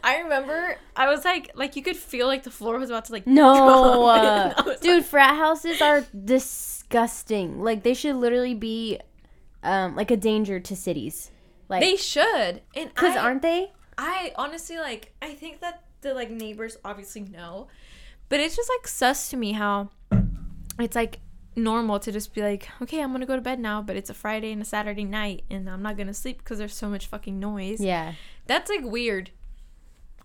I 0.03 0.19
remember 0.19 0.75
I 0.95 1.07
was 1.09 1.23
like 1.23 1.51
like 1.55 1.75
you 1.77 1.81
could 1.83 1.95
feel 1.95 2.27
like 2.27 2.43
the 2.43 2.51
floor 2.51 2.77
was 2.77 2.89
about 2.89 3.05
to 3.05 3.13
like 3.13 3.25
No, 3.25 4.05
uh, 4.07 4.13
And 4.15 4.53
I 4.57 4.61
was 4.61 4.79
dude, 4.81 5.05
frat 5.05 5.35
houses 5.35 5.81
are 5.81 6.03
disgusting. 6.23 7.61
Like 7.61 7.83
they 7.83 7.93
should 7.93 8.17
literally 8.17 8.53
be, 8.55 8.99
um, 9.65 9.95
like 9.95 10.11
a 10.11 10.17
danger 10.17 10.59
to 10.59 10.75
cities. 10.75 11.31
Like, 11.67 11.81
they 11.81 11.95
should. 11.95 12.61
And 12.75 12.93
cause 12.95 13.15
aren't 13.17 13.41
they? 13.41 13.71
I 13.97 14.31
honestly 14.35 14.77
like 14.77 15.13
I 15.21 15.33
think 15.33 15.61
that 15.61 15.83
the 16.01 16.13
like 16.13 16.29
neighbors 16.29 16.77
obviously 16.85 17.21
know. 17.21 17.67
But 18.29 18.39
it's 18.39 18.55
just 18.55 18.69
like 18.77 18.87
sus 18.87 19.29
to 19.29 19.37
me 19.37 19.51
how 19.53 19.89
it's 20.79 20.95
like 20.95 21.19
normal 21.55 21.99
to 21.99 22.11
just 22.11 22.33
be 22.33 22.41
like, 22.41 22.67
okay, 22.81 23.01
I'm 23.01 23.11
gonna 23.11 23.25
go 23.25 23.35
to 23.35 23.41
bed 23.41 23.59
now, 23.59 23.81
but 23.81 23.95
it's 23.95 24.09
a 24.09 24.13
Friday 24.13 24.51
and 24.51 24.61
a 24.61 24.65
Saturday 24.65 25.05
night, 25.05 25.43
and 25.49 25.69
I'm 25.69 25.81
not 25.81 25.97
gonna 25.97 26.13
sleep 26.13 26.39
because 26.39 26.57
there's 26.57 26.75
so 26.75 26.89
much 26.89 27.07
fucking 27.07 27.39
noise. 27.39 27.79
Yeah, 27.79 28.13
That's 28.47 28.69
like 28.69 28.83
weird, 28.83 29.31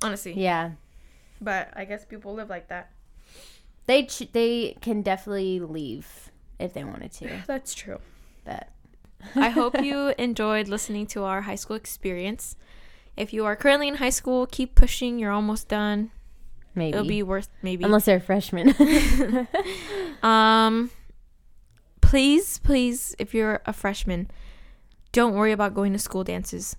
honestly. 0.03 0.33
yeah. 0.35 0.73
But 1.41 1.71
I 1.75 1.85
guess 1.87 2.05
people 2.05 2.35
live 2.35 2.51
like 2.51 2.69
that. 2.69 2.91
They 3.87 4.05
ch- 4.07 4.31
they 4.33 4.77
can 4.81 5.03
definitely 5.03 5.61
leave 5.61 6.31
if 6.59 6.75
they 6.75 6.85
wanted 6.85 7.13
to, 7.13 7.31
That's 7.47 7.73
true. 7.75 7.99
but 8.45 8.69
I 9.35 9.49
hope 9.51 9.81
you 9.83 10.09
enjoyed 10.19 10.69
listening 10.69 11.07
to 11.09 11.25
our 11.25 11.43
high 11.43 11.55
school 11.57 11.77
experience. 11.77 12.57
If 13.17 13.33
you 13.33 13.45
are 13.45 13.57
currently 13.57 13.89
in 13.89 13.97
high 13.97 14.11
school, 14.11 14.47
keep 14.47 14.75
pushing. 14.75 15.19
You're 15.19 15.33
almost 15.33 15.69
done. 15.69 16.11
maybe 16.75 16.97
It'll 16.97 17.07
be 17.07 17.23
worth 17.23 17.49
maybe. 17.63 17.85
unless 17.85 18.05
they're 18.07 18.21
freshmen. 18.21 18.75
Um, 20.23 20.91
please, 22.01 22.59
please, 22.59 23.15
if 23.19 23.33
you're 23.35 23.61
a 23.67 23.73
freshman, 23.73 24.31
don't 25.13 25.35
worry 25.35 25.53
about 25.53 25.75
going 25.75 25.93
to 25.93 25.99
school 25.99 26.25
dances. 26.25 26.77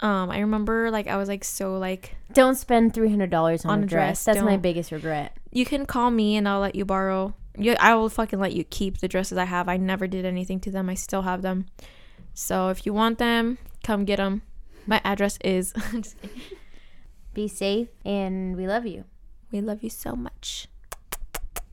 Um, 0.00 0.30
I 0.30 0.40
remember 0.40 0.90
like 0.90 1.06
I 1.08 1.16
was 1.16 1.28
like 1.28 1.42
so 1.42 1.78
like 1.78 2.16
Don't 2.34 2.54
spend 2.56 2.92
three 2.92 3.08
hundred 3.08 3.30
dollars 3.30 3.64
on, 3.64 3.70
On 3.70 3.78
a 3.84 3.86
dress. 3.86 4.22
dress, 4.22 4.24
That's 4.24 4.44
my 4.44 4.52
don't. 4.52 4.60
biggest 4.62 4.92
regret. 4.92 5.34
you 5.52 5.64
can 5.64 5.86
call 5.86 6.10
me 6.10 6.36
and 6.36 6.46
I'll 6.46 6.60
let 6.60 6.74
you 6.74 6.84
borrow. 6.84 7.34
You, 7.58 7.74
I 7.80 7.94
will 7.94 8.08
fucking 8.08 8.38
let 8.38 8.52
you 8.52 8.64
keep 8.64 8.98
the 8.98 9.08
dresses 9.08 9.38
I 9.38 9.44
have. 9.44 9.68
I 9.68 9.76
never 9.76 10.06
did 10.06 10.24
anything 10.24 10.60
to 10.60 10.70
them. 10.70 10.88
I 10.88 10.94
still 10.94 11.22
have 11.22 11.42
them. 11.42 11.66
So 12.34 12.68
if 12.68 12.84
you 12.84 12.92
want 12.92 13.18
them, 13.18 13.58
come 13.82 14.04
get 14.04 14.16
them. 14.16 14.42
My 14.86 15.00
address 15.04 15.38
is. 15.42 15.72
Be 17.34 17.48
safe, 17.48 17.88
and 18.04 18.56
we 18.56 18.66
love 18.66 18.86
you. 18.86 19.04
we 19.50 19.60
love 19.60 19.82
you 19.82 19.90
so 19.90 20.16
much. 20.16 20.68